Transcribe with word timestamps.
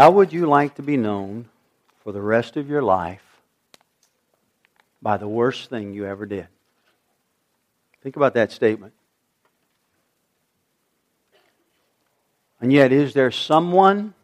How 0.00 0.10
would 0.10 0.32
you 0.32 0.46
like 0.46 0.76
to 0.76 0.82
be 0.82 0.96
known 0.96 1.50
for 2.02 2.10
the 2.10 2.22
rest 2.22 2.56
of 2.56 2.70
your 2.70 2.80
life 2.80 3.20
by 5.02 5.18
the 5.18 5.28
worst 5.28 5.68
thing 5.68 5.92
you 5.92 6.06
ever 6.06 6.24
did? 6.24 6.48
Think 8.02 8.16
about 8.16 8.32
that 8.32 8.50
statement. 8.50 8.94
And 12.62 12.72
yet, 12.72 12.92
is 12.92 13.12
there 13.12 13.30
someone 13.30 14.14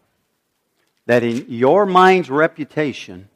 that 1.04 1.22
in 1.22 1.44
your 1.50 1.84
mind's 1.84 2.30
reputation, 2.30 3.28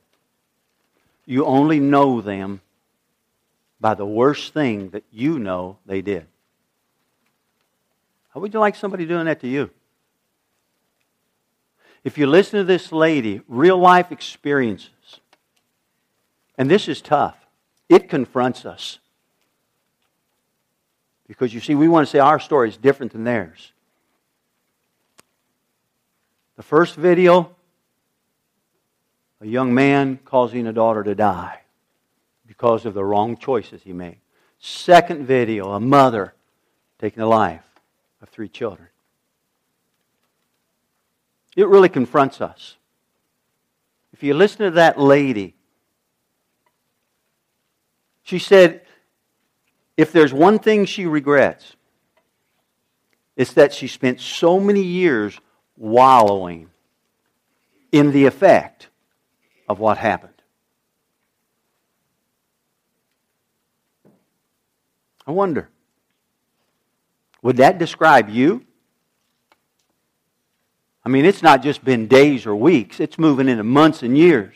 you 1.27 1.45
only 1.45 1.79
know 1.79 2.23
them 2.23 2.63
by 3.79 3.93
the 3.93 4.07
worst 4.07 4.55
thing 4.55 4.89
that 4.93 5.05
you 5.13 5.39
know 5.39 5.77
they 5.85 6.01
did? 6.01 6.27
How 8.33 8.41
would 8.41 8.55
you 8.55 8.61
like 8.61 8.77
somebody 8.77 9.05
doing 9.05 9.27
that 9.27 9.41
to 9.41 9.47
you? 9.47 9.69
If 12.03 12.17
you 12.17 12.27
listen 12.27 12.59
to 12.59 12.65
this 12.65 12.93
lady, 12.93 13.43
real 13.47 13.79
life 13.79 14.11
experiences, 14.11 15.21
and 16.57 16.71
this 16.71 16.89
is 16.89 17.03
tough, 17.03 17.37
it 17.89 18.09
confronts 18.09 18.65
us. 18.65 18.99
Because 21.27 21.53
you 21.53 21.61
see, 21.61 21.75
we 21.75 21.89
want 21.89 22.07
to 22.07 22.11
say 22.11 22.19
our 22.19 22.41
story 22.41 22.69
is 22.69 22.77
different 22.77 23.13
than 23.13 23.25
theirs. 23.25 23.73
The 26.57 26.63
first 26.63 26.97
video, 26.97 27.55
a 29.41 29.47
young 29.47 29.73
man 29.73 30.19
causing 30.25 30.67
a 30.67 30.73
daughter 30.73 31.03
to 31.03 31.15
die 31.15 31.61
because 32.47 32.85
of 32.85 32.95
the 32.95 33.05
wrong 33.05 33.37
choices 33.37 33.83
he 33.83 33.93
made. 33.93 34.19
Second 34.59 35.27
video, 35.27 35.73
a 35.73 35.81
mother 35.81 36.35
taking 36.99 37.21
the 37.21 37.27
life 37.27 37.65
of 38.21 38.29
three 38.29 38.49
children. 38.49 38.89
It 41.61 41.69
really 41.69 41.91
confronts 41.91 42.41
us. 42.41 42.79
If 44.15 44.23
you 44.23 44.33
listen 44.33 44.61
to 44.61 44.71
that 44.71 44.99
lady, 44.99 45.57
she 48.23 48.39
said, 48.39 48.81
if 49.95 50.11
there's 50.11 50.33
one 50.33 50.59
thing 50.59 50.87
she 50.87 51.05
regrets, 51.05 51.77
it's 53.37 53.53
that 53.53 53.75
she 53.75 53.89
spent 53.89 54.23
so 54.23 54.59
many 54.59 54.83
years 54.83 55.39
wallowing 55.77 56.71
in 57.93 58.13
the 58.13 58.25
effect 58.25 58.89
of 59.69 59.81
what 59.81 59.99
happened. 59.99 60.33
I 65.27 65.33
wonder, 65.33 65.69
would 67.43 67.59
that 67.59 67.77
describe 67.77 68.31
you? 68.31 68.65
I 71.11 71.13
mean, 71.13 71.25
it's 71.25 71.43
not 71.43 71.61
just 71.61 71.85
been 71.85 72.07
days 72.07 72.47
or 72.47 72.55
weeks, 72.55 73.01
it's 73.01 73.19
moving 73.19 73.49
into 73.49 73.65
months 73.65 74.05
and 74.05 74.17
years. 74.17 74.55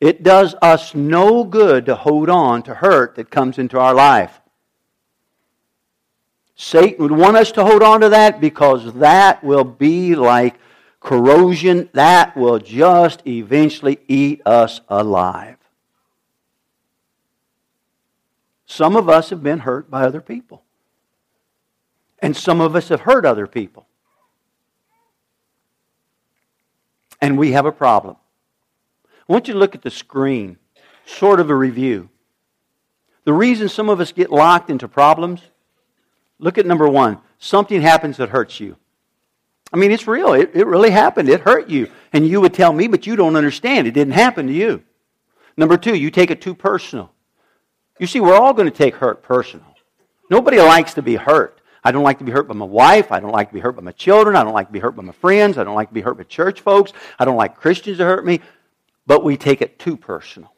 It 0.00 0.22
does 0.22 0.54
us 0.62 0.94
no 0.94 1.44
good 1.44 1.84
to 1.84 1.94
hold 1.94 2.30
on 2.30 2.62
to 2.62 2.74
hurt 2.74 3.16
that 3.16 3.30
comes 3.30 3.58
into 3.58 3.78
our 3.78 3.92
life. 3.92 4.40
Satan 6.54 7.02
would 7.02 7.12
want 7.12 7.36
us 7.36 7.52
to 7.52 7.62
hold 7.62 7.82
on 7.82 8.00
to 8.00 8.08
that 8.08 8.40
because 8.40 8.94
that 8.94 9.44
will 9.44 9.64
be 9.64 10.14
like 10.14 10.58
corrosion. 11.00 11.90
That 11.92 12.34
will 12.34 12.58
just 12.58 13.22
eventually 13.26 13.98
eat 14.08 14.40
us 14.46 14.80
alive. 14.88 15.58
Some 18.64 18.96
of 18.96 19.10
us 19.10 19.28
have 19.28 19.42
been 19.42 19.58
hurt 19.58 19.90
by 19.90 20.04
other 20.04 20.22
people. 20.22 20.62
And 22.20 22.34
some 22.34 22.62
of 22.62 22.74
us 22.74 22.88
have 22.88 23.02
hurt 23.02 23.26
other 23.26 23.46
people. 23.46 23.84
And 27.20 27.38
we 27.38 27.52
have 27.52 27.66
a 27.66 27.72
problem. 27.72 28.16
I 29.28 29.32
want 29.32 29.48
you 29.48 29.54
to 29.54 29.60
look 29.60 29.74
at 29.74 29.82
the 29.82 29.90
screen, 29.90 30.58
sort 31.04 31.40
of 31.40 31.50
a 31.50 31.54
review. 31.54 32.08
The 33.24 33.32
reason 33.32 33.68
some 33.68 33.88
of 33.88 34.00
us 34.00 34.12
get 34.12 34.30
locked 34.30 34.70
into 34.70 34.88
problems 34.88 35.42
Look 36.38 36.58
at 36.58 36.66
number 36.66 36.88
one. 36.88 37.18
Something 37.38 37.80
happens 37.80 38.16
that 38.18 38.30
hurts 38.30 38.60
you. 38.60 38.76
I 39.72 39.76
mean, 39.76 39.90
it's 39.90 40.06
real. 40.06 40.32
It, 40.32 40.52
it 40.54 40.66
really 40.66 40.90
happened. 40.90 41.28
It 41.28 41.40
hurt 41.40 41.68
you. 41.68 41.90
And 42.12 42.26
you 42.26 42.40
would 42.40 42.54
tell 42.54 42.72
me, 42.72 42.86
but 42.86 43.06
you 43.06 43.16
don't 43.16 43.36
understand. 43.36 43.86
It 43.86 43.92
didn't 43.92 44.14
happen 44.14 44.46
to 44.46 44.52
you. 44.52 44.82
Number 45.56 45.76
two, 45.76 45.94
you 45.94 46.10
take 46.10 46.30
it 46.30 46.40
too 46.40 46.54
personal. 46.54 47.12
You 47.98 48.06
see, 48.06 48.20
we're 48.20 48.36
all 48.36 48.54
going 48.54 48.70
to 48.70 48.76
take 48.76 48.94
hurt 48.94 49.22
personal. 49.22 49.66
Nobody 50.30 50.58
likes 50.58 50.94
to 50.94 51.02
be 51.02 51.16
hurt. 51.16 51.57
I 51.84 51.92
don't 51.92 52.02
like 52.02 52.18
to 52.18 52.24
be 52.24 52.32
hurt 52.32 52.48
by 52.48 52.54
my 52.54 52.64
wife. 52.64 53.12
I 53.12 53.20
don't 53.20 53.32
like 53.32 53.48
to 53.48 53.54
be 53.54 53.60
hurt 53.60 53.76
by 53.76 53.82
my 53.82 53.92
children. 53.92 54.36
I 54.36 54.44
don't 54.44 54.52
like 54.52 54.66
to 54.66 54.72
be 54.72 54.78
hurt 54.78 54.96
by 54.96 55.02
my 55.02 55.12
friends. 55.12 55.58
I 55.58 55.64
don't 55.64 55.74
like 55.74 55.88
to 55.88 55.94
be 55.94 56.00
hurt 56.00 56.16
by 56.16 56.24
church 56.24 56.60
folks. 56.60 56.92
I 57.18 57.24
don't 57.24 57.36
like 57.36 57.56
Christians 57.56 57.98
to 57.98 58.04
hurt 58.04 58.24
me. 58.24 58.40
But 59.06 59.24
we 59.24 59.36
take 59.36 59.62
it 59.62 59.78
too 59.78 59.96
personal. 59.96 60.52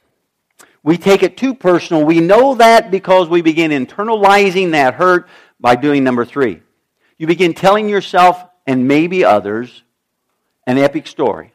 We 0.82 0.96
take 0.96 1.22
it 1.22 1.36
too 1.36 1.54
personal. 1.54 2.04
We 2.04 2.20
know 2.20 2.54
that 2.54 2.90
because 2.90 3.28
we 3.28 3.42
begin 3.42 3.70
internalizing 3.70 4.72
that 4.72 4.94
hurt 4.94 5.28
by 5.60 5.76
doing 5.76 6.02
number 6.02 6.24
three. 6.24 6.62
You 7.18 7.26
begin 7.26 7.52
telling 7.52 7.88
yourself 7.88 8.42
and 8.66 8.88
maybe 8.88 9.24
others 9.24 9.82
an 10.66 10.78
epic 10.78 11.06
story 11.06 11.52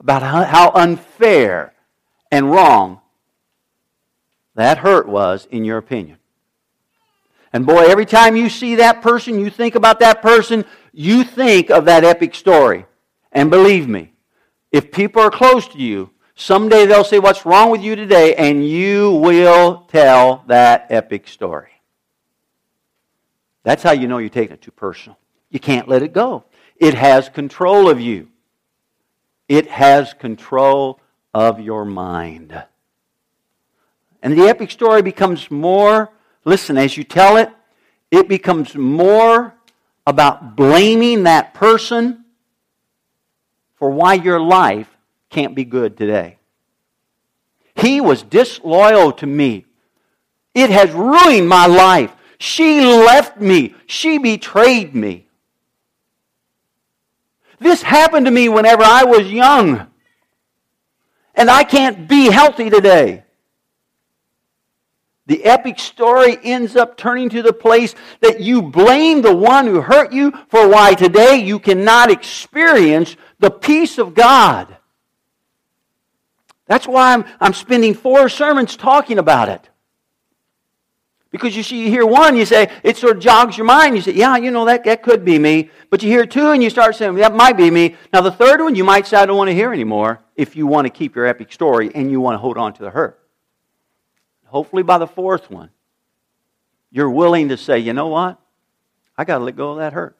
about 0.00 0.22
how 0.22 0.70
unfair 0.74 1.74
and 2.30 2.50
wrong 2.50 3.00
that 4.54 4.78
hurt 4.78 5.08
was 5.08 5.46
in 5.50 5.64
your 5.64 5.78
opinion. 5.78 6.17
And 7.52 7.66
boy, 7.66 7.86
every 7.86 8.06
time 8.06 8.36
you 8.36 8.48
see 8.48 8.76
that 8.76 9.02
person, 9.02 9.38
you 9.38 9.50
think 9.50 9.74
about 9.74 10.00
that 10.00 10.20
person, 10.22 10.64
you 10.92 11.24
think 11.24 11.70
of 11.70 11.86
that 11.86 12.04
epic 12.04 12.34
story. 12.34 12.86
And 13.32 13.50
believe 13.50 13.88
me, 13.88 14.12
if 14.70 14.92
people 14.92 15.22
are 15.22 15.30
close 15.30 15.66
to 15.68 15.78
you, 15.78 16.10
someday 16.34 16.86
they'll 16.86 17.04
say, 17.04 17.18
What's 17.18 17.46
wrong 17.46 17.70
with 17.70 17.82
you 17.82 17.96
today? 17.96 18.34
And 18.34 18.66
you 18.66 19.12
will 19.12 19.86
tell 19.88 20.44
that 20.46 20.86
epic 20.90 21.28
story. 21.28 21.70
That's 23.62 23.82
how 23.82 23.92
you 23.92 24.08
know 24.08 24.18
you're 24.18 24.28
taking 24.28 24.54
it 24.54 24.62
too 24.62 24.70
personal. 24.70 25.18
You 25.50 25.60
can't 25.60 25.88
let 25.88 26.02
it 26.02 26.12
go. 26.12 26.44
It 26.76 26.94
has 26.94 27.28
control 27.28 27.88
of 27.88 28.00
you. 28.00 28.28
It 29.48 29.68
has 29.68 30.14
control 30.14 31.00
of 31.34 31.60
your 31.60 31.84
mind. 31.84 32.64
And 34.22 34.38
the 34.38 34.48
epic 34.48 34.70
story 34.70 35.02
becomes 35.02 35.50
more, 35.50 36.10
listen, 36.44 36.78
as 36.78 36.96
you 36.96 37.04
tell 37.04 37.36
it, 37.36 37.50
it 38.10 38.28
becomes 38.28 38.74
more 38.74 39.54
about 40.06 40.56
blaming 40.56 41.24
that 41.24 41.54
person 41.54 42.24
for 43.76 43.90
why 43.90 44.14
your 44.14 44.40
life 44.40 44.88
can't 45.30 45.54
be 45.54 45.64
good 45.64 45.96
today. 45.96 46.38
He 47.76 48.00
was 48.00 48.22
disloyal 48.22 49.12
to 49.12 49.26
me. 49.26 49.66
It 50.54 50.70
has 50.70 50.90
ruined 50.90 51.48
my 51.48 51.66
life. 51.66 52.12
She 52.38 52.80
left 52.80 53.40
me. 53.40 53.74
She 53.86 54.18
betrayed 54.18 54.94
me. 54.94 55.28
This 57.60 57.82
happened 57.82 58.26
to 58.26 58.32
me 58.32 58.48
whenever 58.48 58.82
I 58.82 59.04
was 59.04 59.30
young. 59.30 59.86
And 61.34 61.50
I 61.50 61.62
can't 61.62 62.08
be 62.08 62.30
healthy 62.30 62.70
today. 62.70 63.24
The 65.28 65.44
epic 65.44 65.78
story 65.78 66.38
ends 66.42 66.74
up 66.74 66.96
turning 66.96 67.28
to 67.28 67.42
the 67.42 67.52
place 67.52 67.94
that 68.22 68.40
you 68.40 68.62
blame 68.62 69.20
the 69.20 69.36
one 69.36 69.66
who 69.66 69.82
hurt 69.82 70.10
you 70.10 70.32
for 70.48 70.66
why 70.66 70.94
today 70.94 71.36
you 71.36 71.58
cannot 71.58 72.10
experience 72.10 73.14
the 73.38 73.50
peace 73.50 73.98
of 73.98 74.14
God. 74.14 74.74
That's 76.66 76.88
why 76.88 77.12
I'm, 77.12 77.26
I'm 77.40 77.52
spending 77.52 77.92
four 77.92 78.30
sermons 78.30 78.74
talking 78.74 79.18
about 79.18 79.50
it. 79.50 79.68
Because 81.30 81.54
you 81.54 81.62
see, 81.62 81.84
you 81.84 81.90
hear 81.90 82.06
one, 82.06 82.34
you 82.34 82.46
say, 82.46 82.70
it 82.82 82.96
sort 82.96 83.18
of 83.18 83.22
jogs 83.22 83.58
your 83.58 83.66
mind. 83.66 83.96
You 83.96 84.00
say, 84.00 84.12
yeah, 84.12 84.38
you 84.38 84.50
know, 84.50 84.64
that, 84.64 84.84
that 84.84 85.02
could 85.02 85.26
be 85.26 85.38
me. 85.38 85.68
But 85.90 86.02
you 86.02 86.08
hear 86.08 86.24
two 86.24 86.52
and 86.52 86.62
you 86.62 86.70
start 86.70 86.96
saying, 86.96 87.16
that 87.16 87.34
might 87.34 87.58
be 87.58 87.70
me. 87.70 87.96
Now, 88.14 88.22
the 88.22 88.32
third 88.32 88.62
one, 88.62 88.74
you 88.74 88.82
might 88.82 89.06
say, 89.06 89.18
I 89.18 89.26
don't 89.26 89.36
want 89.36 89.48
to 89.48 89.54
hear 89.54 89.74
anymore 89.74 90.20
if 90.36 90.56
you 90.56 90.66
want 90.66 90.86
to 90.86 90.90
keep 90.90 91.14
your 91.14 91.26
epic 91.26 91.52
story 91.52 91.90
and 91.94 92.10
you 92.10 92.18
want 92.18 92.32
to 92.32 92.38
hold 92.38 92.56
on 92.56 92.72
to 92.72 92.82
the 92.82 92.88
hurt. 92.88 93.22
Hopefully, 94.48 94.82
by 94.82 94.98
the 94.98 95.06
fourth 95.06 95.50
one, 95.50 95.70
you're 96.90 97.10
willing 97.10 97.50
to 97.50 97.56
say, 97.56 97.78
you 97.78 97.92
know 97.92 98.08
what? 98.08 98.40
I 99.16 99.24
got 99.24 99.38
to 99.38 99.44
let 99.44 99.56
go 99.56 99.72
of 99.72 99.78
that 99.78 99.92
hurt. 99.92 100.16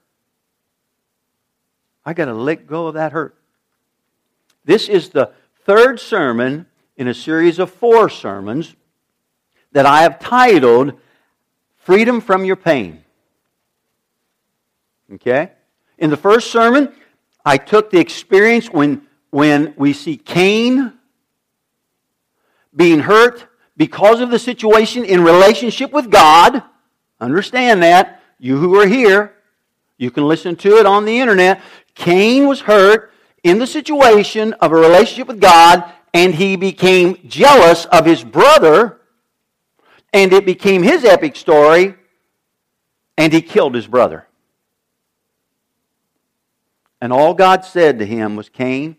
I 2.04 2.12
got 2.12 2.26
to 2.26 2.34
let 2.34 2.66
go 2.66 2.88
of 2.88 2.94
that 2.94 3.12
hurt. 3.12 3.36
This 4.64 4.88
is 4.88 5.08
the 5.08 5.32
third 5.64 5.98
sermon 5.98 6.66
in 6.96 7.08
a 7.08 7.14
series 7.14 7.58
of 7.58 7.72
four 7.72 8.10
sermons 8.10 8.74
that 9.72 9.86
I 9.86 10.02
have 10.02 10.18
titled 10.18 11.00
Freedom 11.76 12.20
from 12.20 12.44
Your 12.44 12.56
Pain. 12.56 13.02
Okay? 15.14 15.52
In 15.96 16.10
the 16.10 16.16
first 16.18 16.50
sermon, 16.50 16.92
I 17.46 17.56
took 17.56 17.90
the 17.90 17.98
experience 17.98 18.68
when, 18.68 19.06
when 19.30 19.72
we 19.78 19.94
see 19.94 20.18
Cain 20.18 20.92
being 22.76 23.00
hurt 23.00 23.47
because 23.78 24.20
of 24.20 24.30
the 24.30 24.38
situation 24.38 25.04
in 25.04 25.22
relationship 25.24 25.92
with 25.92 26.10
God. 26.10 26.62
Understand 27.20 27.82
that. 27.82 28.20
You 28.38 28.58
who 28.58 28.78
are 28.78 28.86
here, 28.86 29.34
You 29.96 30.12
can 30.12 30.28
listen 30.28 30.54
to 30.56 30.78
it 30.78 30.86
on 30.86 31.04
the 31.04 31.18
internet. 31.18 31.60
Cain 31.96 32.46
was 32.46 32.60
hurt 32.60 33.12
in 33.42 33.58
the 33.58 33.66
situation 33.66 34.52
of 34.54 34.70
a 34.70 34.76
relationship 34.76 35.26
with 35.26 35.40
God, 35.40 35.92
and 36.14 36.34
he 36.34 36.54
became 36.54 37.18
jealous 37.26 37.84
of 37.86 38.06
his 38.06 38.22
brother, 38.22 39.00
and 40.12 40.32
it 40.32 40.46
became 40.46 40.84
his 40.84 41.04
epic 41.04 41.34
story, 41.34 41.96
and 43.16 43.32
he 43.32 43.42
killed 43.42 43.74
his 43.74 43.88
brother. 43.88 44.28
And 47.00 47.12
all 47.12 47.34
God 47.34 47.64
said 47.64 47.98
to 47.98 48.06
him 48.06 48.36
was, 48.36 48.48
Cain, 48.48 48.96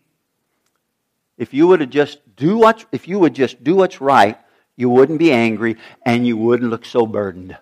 if 1.37 1.53
you 1.53 1.67
would 1.67 1.89
just 1.89 2.19
do 2.35 2.57
what 2.57 2.85
if 2.91 3.07
you 3.07 3.19
would 3.19 3.33
just 3.33 3.63
do 3.63 3.75
what's 3.75 4.01
right, 4.01 4.37
you 4.79 4.89
wouldn't 4.89 5.19
be 5.19 5.33
angry 5.33 5.75
and 6.05 6.25
you 6.25 6.37
wouldn't 6.37 6.69
look 6.69 6.85
so 6.85 7.05
burdened. 7.05 7.57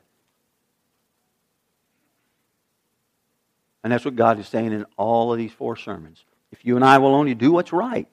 And 3.84 3.92
that's 3.92 4.06
what 4.06 4.16
God 4.16 4.38
is 4.38 4.48
saying 4.48 4.72
in 4.72 4.86
all 4.98 5.32
of 5.34 5.40
these 5.40 5.52
four 5.52 5.76
sermons. 5.78 6.24
If 6.52 6.64
you 6.64 6.76
and 6.76 6.86
I 6.86 7.00
will 7.00 7.16
only 7.16 7.34
do 7.34 7.52
what's 7.52 7.74
right, 7.74 8.08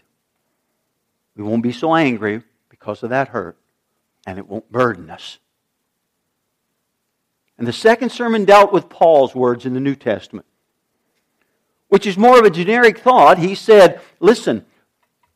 we 1.37 1.45
won't 1.45 1.63
be 1.63 1.71
so 1.71 1.95
angry 1.95 2.45
because 2.71 3.03
of 3.03 3.11
that 3.11 3.29
hurt, 3.29 3.59
and 4.27 4.39
it 4.39 4.49
won't 4.49 4.73
burden 4.73 5.11
us. 5.11 5.39
And 7.59 7.69
the 7.69 7.75
second 7.75 8.09
sermon 8.09 8.47
dealt 8.47 8.73
with 8.73 8.89
Paul's 8.89 9.35
words 9.35 9.67
in 9.67 9.75
the 9.75 9.81
New 9.81 9.97
Testament, 9.97 10.47
which 11.89 12.07
is 12.07 12.17
more 12.17 12.39
of 12.39 12.47
a 12.47 12.51
generic 12.51 13.01
thought. 13.01 13.37
He 13.37 13.55
said, 13.55 14.01
Listen, 14.19 14.65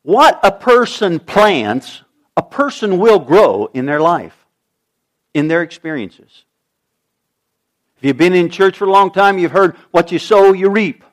what 0.01 0.39
a 0.41 0.51
person 0.51 1.19
plants, 1.19 2.01
a 2.39 2.41
person 2.41 2.99
will 2.99 3.19
grow 3.19 3.69
in 3.73 3.85
their 3.85 3.99
life, 3.99 4.47
in 5.33 5.49
their 5.49 5.61
experiences. 5.61 6.45
If 7.97 8.05
you've 8.05 8.15
been 8.15 8.33
in 8.33 8.49
church 8.49 8.77
for 8.77 8.85
a 8.85 8.89
long 8.89 9.11
time, 9.11 9.37
you've 9.37 9.51
heard 9.51 9.75
what 9.91 10.09
you 10.13 10.19
sow, 10.19 10.53
you 10.53 10.69
reap. 10.69 11.03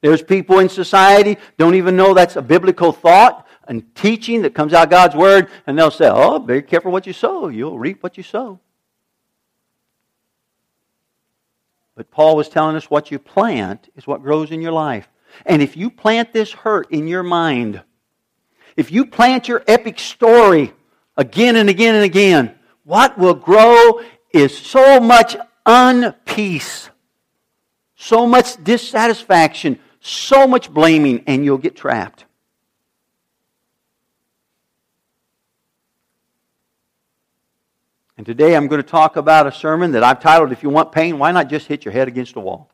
There's 0.00 0.22
people 0.22 0.60
in 0.60 0.70
society 0.70 1.36
don't 1.58 1.74
even 1.74 1.94
know 1.94 2.14
that's 2.14 2.36
a 2.36 2.40
biblical 2.40 2.90
thought 2.90 3.46
and 3.68 3.94
teaching 3.94 4.40
that 4.42 4.54
comes 4.54 4.72
out 4.72 4.84
of 4.84 4.90
God's 4.90 5.14
word, 5.14 5.50
and 5.66 5.78
they'll 5.78 5.90
say, 5.90 6.08
"Oh, 6.08 6.38
be 6.38 6.62
careful 6.62 6.90
what 6.90 7.06
you 7.06 7.12
sow; 7.12 7.48
you'll 7.48 7.78
reap 7.78 8.02
what 8.02 8.16
you 8.16 8.22
sow." 8.22 8.58
But 11.94 12.10
Paul 12.10 12.34
was 12.34 12.48
telling 12.48 12.76
us 12.76 12.88
what 12.88 13.10
you 13.10 13.18
plant 13.18 13.90
is 13.94 14.06
what 14.06 14.22
grows 14.22 14.50
in 14.50 14.62
your 14.62 14.72
life. 14.72 15.06
And 15.44 15.60
if 15.60 15.76
you 15.76 15.90
plant 15.90 16.32
this 16.32 16.50
hurt 16.50 16.90
in 16.90 17.08
your 17.08 17.22
mind, 17.22 17.82
if 18.76 18.90
you 18.90 19.06
plant 19.06 19.48
your 19.48 19.62
epic 19.66 19.98
story 19.98 20.72
again 21.16 21.56
and 21.56 21.68
again 21.68 21.94
and 21.94 22.04
again, 22.04 22.54
what 22.84 23.18
will 23.18 23.34
grow 23.34 24.00
is 24.32 24.56
so 24.56 25.00
much 25.00 25.36
unpeace, 25.66 26.88
so 27.94 28.26
much 28.26 28.62
dissatisfaction, 28.62 29.78
so 30.00 30.46
much 30.46 30.72
blaming, 30.72 31.22
and 31.26 31.44
you'll 31.44 31.58
get 31.58 31.76
trapped. 31.76 32.24
And 38.16 38.26
today 38.26 38.54
I'm 38.54 38.68
going 38.68 38.82
to 38.82 38.88
talk 38.88 39.16
about 39.16 39.46
a 39.46 39.52
sermon 39.52 39.92
that 39.92 40.04
I've 40.04 40.20
titled, 40.20 40.52
If 40.52 40.62
You 40.62 40.70
Want 40.70 40.92
Pain, 40.92 41.18
Why 41.18 41.32
Not 41.32 41.48
Just 41.48 41.66
Hit 41.66 41.84
Your 41.84 41.92
Head 41.92 42.08
Against 42.08 42.36
a 42.36 42.40
Wall? 42.40 42.70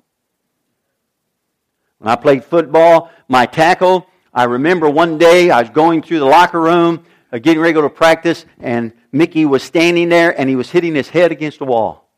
When 1.99 2.09
I 2.11 2.17
played 2.17 2.45
football, 2.45 3.11
my 3.29 3.47
tackle, 3.47 4.07
I 4.39 4.45
remember 4.45 4.89
one 4.89 5.19
day 5.19 5.51
I 5.51 5.63
was 5.63 5.71
going 5.71 6.01
through 6.01 6.21
the 6.21 6.25
locker 6.25 6.61
room, 6.61 7.05
uh, 7.33 7.39
getting 7.39 7.61
ready 7.61 7.73
to 7.73 7.81
go 7.81 7.83
to 7.83 7.93
practice, 7.93 8.47
and 8.61 8.93
Mickey 9.11 9.45
was 9.45 9.65
standing 9.65 10.11
there 10.11 10.31
and 10.39 10.49
he 10.49 10.55
was 10.55 10.71
hitting 10.71 10.95
his 10.95 11.09
head 11.09 11.33
against 11.33 11.59
the 11.59 11.65
wall. 11.65 12.09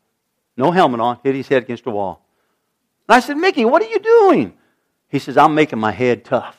No 0.55 0.69
helmet 0.69 0.99
on, 0.99 1.17
hit 1.23 1.33
his 1.33 1.47
head 1.47 1.63
against 1.63 1.83
the 1.83 1.89
wall. 1.89 2.23
And 3.09 3.15
I 3.15 3.21
said, 3.21 3.37
Mickey, 3.37 3.65
what 3.65 3.81
are 3.81 3.87
you 3.87 3.97
doing? 3.97 4.53
He 5.09 5.17
says, 5.17 5.35
I'm 5.35 5.55
making 5.55 5.79
my 5.79 5.91
head 5.91 6.23
tough. 6.23 6.55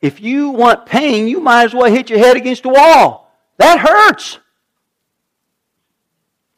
If 0.00 0.22
you 0.22 0.48
want 0.48 0.86
pain, 0.86 1.28
you 1.28 1.40
might 1.40 1.64
as 1.64 1.74
well 1.74 1.92
hit 1.92 2.08
your 2.08 2.18
head 2.18 2.38
against 2.38 2.64
a 2.64 2.70
wall. 2.70 3.30
That 3.58 3.78
hurts. 3.78 4.38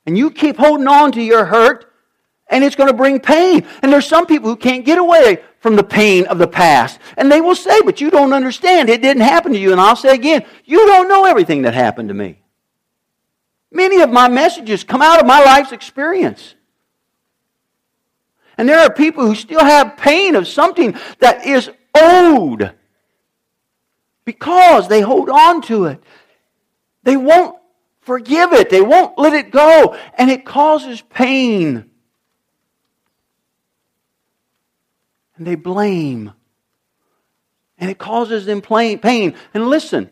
And 0.07 0.17
you 0.17 0.31
keep 0.31 0.57
holding 0.57 0.87
on 0.87 1.11
to 1.11 1.21
your 1.21 1.47
hurt, 1.47 1.92
and 2.53 2.63
it's 2.63 2.77
going 2.77 2.91
to 2.91 2.97
bring 2.97 3.19
pain. 3.19 3.67
And 3.83 3.93
there's 3.93 4.07
some 4.07 4.27
people 4.27 4.51
who 4.51 4.57
can't 4.57 4.85
get 4.85 4.99
away 4.99 5.43
from 5.59 5.75
the 5.75 5.83
pain 5.83 6.27
of 6.27 6.39
the 6.39 6.47
past. 6.47 7.01
And 7.17 7.33
they 7.33 7.41
will 7.41 7.57
say, 7.57 7.81
But 7.83 8.01
you 8.01 8.11
don't 8.11 8.33
understand. 8.33 8.91
It 8.91 9.03
didn't 9.03 9.23
happen 9.23 9.53
to 9.53 9.59
you. 9.59 9.73
And 9.73 9.81
I'll 9.81 9.97
say 9.97 10.15
again, 10.15 10.45
You 10.65 10.87
don't 10.87 11.09
know 11.09 11.25
everything 11.25 11.63
that 11.63 11.75
happened 11.75 12.09
to 12.09 12.15
me. 12.15 12.43
Many 13.73 14.03
of 14.03 14.11
my 14.11 14.29
messages 14.29 14.85
come 14.85 15.01
out 15.01 15.19
of 15.19 15.27
my 15.27 15.43
life's 15.43 15.73
experience. 15.73 16.55
And 18.59 18.69
there 18.69 18.81
are 18.81 18.93
people 18.93 19.27
who 19.27 19.35
still 19.35 19.65
have 19.65 19.97
pain 19.97 20.37
of 20.37 20.47
something 20.47 20.97
that 21.21 21.47
is 21.47 21.71
owed 21.95 22.75
because 24.27 24.89
they 24.89 25.01
hold 25.01 25.31
on 25.31 25.63
to 25.63 25.87
it. 25.87 26.03
They 27.03 27.17
won't 27.17 27.59
forgive 28.03 28.53
it, 28.53 28.69
they 28.69 28.83
won't 28.83 29.17
let 29.17 29.33
it 29.33 29.51
go, 29.51 29.97
and 30.19 30.31
it 30.31 30.45
causes 30.45 31.01
pain. 31.01 31.92
And 35.37 35.47
they 35.47 35.55
blame. 35.55 36.33
And 37.79 37.91
it 37.91 37.99
causes 37.99 38.47
them 38.47 38.61
pain. 38.61 39.35
And 39.55 39.69
listen, 39.69 40.11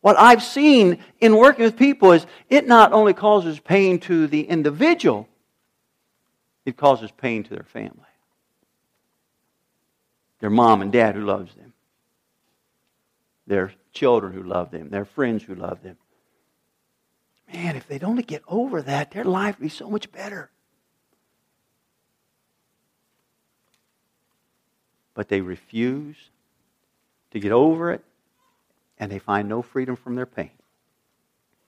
what 0.00 0.18
I've 0.18 0.42
seen 0.42 0.98
in 1.20 1.36
working 1.36 1.64
with 1.64 1.76
people 1.76 2.12
is 2.12 2.26
it 2.48 2.66
not 2.66 2.92
only 2.92 3.12
causes 3.12 3.58
pain 3.58 3.98
to 4.00 4.26
the 4.26 4.42
individual, 4.42 5.28
it 6.64 6.76
causes 6.76 7.10
pain 7.10 7.42
to 7.44 7.50
their 7.50 7.64
family. 7.64 8.04
Their 10.40 10.50
mom 10.50 10.80
and 10.80 10.90
dad 10.90 11.14
who 11.16 11.24
loves 11.24 11.54
them. 11.54 11.72
Their 13.46 13.72
children 13.92 14.32
who 14.32 14.42
love 14.42 14.70
them. 14.70 14.88
Their 14.90 15.04
friends 15.04 15.42
who 15.42 15.54
love 15.54 15.82
them. 15.82 15.96
Man, 17.52 17.76
if 17.76 17.86
they'd 17.88 18.04
only 18.04 18.22
get 18.22 18.42
over 18.46 18.80
that, 18.82 19.10
their 19.10 19.24
life 19.24 19.58
would 19.58 19.64
be 19.64 19.68
so 19.68 19.90
much 19.90 20.10
better. 20.12 20.50
But 25.14 25.28
they 25.28 25.40
refuse 25.40 26.16
to 27.30 27.40
get 27.40 27.52
over 27.52 27.92
it, 27.92 28.02
and 28.98 29.10
they 29.10 29.18
find 29.18 29.48
no 29.48 29.62
freedom 29.62 29.96
from 29.96 30.14
their 30.14 30.26
pain. 30.26 30.50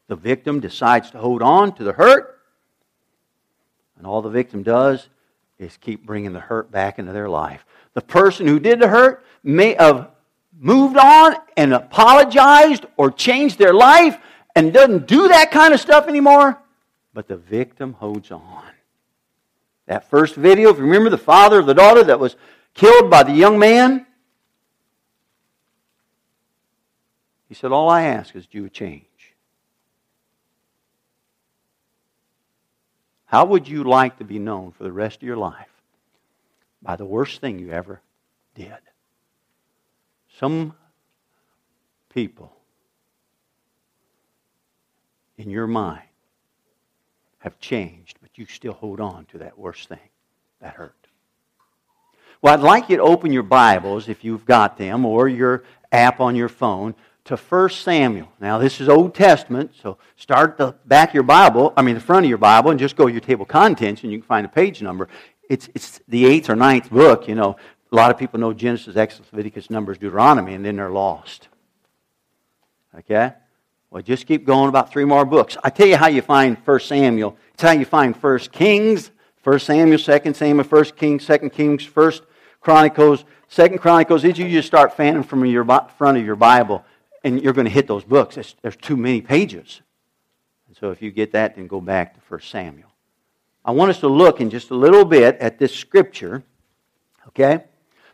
The 0.09 0.17
victim 0.17 0.61
decides 0.61 1.11
to 1.13 1.19
hold 1.19 1.43
on 1.43 1.75
to 1.77 1.85
the 1.85 1.93
hurt, 1.93 2.41
and 3.97 4.07
all 4.07 4.23
the 4.23 4.29
victim 4.29 4.63
does 4.63 5.09
is 5.59 5.77
keep 5.77 6.05
bringing 6.05 6.33
the 6.33 6.41
hurt 6.41 6.71
back 6.71 6.99
into 6.99 7.13
their 7.13 7.29
life. 7.29 7.65
The 7.95 8.01
person 8.01 8.47
who 8.47 8.59
did 8.59 8.81
the 8.81 8.89
hurt 8.89 9.25
may 9.43 9.75
have 9.75 10.11
moved 10.59 10.97
on 10.97 11.37
and 11.57 11.73
apologized 11.73 12.87
or 12.97 13.11
changed 13.11 13.59
their 13.59 13.73
life 13.73 14.19
and 14.55 14.73
doesn't 14.73 15.07
do 15.07 15.29
that 15.29 15.51
kind 15.51 15.73
of 15.73 15.81
stuff 15.81 16.09
anymore, 16.09 16.59
but 17.15 17.29
the 17.29 17.37
victim 17.37 17.95
holds 17.95 18.31
on. 18.31 18.65
That 19.87 20.09
first 20.09 20.35
video, 20.35 20.71
if 20.71 20.77
you 20.77 20.85
remember 20.85 21.11
the 21.11 21.19
father 21.19 21.59
of 21.59 21.67
the 21.67 21.75
daughter 21.75 22.05
that 22.05 22.21
was 22.21 22.37
killed 22.75 23.11
by 23.11 23.23
the 23.23 23.33
young 23.33 23.59
man? 23.59 24.07
He 27.49 27.55
said, 27.55 27.73
All 27.73 27.91
I 27.91 28.03
ask 28.03 28.35
is 28.35 28.47
you 28.51 28.69
change. 28.69 29.05
How 33.27 33.47
would 33.47 33.67
you 33.67 33.85
like 33.85 34.19
to 34.19 34.25
be 34.25 34.39
known 34.39 34.73
for 34.73 34.85
the 34.85 34.93
rest 34.93 35.17
of 35.17 35.23
your 35.23 35.37
life? 35.37 35.69
By 36.83 36.97
the 36.97 37.05
worst 37.05 37.41
thing 37.41 37.59
you 37.59 37.71
ever 37.71 38.01
did. 38.55 38.79
Some 40.39 40.75
people 42.13 42.55
in 45.39 45.51
your 45.51 45.67
mind 45.67 46.03
have 47.39 47.59
changed, 47.59 48.19
but 48.21 48.31
you 48.37 48.47
still 48.47 48.73
hold 48.73 49.01
on 49.01 49.25
to 49.27 49.39
that 49.39 49.59
worst 49.59 49.89
thing, 49.89 50.09
that 50.61 50.75
hurt. 50.75 51.02
Well, 52.43 52.55
I'd 52.55 52.61
like 52.61 52.89
you 52.89 52.97
to 52.97 53.05
open 53.05 53.33
your 53.33 53.45
Bibles, 53.45 54.09
if 54.09 54.25
you've 54.25 54.45
got 54.45 54.77
them, 54.77 55.07
or 55.07 55.29
your 55.29 55.63
app 55.93 56.19
on 56.19 56.35
your 56.35 56.49
phone, 56.49 56.97
to 57.27 57.37
1 57.37 57.71
Samuel. 57.71 58.33
Now, 58.41 58.59
this 58.59 58.81
is 58.81 58.89
Old 58.89 59.15
Testament, 59.15 59.71
so 59.81 59.97
start 60.17 60.57
the 60.57 60.75
back 60.85 61.11
of 61.11 61.15
your 61.15 61.23
Bible, 61.23 61.73
I 61.77 61.83
mean 61.83 61.95
the 61.95 62.01
front 62.01 62.27
of 62.27 62.29
your 62.29 62.39
Bible, 62.39 62.73
and 62.73 62.81
just 62.81 62.97
go 62.97 63.07
to 63.07 63.13
your 63.13 63.21
table 63.21 63.45
of 63.45 63.49
contents, 63.49 64.03
and 64.03 64.11
you 64.11 64.19
can 64.19 64.27
find 64.27 64.45
a 64.45 64.49
page 64.49 64.83
number. 64.83 65.07
It's, 65.49 65.69
it's 65.73 66.01
the 66.09 66.27
eighth 66.27 66.51
or 66.51 66.57
ninth 66.57 66.91
book, 66.91 67.29
you 67.29 67.37
know. 67.37 67.55
A 67.93 67.95
lot 67.95 68.11
of 68.11 68.19
people 68.19 68.41
know 68.41 68.53
Genesis, 68.53 68.97
Exodus, 68.97 69.33
Leviticus, 69.33 69.71
Numbers, 69.71 69.99
Deuteronomy, 69.99 70.55
and 70.55 70.65
then 70.65 70.75
they're 70.75 70.91
lost. 70.91 71.47
Okay? 72.99 73.35
Well, 73.93 74.03
just 74.03 74.27
keep 74.27 74.45
going 74.45 74.69
about 74.69 74.91
three 74.91 75.05
more 75.05 75.25
books. 75.25 75.57
I 75.63 75.71
tell 75.71 75.87
you 75.87 75.97
how 75.97 76.09
you 76.09 76.23
find 76.23 76.57
1 76.57 76.81
Samuel. 76.81 77.37
It's 77.55 77.63
how 77.63 77.71
you 77.71 77.85
find 77.85 78.17
1 78.17 78.39
Kings, 78.51 79.13
1 79.45 79.61
Samuel, 79.61 79.99
2 79.99 80.35
Samuel, 80.35 80.65
1 80.65 80.85
Kings, 80.97 81.25
2 81.25 81.39
Kings, 81.51 81.85
1 81.85 82.13
Chronicles, 82.63 83.25
Second 83.49 83.79
Chronicles, 83.79 84.25
you 84.25 84.33
just 84.33 84.67
start 84.67 84.97
fanning 84.97 85.25
from 85.25 85.45
your 85.45 85.65
front 85.99 86.17
of 86.17 86.25
your 86.25 86.37
Bible, 86.37 86.85
and 87.25 87.43
you're 87.43 87.53
going 87.53 87.67
to 87.67 87.71
hit 87.71 87.87
those 87.87 88.05
books. 88.05 88.37
There's, 88.37 88.55
there's 88.63 88.77
too 88.77 88.97
many 88.97 89.21
pages. 89.21 89.83
And 90.69 90.77
So 90.77 90.91
if 90.91 91.03
you 91.03 91.11
get 91.11 91.33
that, 91.33 91.57
then 91.57 91.67
go 91.67 91.81
back 91.81 92.15
to 92.15 92.21
1 92.29 92.41
Samuel. 92.41 92.89
I 93.65 93.73
want 93.73 93.91
us 93.91 94.01
to 94.01 94.09
look 94.09 94.41
in 94.41 94.49
just 94.49 94.71
a 94.71 94.75
little 94.75 95.05
bit 95.05 95.37
at 95.39 95.59
this 95.59 95.75
scripture, 95.75 96.43
okay? 97.29 97.65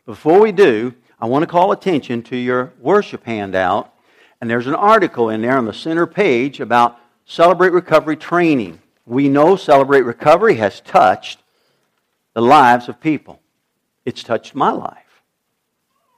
Before 0.07 0.41
we 0.41 0.51
do, 0.51 0.95
I 1.21 1.27
want 1.27 1.43
to 1.43 1.47
call 1.47 1.73
attention 1.73 2.23
to 2.25 2.37
your 2.37 2.73
worship 2.81 3.25
handout. 3.25 3.93
And 4.41 4.49
there's 4.49 4.67
an 4.67 4.75
article 4.75 5.31
in 5.31 5.43
there 5.43 5.57
on 5.57 5.65
the 5.67 5.73
center 5.73 6.07
page 6.07 6.61
about 6.61 6.99
Celebrate 7.27 7.73
Recovery 7.73 8.17
training. 8.17 8.81
We 9.05 9.29
know 9.29 9.57
Celebrate 9.57 10.03
Recovery 10.03 10.55
has 10.55 10.81
touched 10.81 11.41
the 12.35 12.43
lives 12.43 12.89
of 12.89 13.01
people. 13.01 13.41
It's 14.09 14.23
touched 14.23 14.55
my 14.55 14.71
life. 14.71 15.23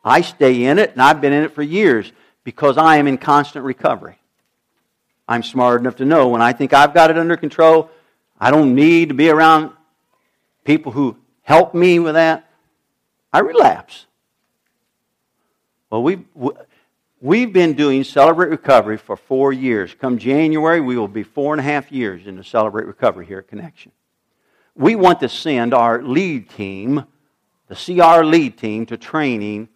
I 0.04 0.20
stay 0.20 0.62
in 0.62 0.78
it, 0.78 0.92
and 0.92 1.02
I've 1.02 1.20
been 1.20 1.32
in 1.32 1.42
it 1.42 1.56
for 1.56 1.62
years 1.64 2.12
because 2.44 2.78
I 2.78 2.98
am 2.98 3.08
in 3.08 3.18
constant 3.18 3.64
recovery. 3.64 4.16
I'm 5.26 5.42
smart 5.42 5.80
enough 5.80 5.96
to 5.96 6.04
know 6.04 6.28
when 6.28 6.40
I 6.40 6.52
think 6.52 6.72
I've 6.72 6.94
got 6.94 7.10
it 7.10 7.18
under 7.18 7.36
control, 7.36 7.90
I 8.38 8.52
don't 8.52 8.76
need 8.76 9.08
to 9.08 9.14
be 9.16 9.28
around 9.28 9.72
people 10.62 10.92
who 10.92 11.16
help 11.42 11.74
me 11.74 11.98
with 11.98 12.14
that. 12.14 12.48
I 13.32 13.40
relapse. 13.40 14.06
Well, 15.90 16.04
we've, 16.04 16.24
we've 17.20 17.52
been 17.52 17.72
doing 17.72 18.04
Celebrate 18.04 18.50
Recovery 18.50 18.98
for 18.98 19.16
four 19.16 19.52
years. 19.52 19.96
Come 20.00 20.16
January, 20.16 20.80
we 20.80 20.96
will 20.96 21.08
be 21.08 21.24
four 21.24 21.54
and 21.54 21.60
a 21.60 21.64
half 21.64 21.90
years 21.90 22.28
into 22.28 22.44
Celebrate 22.44 22.86
Recovery 22.86 23.26
here 23.26 23.40
at 23.40 23.48
Connection. 23.48 23.90
We 24.76 24.94
want 24.94 25.18
to 25.20 25.28
send 25.28 25.74
our 25.74 26.00
lead 26.00 26.50
team, 26.50 27.04
the 27.70 27.76
CR 27.76 28.24
lead 28.24 28.58
team, 28.58 28.84
to 28.86 28.96
training 28.96 29.68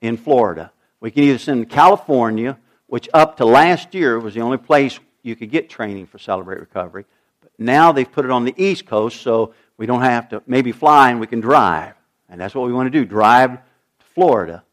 in 0.00 0.16
Florida. 0.16 0.72
We 0.98 1.12
can 1.12 1.22
either 1.22 1.38
send 1.38 1.68
to 1.68 1.72
California, 1.72 2.58
which 2.88 3.08
up 3.14 3.36
to 3.36 3.44
last 3.44 3.94
year 3.94 4.18
was 4.18 4.34
the 4.34 4.40
only 4.40 4.58
place 4.58 4.98
you 5.22 5.36
could 5.36 5.52
get 5.52 5.70
training 5.70 6.06
for 6.06 6.18
Celebrate 6.18 6.58
Recovery. 6.58 7.04
But 7.40 7.52
now 7.58 7.92
they've 7.92 8.10
put 8.10 8.24
it 8.24 8.32
on 8.32 8.44
the 8.44 8.54
East 8.56 8.86
Coast, 8.86 9.22
so 9.22 9.54
we 9.76 9.86
don't 9.86 10.02
have 10.02 10.28
to 10.30 10.42
maybe 10.48 10.72
fly 10.72 11.10
and 11.10 11.20
we 11.20 11.28
can 11.28 11.38
drive. 11.38 11.94
And 12.28 12.40
that's 12.40 12.56
what 12.56 12.66
we 12.66 12.72
want 12.72 12.92
to 12.92 12.98
do 12.98 13.04
drive 13.04 13.52
to 13.52 14.06
Florida. 14.12 14.64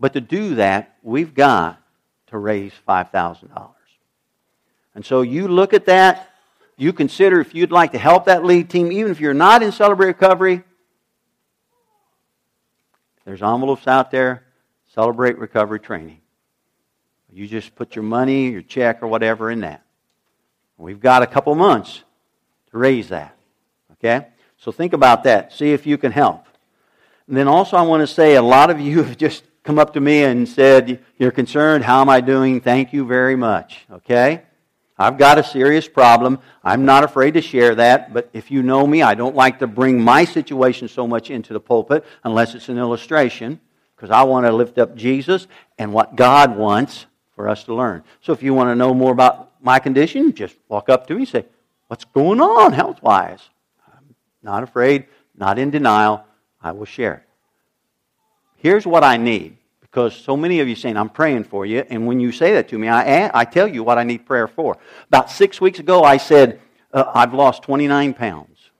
But 0.00 0.14
to 0.14 0.20
do 0.20 0.56
that, 0.56 0.96
we've 1.04 1.32
got 1.32 1.80
to 2.26 2.38
raise 2.38 2.72
$5,000. 2.88 3.68
And 4.96 5.06
so 5.06 5.22
you 5.22 5.46
look 5.46 5.74
at 5.74 5.86
that, 5.86 6.29
you 6.80 6.92
consider 6.92 7.40
if 7.40 7.54
you'd 7.54 7.72
like 7.72 7.92
to 7.92 7.98
help 7.98 8.24
that 8.24 8.44
lead 8.44 8.70
team, 8.70 8.90
even 8.90 9.10
if 9.10 9.20
you're 9.20 9.34
not 9.34 9.62
in 9.62 9.72
Celebrate 9.72 10.06
Recovery, 10.08 10.62
there's 13.24 13.42
envelopes 13.42 13.86
out 13.86 14.10
there, 14.10 14.44
Celebrate 14.94 15.38
Recovery 15.38 15.78
Training. 15.78 16.20
You 17.32 17.46
just 17.46 17.74
put 17.74 17.94
your 17.94 18.02
money, 18.02 18.50
your 18.50 18.62
check, 18.62 19.02
or 19.02 19.06
whatever 19.06 19.50
in 19.50 19.60
that. 19.60 19.84
We've 20.78 21.00
got 21.00 21.22
a 21.22 21.26
couple 21.26 21.54
months 21.54 22.02
to 22.70 22.78
raise 22.78 23.10
that. 23.10 23.36
Okay? 23.92 24.26
So 24.56 24.72
think 24.72 24.92
about 24.92 25.24
that. 25.24 25.52
See 25.52 25.72
if 25.72 25.86
you 25.86 25.98
can 25.98 26.12
help. 26.12 26.46
And 27.28 27.36
then 27.36 27.46
also, 27.46 27.76
I 27.76 27.82
want 27.82 28.00
to 28.00 28.06
say 28.06 28.34
a 28.34 28.42
lot 28.42 28.70
of 28.70 28.80
you 28.80 29.02
have 29.04 29.16
just 29.16 29.44
come 29.62 29.78
up 29.78 29.92
to 29.94 30.00
me 30.00 30.24
and 30.24 30.48
said, 30.48 31.00
You're 31.18 31.30
concerned. 31.30 31.84
How 31.84 32.00
am 32.00 32.08
I 32.08 32.20
doing? 32.20 32.60
Thank 32.60 32.92
you 32.92 33.06
very 33.06 33.36
much. 33.36 33.84
Okay? 33.92 34.42
I've 35.00 35.16
got 35.16 35.38
a 35.38 35.42
serious 35.42 35.88
problem. 35.88 36.40
I'm 36.62 36.84
not 36.84 37.04
afraid 37.04 37.32
to 37.32 37.40
share 37.40 37.74
that, 37.76 38.12
but 38.12 38.28
if 38.34 38.50
you 38.50 38.62
know 38.62 38.86
me, 38.86 39.00
I 39.00 39.14
don't 39.14 39.34
like 39.34 39.60
to 39.60 39.66
bring 39.66 39.98
my 39.98 40.26
situation 40.26 40.88
so 40.88 41.06
much 41.06 41.30
into 41.30 41.54
the 41.54 41.60
pulpit 41.60 42.04
unless 42.22 42.54
it's 42.54 42.68
an 42.68 42.76
illustration, 42.76 43.58
because 43.96 44.10
I 44.10 44.24
want 44.24 44.44
to 44.44 44.52
lift 44.52 44.76
up 44.76 44.94
Jesus 44.94 45.46
and 45.78 45.94
what 45.94 46.16
God 46.16 46.54
wants 46.54 47.06
for 47.34 47.48
us 47.48 47.64
to 47.64 47.74
learn. 47.74 48.04
So 48.20 48.34
if 48.34 48.42
you 48.42 48.52
want 48.52 48.68
to 48.68 48.74
know 48.74 48.92
more 48.92 49.10
about 49.10 49.52
my 49.62 49.78
condition, 49.78 50.34
just 50.34 50.54
walk 50.68 50.90
up 50.90 51.06
to 51.06 51.14
me 51.14 51.20
and 51.20 51.28
say, 51.28 51.46
What's 51.86 52.04
going 52.04 52.42
on 52.42 52.74
health 52.74 53.02
wise? 53.02 53.40
I'm 53.90 54.14
not 54.42 54.62
afraid, 54.62 55.06
not 55.34 55.58
in 55.58 55.70
denial. 55.70 56.26
I 56.60 56.72
will 56.72 56.84
share 56.84 57.14
it. 57.14 57.22
Here's 58.56 58.86
what 58.86 59.02
I 59.02 59.16
need 59.16 59.56
because 59.90 60.14
so 60.14 60.36
many 60.36 60.60
of 60.60 60.68
you 60.68 60.76
saying, 60.76 60.96
I'm 60.96 61.08
praying 61.08 61.44
for 61.44 61.66
you. 61.66 61.84
And 61.90 62.06
when 62.06 62.20
you 62.20 62.30
say 62.30 62.52
that 62.54 62.68
to 62.68 62.78
me, 62.78 62.88
I, 62.88 63.30
I 63.34 63.44
tell 63.44 63.66
you 63.66 63.82
what 63.82 63.98
I 63.98 64.04
need 64.04 64.24
prayer 64.24 64.46
for. 64.46 64.78
About 65.08 65.30
six 65.30 65.60
weeks 65.60 65.80
ago, 65.80 66.04
I 66.04 66.16
said, 66.16 66.60
uh, 66.92 67.10
I've 67.12 67.34
lost 67.34 67.62
29 67.64 68.14
pounds. 68.14 68.70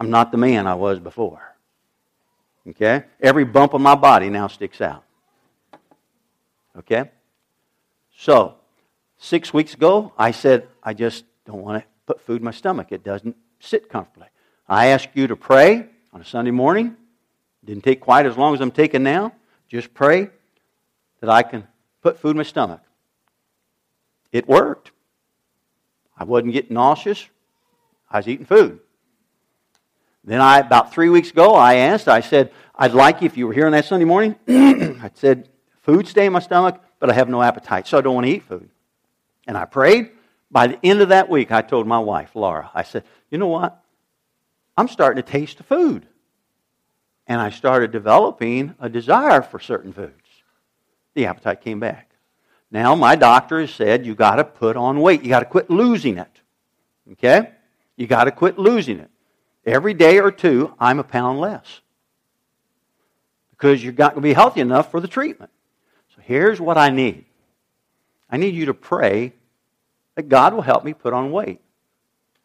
I'm 0.00 0.10
not 0.10 0.32
the 0.32 0.38
man 0.38 0.66
I 0.66 0.74
was 0.74 0.98
before. 0.98 1.42
Okay? 2.68 3.04
Every 3.20 3.44
bump 3.44 3.74
of 3.74 3.82
my 3.82 3.94
body 3.94 4.30
now 4.30 4.46
sticks 4.46 4.80
out. 4.80 5.04
Okay? 6.78 7.10
So, 8.16 8.54
six 9.18 9.52
weeks 9.52 9.74
ago, 9.74 10.12
I 10.16 10.30
said, 10.30 10.68
I 10.82 10.94
just 10.94 11.24
don't 11.44 11.60
want 11.60 11.82
to 11.82 11.88
put 12.06 12.20
food 12.22 12.38
in 12.38 12.44
my 12.44 12.50
stomach. 12.50 12.92
It 12.92 13.04
doesn't 13.04 13.36
sit 13.60 13.90
comfortably. 13.90 14.28
I 14.66 14.86
asked 14.86 15.10
you 15.12 15.26
to 15.26 15.36
pray 15.36 15.86
on 16.14 16.22
a 16.22 16.24
Sunday 16.24 16.50
morning. 16.50 16.96
Didn't 17.64 17.84
take 17.84 18.00
quite 18.00 18.26
as 18.26 18.36
long 18.36 18.54
as 18.54 18.60
I'm 18.60 18.70
taking 18.70 19.02
now. 19.02 19.32
Just 19.68 19.94
pray 19.94 20.30
that 21.20 21.30
I 21.30 21.42
can 21.42 21.66
put 22.02 22.18
food 22.18 22.32
in 22.32 22.36
my 22.36 22.42
stomach. 22.42 22.80
It 24.32 24.46
worked. 24.46 24.90
I 26.16 26.24
wasn't 26.24 26.52
getting 26.52 26.74
nauseous. 26.74 27.26
I 28.10 28.18
was 28.18 28.28
eating 28.28 28.46
food. 28.46 28.80
Then 30.22 30.40
I, 30.40 30.58
about 30.58 30.92
three 30.92 31.08
weeks 31.08 31.30
ago, 31.30 31.54
I 31.54 31.74
asked, 31.76 32.08
I 32.08 32.20
said, 32.20 32.52
I'd 32.74 32.92
like 32.92 33.20
you, 33.20 33.26
if 33.26 33.36
you 33.36 33.46
were 33.46 33.52
here 33.52 33.66
on 33.66 33.72
that 33.72 33.84
Sunday 33.84 34.04
morning, 34.04 34.36
I 34.48 35.10
said, 35.14 35.48
food 35.82 36.06
stay 36.08 36.26
in 36.26 36.32
my 36.32 36.40
stomach, 36.40 36.80
but 36.98 37.10
I 37.10 37.14
have 37.14 37.28
no 37.28 37.42
appetite, 37.42 37.86
so 37.86 37.98
I 37.98 38.00
don't 38.00 38.14
want 38.14 38.26
to 38.26 38.32
eat 38.32 38.42
food. 38.42 38.70
And 39.46 39.56
I 39.56 39.64
prayed. 39.64 40.10
By 40.50 40.68
the 40.68 40.78
end 40.84 41.00
of 41.00 41.08
that 41.08 41.28
week, 41.28 41.50
I 41.50 41.62
told 41.62 41.86
my 41.86 41.98
wife, 41.98 42.30
Laura, 42.34 42.70
I 42.74 42.84
said, 42.84 43.04
you 43.30 43.38
know 43.38 43.48
what? 43.48 43.82
I'm 44.76 44.88
starting 44.88 45.22
to 45.22 45.28
taste 45.30 45.58
the 45.58 45.64
food 45.64 46.06
and 47.26 47.40
I 47.40 47.50
started 47.50 47.90
developing 47.90 48.74
a 48.78 48.88
desire 48.88 49.42
for 49.42 49.58
certain 49.58 49.92
foods. 49.92 50.12
The 51.14 51.26
appetite 51.26 51.62
came 51.62 51.80
back. 51.80 52.10
Now, 52.70 52.94
my 52.94 53.14
doctor 53.14 53.60
has 53.60 53.72
said 53.72 54.04
you 54.04 54.14
got 54.14 54.36
to 54.36 54.44
put 54.44 54.76
on 54.76 55.00
weight. 55.00 55.22
You 55.22 55.28
got 55.28 55.40
to 55.40 55.46
quit 55.46 55.70
losing 55.70 56.18
it. 56.18 56.40
Okay? 57.12 57.50
You 57.96 58.06
got 58.06 58.24
to 58.24 58.32
quit 58.32 58.58
losing 58.58 58.98
it. 58.98 59.10
Every 59.64 59.94
day 59.94 60.18
or 60.18 60.30
two, 60.30 60.74
I'm 60.78 60.98
a 60.98 61.04
pound 61.04 61.40
less. 61.40 61.80
Because 63.52 63.82
you're 63.82 63.92
not 63.92 64.12
going 64.12 64.22
to 64.22 64.28
be 64.28 64.32
healthy 64.32 64.60
enough 64.60 64.90
for 64.90 65.00
the 65.00 65.08
treatment. 65.08 65.50
So 66.14 66.22
here's 66.22 66.60
what 66.60 66.76
I 66.76 66.90
need 66.90 67.24
I 68.28 68.36
need 68.36 68.54
you 68.54 68.66
to 68.66 68.74
pray 68.74 69.32
that 70.16 70.28
God 70.28 70.54
will 70.54 70.62
help 70.62 70.84
me 70.84 70.92
put 70.92 71.12
on 71.12 71.30
weight. 71.30 71.60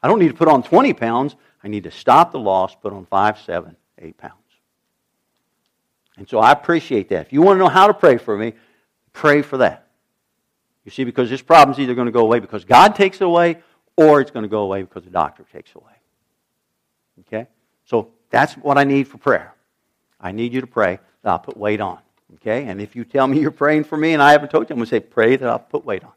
I 0.02 0.08
don't 0.08 0.20
need 0.20 0.30
to 0.30 0.34
put 0.34 0.48
on 0.48 0.64
20 0.64 0.94
pounds. 0.94 1.36
I 1.64 1.68
need 1.68 1.84
to 1.84 1.92
stop 1.92 2.32
the 2.32 2.40
loss, 2.40 2.76
put 2.76 2.94
on 2.94 3.06
5, 3.06 3.40
7, 3.40 3.76
8 3.98 4.18
pounds. 4.18 4.39
And 6.20 6.28
so 6.28 6.40
I 6.40 6.52
appreciate 6.52 7.08
that. 7.10 7.26
If 7.26 7.34
you 7.34 7.42
want 7.42 7.56
to 7.56 7.60
know 7.60 7.70
how 7.70 7.88
to 7.88 7.94
pray 7.94 8.18
for 8.18 8.38
me, 8.38 8.54
pray 9.14 9.42
for 9.42 9.58
that. 9.58 9.88
You 10.84 10.92
see, 10.92 11.06
because 11.06 11.30
this 11.30 11.42
problem 11.42 11.74
is 11.74 11.80
either 11.80 11.96
going 11.96 12.08
to 12.08 12.12
go 12.12 12.22
away 12.22 12.40
because 12.40 12.66
God 12.66 12.94
takes 12.94 13.22
it 13.22 13.24
away 13.24 13.58
or 13.96 14.20
it's 14.20 14.30
going 14.30 14.44
to 14.44 14.50
go 14.50 14.62
away 14.62 14.82
because 14.82 15.06
the 15.06 15.10
doctor 15.10 15.46
takes 15.52 15.72
it 15.72 15.78
away. 15.78 15.94
Okay? 17.22 17.48
So 17.86 18.12
that's 18.30 18.56
what 18.56 18.78
I 18.78 18.84
need 18.84 19.08
for 19.08 19.18
prayer. 19.18 19.54
I 20.20 20.34
need 20.34 20.54
you 20.54 20.60
to 20.60 20.68
pray 20.68 21.00
that 21.24 21.30
I'll 21.30 21.40
put 21.40 21.56
weight 21.56 21.80
on. 21.80 22.00
Okay? 22.36 22.66
And 22.66 22.82
if 22.82 22.98
you 22.98 23.06
tell 23.06 23.26
me 23.26 23.40
you're 23.40 23.50
praying 23.50 23.86
for 23.86 23.98
me 23.98 24.12
and 24.12 24.22
I 24.22 24.34
haven't 24.34 24.52
told 24.52 24.70
you, 24.70 24.74
I'm 24.74 24.80
going 24.80 24.88
to 24.88 24.90
say, 24.90 25.00
pray 25.00 25.38
that 25.38 25.48
I'll 25.48 25.58
put 25.58 25.86
weight 25.86 26.04
on. 26.04 26.12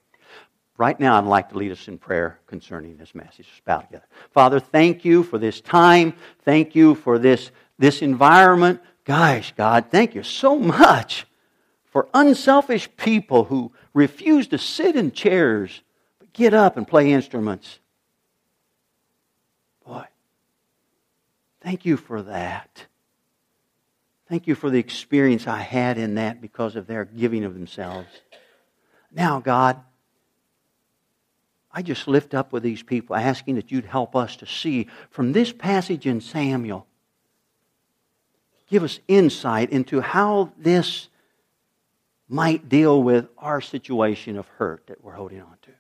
Right 0.78 0.98
now, 0.98 1.16
I'd 1.16 1.24
like 1.26 1.50
to 1.50 1.58
lead 1.58 1.70
us 1.70 1.86
in 1.86 1.96
prayer 1.96 2.40
concerning 2.48 2.96
this 2.96 3.14
message. 3.14 3.46
Let's 3.48 3.60
bow 3.64 3.78
together. 3.78 4.06
Father, 4.32 4.58
thank 4.58 5.04
you 5.04 5.22
for 5.22 5.38
this 5.38 5.60
time. 5.60 6.14
Thank 6.44 6.74
you 6.74 6.96
for 6.96 7.20
this, 7.20 7.52
this 7.78 8.02
environment. 8.02 8.80
Gosh, 9.04 9.52
God, 9.56 9.86
thank 9.90 10.14
you 10.14 10.22
so 10.22 10.58
much 10.58 11.26
for 11.84 12.08
unselfish 12.14 12.88
people 12.96 13.44
who 13.44 13.72
refuse 13.92 14.48
to 14.48 14.58
sit 14.58 14.96
in 14.96 15.12
chairs 15.12 15.82
but 16.18 16.32
get 16.32 16.54
up 16.54 16.76
and 16.76 16.86
play 16.86 17.12
instruments. 17.12 17.78
Boy, 19.84 20.04
thank 21.60 21.84
you 21.84 21.96
for 21.96 22.22
that. 22.22 22.86
Thank 24.28 24.46
you 24.46 24.54
for 24.54 24.70
the 24.70 24.78
experience 24.78 25.46
I 25.46 25.58
had 25.58 25.98
in 25.98 26.14
that 26.14 26.40
because 26.40 26.76
of 26.76 26.86
their 26.86 27.04
giving 27.04 27.44
of 27.44 27.54
themselves. 27.54 28.08
Now, 29.10 29.40
God, 29.40 29.78
I 31.70 31.82
just 31.82 32.06
lift 32.06 32.32
up 32.32 32.52
with 32.52 32.62
these 32.62 32.82
people, 32.82 33.16
asking 33.16 33.56
that 33.56 33.70
you'd 33.70 33.84
help 33.84 34.14
us 34.14 34.36
to 34.36 34.46
see 34.46 34.88
from 35.10 35.32
this 35.32 35.52
passage 35.52 36.06
in 36.06 36.20
Samuel 36.20 36.86
give 38.72 38.84
us 38.84 39.00
insight 39.06 39.68
into 39.68 40.00
how 40.00 40.50
this 40.56 41.10
might 42.26 42.70
deal 42.70 43.02
with 43.02 43.28
our 43.36 43.60
situation 43.60 44.38
of 44.38 44.48
hurt 44.48 44.86
that 44.86 45.04
we're 45.04 45.12
holding 45.12 45.42
on 45.42 45.58
to. 45.60 45.70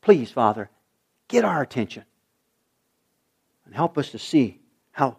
Please, 0.00 0.30
Father, 0.30 0.70
get 1.28 1.44
our 1.44 1.60
attention 1.60 2.02
and 3.66 3.74
help 3.74 3.98
us 3.98 4.10
to 4.12 4.18
see 4.18 4.58
how 4.90 5.18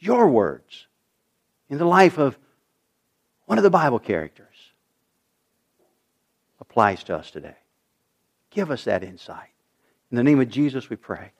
your 0.00 0.26
words 0.26 0.88
in 1.68 1.78
the 1.78 1.84
life 1.84 2.18
of 2.18 2.36
one 3.46 3.56
of 3.56 3.62
the 3.62 3.70
Bible 3.70 4.00
characters, 4.00 4.46
applies 6.60 7.04
to 7.04 7.14
us 7.16 7.30
today. 7.30 7.56
Give 8.50 8.72
us 8.72 8.82
that 8.82 9.04
insight. 9.04 9.50
In 10.10 10.16
the 10.16 10.24
name 10.24 10.40
of 10.40 10.48
Jesus, 10.48 10.90
we 10.90 10.96
pray. 10.96 11.30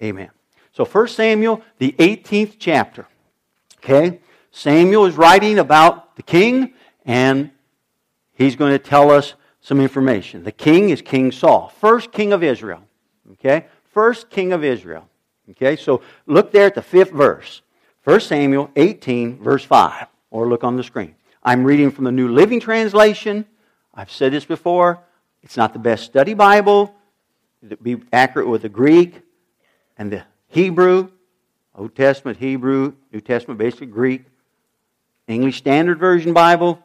Amen. 0.00 0.30
So 0.70 0.84
1 0.84 1.08
Samuel, 1.08 1.62
the 1.78 1.96
18th 1.98 2.54
chapter. 2.60 3.08
Okay? 3.82 4.20
Samuel 4.50 5.06
is 5.06 5.16
writing 5.16 5.58
about 5.58 6.16
the 6.16 6.22
king, 6.22 6.74
and 7.04 7.50
he's 8.32 8.56
going 8.56 8.72
to 8.72 8.78
tell 8.78 9.10
us 9.10 9.34
some 9.60 9.80
information. 9.80 10.44
The 10.44 10.52
king 10.52 10.90
is 10.90 11.02
King 11.02 11.32
Saul, 11.32 11.72
first 11.80 12.12
king 12.12 12.32
of 12.32 12.42
Israel. 12.42 12.82
Okay? 13.32 13.66
First 13.92 14.30
king 14.30 14.52
of 14.52 14.64
Israel. 14.64 15.08
Okay? 15.50 15.76
So 15.76 16.02
look 16.26 16.52
there 16.52 16.66
at 16.66 16.74
the 16.74 16.82
fifth 16.82 17.10
verse. 17.10 17.62
1 18.04 18.20
Samuel 18.20 18.70
18, 18.76 19.42
verse 19.42 19.64
5. 19.64 20.06
Or 20.30 20.48
look 20.48 20.64
on 20.64 20.76
the 20.76 20.84
screen. 20.84 21.14
I'm 21.42 21.64
reading 21.64 21.90
from 21.90 22.04
the 22.04 22.12
New 22.12 22.28
Living 22.28 22.60
Translation. 22.60 23.46
I've 23.94 24.10
said 24.10 24.32
this 24.32 24.44
before. 24.44 25.02
It's 25.42 25.56
not 25.56 25.72
the 25.72 25.78
best 25.78 26.04
study 26.04 26.34
Bible. 26.34 26.94
To 27.68 27.76
be 27.76 28.02
accurate 28.12 28.48
with 28.48 28.62
the 28.62 28.68
Greek 28.68 29.20
and 29.98 30.10
the 30.10 30.24
Hebrew, 30.48 31.10
Old 31.80 31.96
Testament 31.96 32.36
Hebrew, 32.36 32.92
New 33.10 33.22
Testament 33.22 33.56
basic 33.56 33.90
Greek, 33.90 34.24
English 35.26 35.56
Standard 35.56 35.98
Version 35.98 36.34
Bible, 36.34 36.78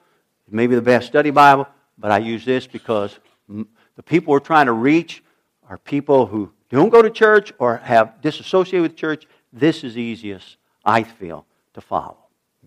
maybe 0.50 0.74
the 0.74 0.82
best 0.82 1.06
study 1.08 1.32
Bible, 1.32 1.68
but 1.98 2.12
I 2.12 2.20
use 2.20 2.46
this 2.46 2.66
because 2.66 3.20
the 3.50 4.04
people 4.06 4.32
we're 4.32 4.40
trying 4.40 4.68
to 4.68 4.72
reach 4.72 5.22
are 5.70 5.78
people 5.78 6.28
who 6.28 6.50
don't 6.70 6.88
go 6.88 7.02
to 7.02 7.10
church 7.10 7.52
or 7.60 7.76
have 7.78 8.22
disassociated 8.22 8.84
with 8.84 8.96
church. 8.96 9.28
This 9.52 9.84
is 9.84 9.98
easiest, 9.98 10.56
I 10.86 11.04
feel, 11.04 11.46
to 11.74 11.82
follow. 11.82 12.16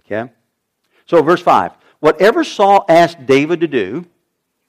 Okay? 0.00 0.30
So, 1.06 1.22
verse 1.22 1.40
5. 1.40 1.72
Whatever 2.00 2.44
Saul 2.44 2.84
asked 2.90 3.24
David 3.24 3.60
to 3.60 3.66
do, 3.66 4.04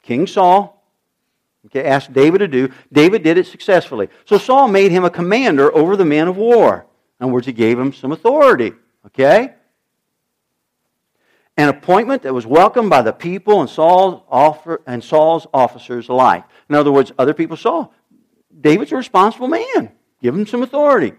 King 0.01 0.27
Saul 0.27 0.81
okay, 1.65 1.83
asked 1.83 2.13
David 2.13 2.37
to 2.37 2.47
do, 2.47 2.71
David 2.89 3.21
did 3.21 3.37
it 3.37 3.47
successfully. 3.47 4.07
So 4.23 4.37
Saul 4.37 4.69
made 4.69 4.91
him 4.91 5.03
a 5.03 5.09
commander 5.09 5.75
over 5.75 5.97
the 5.97 6.05
men 6.05 6.29
of 6.29 6.37
war. 6.37 6.85
In 7.19 7.25
other 7.25 7.33
words, 7.33 7.47
he 7.47 7.53
gave 7.53 7.77
him 7.77 7.93
some 7.93 8.11
authority. 8.11 8.73
Okay? 9.05 9.53
An 11.57 11.69
appointment 11.69 12.23
that 12.23 12.33
was 12.33 12.45
welcomed 12.45 12.89
by 12.89 13.01
the 13.01 13.11
people 13.11 13.59
and 13.59 13.69
Saul's, 13.69 14.21
offer, 14.29 14.81
and 14.87 15.03
Saul's 15.03 15.45
officers 15.53 16.07
alike. 16.07 16.45
In 16.69 16.75
other 16.75 16.91
words, 16.91 17.11
other 17.19 17.33
people 17.33 17.57
saw 17.57 17.89
David's 18.61 18.91
a 18.91 18.95
responsible 18.95 19.47
man. 19.47 19.91
Give 20.21 20.33
him 20.33 20.45
some 20.45 20.63
authority. 20.63 21.13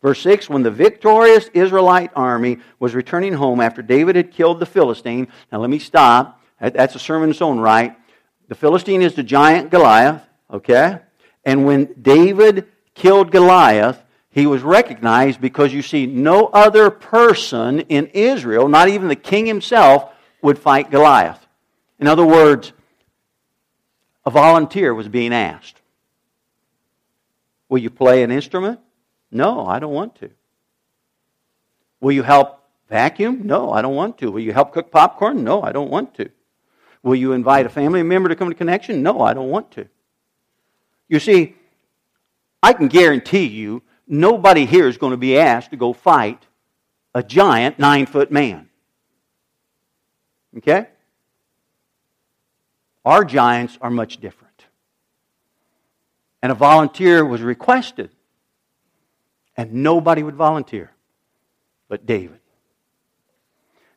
Verse 0.00 0.20
6 0.20 0.48
When 0.48 0.62
the 0.62 0.70
victorious 0.70 1.48
Israelite 1.54 2.10
army 2.14 2.58
was 2.78 2.94
returning 2.94 3.32
home 3.32 3.60
after 3.60 3.82
David 3.82 4.16
had 4.16 4.30
killed 4.30 4.60
the 4.60 4.66
Philistine, 4.66 5.28
now 5.50 5.58
let 5.58 5.70
me 5.70 5.78
stop. 5.78 6.40
That's 6.60 6.94
a 6.94 7.00
sermon 7.00 7.24
in 7.24 7.30
its 7.30 7.42
own 7.42 7.58
right. 7.58 7.96
The 8.48 8.54
Philistine 8.54 9.02
is 9.02 9.14
the 9.14 9.22
giant 9.22 9.70
Goliath, 9.70 10.22
okay? 10.50 11.00
And 11.44 11.64
when 11.64 11.94
David 12.00 12.68
killed 12.94 13.32
Goliath, 13.32 14.04
he 14.32 14.46
was 14.46 14.62
recognized 14.62 15.40
because 15.40 15.72
you 15.72 15.82
see, 15.82 16.06
no 16.06 16.46
other 16.46 16.90
person 16.90 17.80
in 17.80 18.06
Israel, 18.08 18.66
not 18.66 18.88
even 18.88 19.08
the 19.08 19.16
king 19.16 19.46
himself, 19.46 20.10
would 20.40 20.58
fight 20.58 20.90
Goliath. 20.90 21.46
In 22.00 22.08
other 22.08 22.24
words, 22.24 22.72
a 24.24 24.30
volunteer 24.30 24.94
was 24.94 25.06
being 25.06 25.34
asked. 25.34 25.80
Will 27.68 27.78
you 27.78 27.90
play 27.90 28.22
an 28.22 28.30
instrument? 28.30 28.80
No, 29.30 29.66
I 29.66 29.78
don't 29.78 29.92
want 29.92 30.16
to. 30.16 30.30
Will 32.00 32.12
you 32.12 32.22
help 32.22 32.60
vacuum? 32.88 33.42
No, 33.44 33.70
I 33.70 33.82
don't 33.82 33.94
want 33.94 34.18
to. 34.18 34.30
Will 34.30 34.40
you 34.40 34.52
help 34.52 34.72
cook 34.72 34.90
popcorn? 34.90 35.44
No, 35.44 35.62
I 35.62 35.72
don't 35.72 35.90
want 35.90 36.14
to. 36.14 36.30
Will 37.02 37.14
you 37.14 37.32
invite 37.32 37.66
a 37.66 37.68
family 37.70 38.02
member 38.02 38.30
to 38.30 38.36
come 38.36 38.48
to 38.48 38.54
connection? 38.54 39.02
No, 39.02 39.20
I 39.20 39.34
don't 39.34 39.50
want 39.50 39.70
to. 39.72 39.86
You 41.08 41.20
see, 41.20 41.54
I 42.62 42.72
can 42.72 42.88
guarantee 42.88 43.46
you 43.46 43.82
nobody 44.06 44.66
here 44.66 44.88
is 44.88 44.96
going 44.98 45.12
to 45.12 45.16
be 45.16 45.38
asked 45.38 45.70
to 45.70 45.76
go 45.76 45.92
fight 45.92 46.42
a 47.14 47.22
giant 47.22 47.78
nine 47.78 48.06
foot 48.06 48.30
man. 48.30 48.68
Okay? 50.56 50.86
Our 53.04 53.24
giants 53.24 53.78
are 53.80 53.90
much 53.90 54.18
different. 54.18 54.66
And 56.42 56.50
a 56.50 56.54
volunteer 56.54 57.24
was 57.24 57.40
requested, 57.40 58.10
and 59.56 59.72
nobody 59.72 60.22
would 60.22 60.34
volunteer 60.34 60.92
but 61.92 62.06
David. 62.06 62.40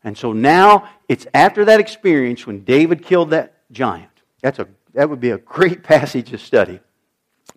And 0.03 0.17
so 0.17 0.33
now 0.33 0.89
it's 1.07 1.25
after 1.33 1.63
that 1.63 1.79
experience 1.79 2.45
when 2.45 2.65
David 2.65 3.03
killed 3.03 3.29
that 3.29 3.53
giant. 3.71 4.11
That's 4.41 4.59
a, 4.59 4.67
that 4.93 5.09
would 5.09 5.21
be 5.21 5.31
a 5.31 5.37
great 5.37 5.81
passage 5.93 6.29
to 6.31 6.37
study. 6.37 6.81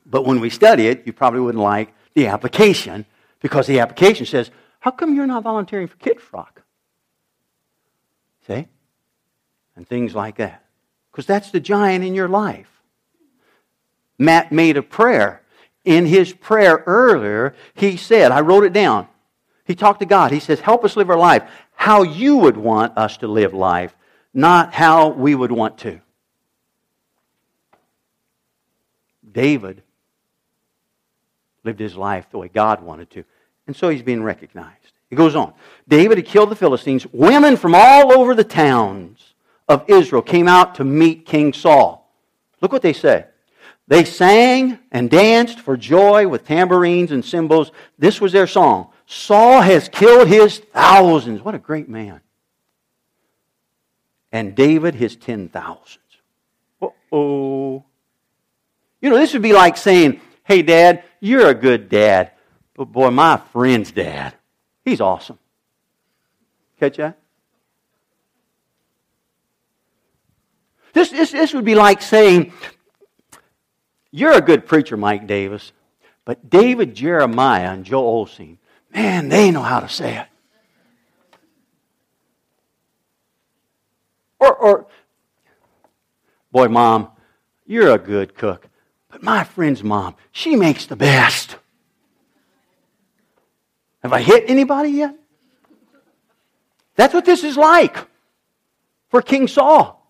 But 0.06 0.24
when 0.24 0.38
we 0.38 0.48
study 0.48 0.86
it, 0.86 1.02
you 1.06 1.12
probably 1.12 1.40
wouldn't 1.40 1.62
like 1.62 1.92
the 2.14 2.26
application 2.26 3.06
because 3.40 3.66
the 3.66 3.80
application 3.80 4.26
says, 4.26 4.50
How 4.80 4.90
come 4.90 5.14
you're 5.14 5.26
not 5.26 5.42
volunteering 5.42 5.86
for 5.86 5.96
Kids 5.96 6.22
Rock? 6.32 6.62
See? 8.46 8.66
And 9.76 9.86
things 9.86 10.14
like 10.14 10.36
that. 10.36 10.64
Because 11.10 11.26
that's 11.26 11.50
the 11.50 11.60
giant 11.60 12.04
in 12.04 12.14
your 12.14 12.28
life. 12.28 12.70
Matt 14.18 14.50
made 14.50 14.76
a 14.76 14.82
prayer. 14.82 15.42
In 15.84 16.06
his 16.06 16.32
prayer 16.32 16.82
earlier, 16.86 17.54
he 17.74 17.96
said, 17.96 18.30
I 18.32 18.40
wrote 18.40 18.64
it 18.64 18.72
down. 18.72 19.08
He 19.64 19.74
talked 19.74 20.00
to 20.00 20.06
God. 20.06 20.32
He 20.32 20.40
says, 20.40 20.60
Help 20.60 20.84
us 20.84 20.96
live 20.96 21.10
our 21.10 21.18
life 21.18 21.48
how 21.78 22.02
you 22.02 22.36
would 22.38 22.56
want 22.56 22.98
us 22.98 23.18
to 23.18 23.28
live 23.28 23.54
life, 23.54 23.96
not 24.34 24.74
how 24.74 25.10
we 25.10 25.32
would 25.32 25.52
want 25.52 25.78
to. 25.78 26.00
David 29.30 29.84
lived 31.64 31.80
his 31.80 31.96
life 31.96 32.30
the 32.30 32.38
way 32.38 32.48
God 32.48 32.82
wanted 32.82 33.10
to, 33.10 33.24
and 33.66 33.76
so 33.76 33.88
he's 33.88 34.02
being 34.02 34.22
recognized. 34.22 34.92
He 35.10 35.16
goes 35.16 35.34
on. 35.34 35.54
David 35.88 36.18
had 36.18 36.26
killed 36.26 36.50
the 36.50 36.56
Philistines. 36.56 37.06
Women 37.12 37.56
from 37.56 37.74
all 37.74 38.12
over 38.12 38.34
the 38.34 38.44
towns 38.44 39.34
of 39.68 39.84
Israel 39.88 40.22
came 40.22 40.48
out 40.48 40.74
to 40.76 40.84
meet 40.84 41.26
King 41.26 41.52
Saul. 41.52 42.10
Look 42.60 42.72
what 42.72 42.82
they 42.82 42.92
say. 42.92 43.26
They 43.86 44.04
sang 44.04 44.78
and 44.92 45.08
danced 45.08 45.60
for 45.60 45.76
joy 45.76 46.28
with 46.28 46.46
tambourines 46.46 47.10
and 47.10 47.24
cymbals. 47.24 47.72
This 47.98 48.20
was 48.20 48.32
their 48.32 48.46
song. 48.46 48.90
Saul 49.06 49.62
has 49.62 49.88
killed 49.88 50.28
his 50.28 50.58
thousands. 50.58 51.40
What 51.40 51.54
a 51.54 51.58
great 51.58 51.88
man. 51.88 52.20
And 54.30 54.54
David 54.54 54.94
his 54.94 55.16
ten 55.16 55.48
thousands. 55.48 56.04
Oh. 57.10 57.84
You 59.00 59.08
know, 59.08 59.16
this 59.16 59.32
would 59.32 59.40
be 59.40 59.54
like 59.54 59.78
saying, 59.78 60.20
hey, 60.48 60.62
Dad, 60.62 61.04
you're 61.20 61.46
a 61.46 61.54
good 61.54 61.88
dad. 61.88 62.32
But 62.74 62.86
boy, 62.86 63.10
my 63.10 63.40
friend's 63.52 63.92
dad, 63.92 64.34
he's 64.84 65.00
awesome. 65.00 65.38
Catch 66.80 66.96
that? 66.96 67.18
This, 70.94 71.10
this, 71.10 71.30
this 71.32 71.52
would 71.54 71.64
be 71.64 71.74
like 71.74 72.00
saying, 72.00 72.52
You're 74.10 74.32
a 74.32 74.40
good 74.40 74.66
preacher, 74.66 74.96
Mike 74.96 75.26
Davis, 75.26 75.72
but 76.24 76.48
David 76.48 76.94
Jeremiah 76.94 77.72
and 77.72 77.84
Joel 77.84 78.26
Osteen, 78.26 78.56
Man, 78.94 79.28
they 79.28 79.50
know 79.50 79.62
how 79.62 79.80
to 79.80 79.88
say 79.88 80.18
it. 80.18 80.26
Or, 84.38 84.54
or, 84.54 84.86
boy, 86.50 86.68
mom, 86.68 87.08
you're 87.66 87.90
a 87.90 87.98
good 87.98 88.34
cook. 88.34 88.67
But 89.18 89.24
my 89.24 89.42
friend's 89.42 89.82
mom, 89.82 90.14
she 90.30 90.54
makes 90.54 90.86
the 90.86 90.94
best. 90.94 91.56
Have 94.04 94.12
I 94.12 94.20
hit 94.20 94.44
anybody 94.48 94.90
yet? 94.90 95.16
That's 96.94 97.12
what 97.12 97.24
this 97.24 97.42
is 97.42 97.56
like 97.56 97.96
for 99.08 99.20
King 99.20 99.48
Saul. 99.48 100.00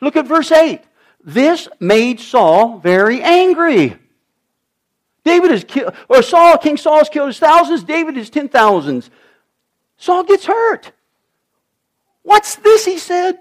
Look 0.00 0.16
at 0.16 0.26
verse 0.26 0.50
8. 0.52 0.80
This 1.22 1.68
made 1.78 2.18
Saul 2.18 2.78
very 2.78 3.20
angry. 3.20 3.98
David 5.22 5.50
is 5.50 5.64
killed, 5.64 5.92
or 6.08 6.22
Saul, 6.22 6.56
King 6.56 6.78
Saul 6.78 6.98
has 6.98 7.10
killed 7.10 7.28
his 7.28 7.38
thousands, 7.38 7.84
David 7.84 8.16
is 8.16 8.30
ten 8.30 8.48
thousands. 8.48 9.10
Saul 9.98 10.22
gets 10.24 10.46
hurt. 10.46 10.92
What's 12.22 12.56
this, 12.56 12.86
he 12.86 12.96
said? 12.96 13.38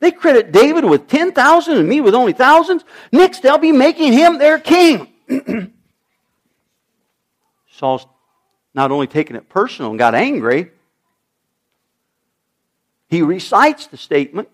They 0.00 0.10
credit 0.10 0.52
David 0.52 0.84
with 0.84 1.08
10,000 1.08 1.76
and 1.76 1.88
me 1.88 2.00
with 2.00 2.14
only 2.14 2.32
thousands. 2.32 2.84
Next, 3.12 3.42
they'll 3.42 3.58
be 3.58 3.72
making 3.72 4.12
him 4.12 4.38
their 4.38 4.58
king. 4.58 5.08
Saul's 7.72 8.06
not 8.74 8.90
only 8.90 9.06
taken 9.06 9.36
it 9.36 9.48
personal 9.48 9.90
and 9.90 9.98
got 9.98 10.14
angry, 10.14 10.70
he 13.08 13.22
recites 13.22 13.86
the 13.86 13.96
statement 13.96 14.48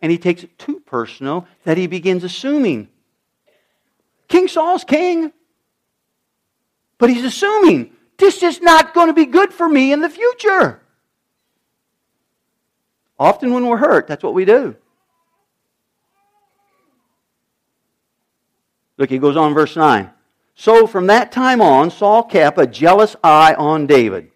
and 0.00 0.10
he 0.10 0.18
takes 0.18 0.42
it 0.42 0.58
too 0.58 0.80
personal 0.80 1.46
that 1.64 1.76
he 1.76 1.86
begins 1.86 2.24
assuming 2.24 2.88
King 4.32 4.48
Saul's 4.48 4.84
king. 4.84 5.30
But 6.96 7.10
he's 7.10 7.24
assuming 7.24 7.92
this 8.16 8.42
is 8.42 8.62
not 8.62 8.94
going 8.94 9.08
to 9.08 9.12
be 9.12 9.26
good 9.26 9.52
for 9.52 9.68
me 9.68 9.92
in 9.92 10.00
the 10.00 10.08
future. 10.08 10.81
Often, 13.18 13.52
when 13.52 13.66
we're 13.66 13.76
hurt, 13.76 14.06
that's 14.06 14.22
what 14.22 14.34
we 14.34 14.44
do. 14.44 14.76
Look, 18.96 19.10
he 19.10 19.18
goes 19.18 19.36
on, 19.36 19.54
verse 19.54 19.76
9. 19.76 20.10
So 20.54 20.86
from 20.86 21.06
that 21.06 21.32
time 21.32 21.60
on, 21.60 21.90
Saul 21.90 22.22
kept 22.22 22.58
a 22.58 22.66
jealous 22.66 23.16
eye 23.24 23.54
on 23.54 23.86
David. 23.86 24.30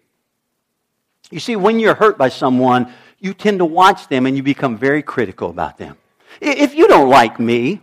You 1.29 1.39
see, 1.39 1.55
when 1.55 1.79
you're 1.79 1.95
hurt 1.95 2.17
by 2.17 2.29
someone, 2.29 2.91
you 3.19 3.33
tend 3.33 3.59
to 3.59 3.65
watch 3.65 4.07
them 4.07 4.25
and 4.25 4.35
you 4.35 4.43
become 4.43 4.77
very 4.77 5.01
critical 5.01 5.49
about 5.49 5.77
them. 5.77 5.97
If 6.41 6.75
you 6.75 6.87
don't 6.87 7.09
like 7.09 7.39
me, 7.39 7.81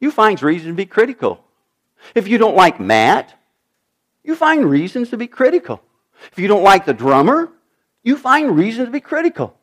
you 0.00 0.10
find 0.10 0.40
reason 0.42 0.68
to 0.68 0.74
be 0.74 0.86
critical. 0.86 1.42
If 2.14 2.28
you 2.28 2.38
don't 2.38 2.56
like 2.56 2.78
Matt, 2.78 3.34
you 4.22 4.34
find 4.34 4.64
reasons 4.64 5.10
to 5.10 5.16
be 5.16 5.26
critical. 5.26 5.82
If 6.32 6.38
you 6.38 6.48
don't 6.48 6.62
like 6.62 6.84
the 6.84 6.94
drummer, 6.94 7.50
you 8.04 8.16
find 8.16 8.56
reason 8.56 8.84
to 8.84 8.90
be 8.90 9.00
critical. 9.00 9.58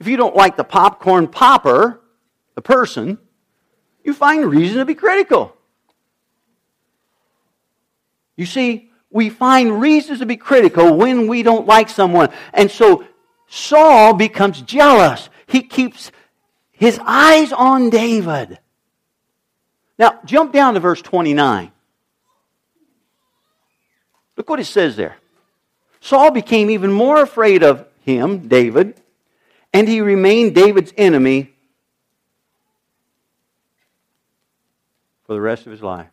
If 0.00 0.08
you 0.08 0.16
don't 0.16 0.34
like 0.34 0.56
the 0.56 0.64
popcorn 0.64 1.28
popper, 1.28 2.00
the 2.56 2.62
person, 2.62 3.18
you 4.04 4.12
find 4.12 4.44
reason 4.44 4.78
to 4.78 4.84
be 4.84 4.96
critical. 4.96 5.56
You 8.36 8.46
see, 8.46 8.90
we 9.10 9.30
find 9.30 9.80
reasons 9.80 10.18
to 10.18 10.26
be 10.26 10.36
critical 10.36 10.96
when 10.96 11.28
we 11.28 11.44
don't 11.44 11.66
like 11.66 11.88
someone. 11.88 12.30
And 12.52 12.70
so 12.70 13.04
Saul 13.46 14.14
becomes 14.14 14.60
jealous. 14.62 15.28
He 15.46 15.62
keeps 15.62 16.10
his 16.72 16.98
eyes 17.04 17.52
on 17.52 17.90
David. 17.90 18.58
Now, 19.98 20.18
jump 20.24 20.52
down 20.52 20.74
to 20.74 20.80
verse 20.80 21.00
29. 21.00 21.70
Look 24.36 24.50
what 24.50 24.58
it 24.58 24.64
says 24.64 24.96
there. 24.96 25.16
Saul 26.04 26.32
became 26.32 26.68
even 26.68 26.90
more 26.90 27.22
afraid 27.22 27.62
of 27.62 27.86
him, 28.00 28.48
David, 28.48 29.00
and 29.72 29.86
he 29.86 30.00
remained 30.00 30.52
David's 30.52 30.92
enemy 30.96 31.54
for 35.24 35.34
the 35.34 35.40
rest 35.40 35.64
of 35.64 35.70
his 35.70 35.80
life. 35.80 36.08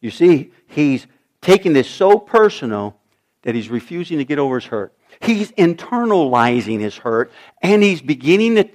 You 0.00 0.12
see, 0.12 0.52
he's 0.68 1.08
taking 1.42 1.72
this 1.72 1.90
so 1.90 2.18
personal 2.20 2.96
that 3.42 3.56
he's 3.56 3.68
refusing 3.68 4.18
to 4.18 4.24
get 4.24 4.38
over 4.38 4.60
his 4.60 4.66
hurt. 4.66 4.94
He's 5.20 5.50
internalizing 5.52 6.78
his 6.78 6.98
hurt, 6.98 7.32
and 7.60 7.82
he's 7.82 8.00
beginning 8.00 8.54
to 8.54 8.68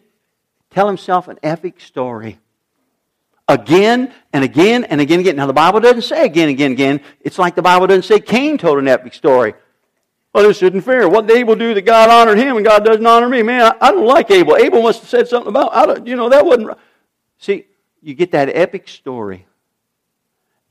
tell 0.70 0.88
himself 0.88 1.30
an 1.30 1.40
epic 1.42 1.80
story. 1.80 2.40
Again 3.48 4.12
and 4.34 4.44
again 4.44 4.86
and 4.86 5.00
again 5.00 5.20
and 5.20 5.28
again. 5.28 5.36
Now, 5.36 5.46
the 5.46 5.54
Bible 5.54 5.80
doesn't 5.80 6.02
say 6.02 6.26
again 6.26 6.50
again 6.50 6.72
again. 6.72 7.02
It's 7.22 7.38
like 7.38 7.56
the 7.56 7.62
Bible 7.62 7.88
doesn't 7.88 8.04
say 8.04 8.20
Cain 8.20 8.58
told 8.58 8.80
an 8.80 8.88
epic 8.88 9.14
story. 9.14 9.54
Well, 10.34 10.48
this 10.48 10.62
isn't 10.64 10.82
fair. 10.82 11.08
What 11.08 11.28
did 11.28 11.38
Abel 11.38 11.56
do 11.56 11.74
that 11.74 11.84
God 11.84 12.10
honored 12.10 12.38
him 12.38 12.58
and 12.58 12.66
God 12.66 12.84
doesn't 12.84 13.06
honor 13.06 13.30
me? 13.30 13.42
Man, 13.42 13.62
I, 13.62 13.88
I 13.88 13.92
don't 13.92 14.06
like 14.06 14.30
Abel. 14.32 14.58
Abel 14.58 14.82
must 14.82 15.00
have 15.02 15.10
said 15.10 15.28
something 15.30 15.48
about, 15.48 15.74
I 15.74 15.86
don't, 15.86 16.06
you 16.06 16.18
know, 16.18 16.28
that 16.28 16.46
wasn't. 16.46 16.68
right. 16.68 16.78
See, 17.38 17.68
you 18.02 18.16
get 18.16 18.32
that 18.32 18.50
epic 18.50 18.90
story. 18.90 19.46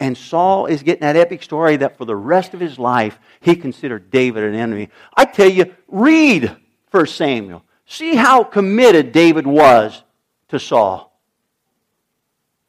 And 0.01 0.19
Saul 0.19 0.67
is 0.67 0.83
getting 0.83 1.01
that 1.01 1.17
epic 1.17 1.43
story 1.43 1.77
that 1.77 1.97
for 1.97 2.05
the 2.05 2.17
rest 2.17 2.53
of 2.53 2.61
his 2.61 2.79
life, 2.79 3.19
he 3.41 3.57
considered 3.57 4.11
David 4.11 4.45
an 4.45 4.55
enemy. 4.55 4.91
I 5.17 5.25
tell 5.25 5.49
you, 5.49 5.75
read 5.89 6.55
1 6.91 7.07
Samuel. 7.07 7.65
See 7.87 8.17
how 8.17 8.45
committed 8.45 9.13
David 9.13 9.47
was 9.47 10.03
to 10.49 10.59
Saul. 10.59 11.14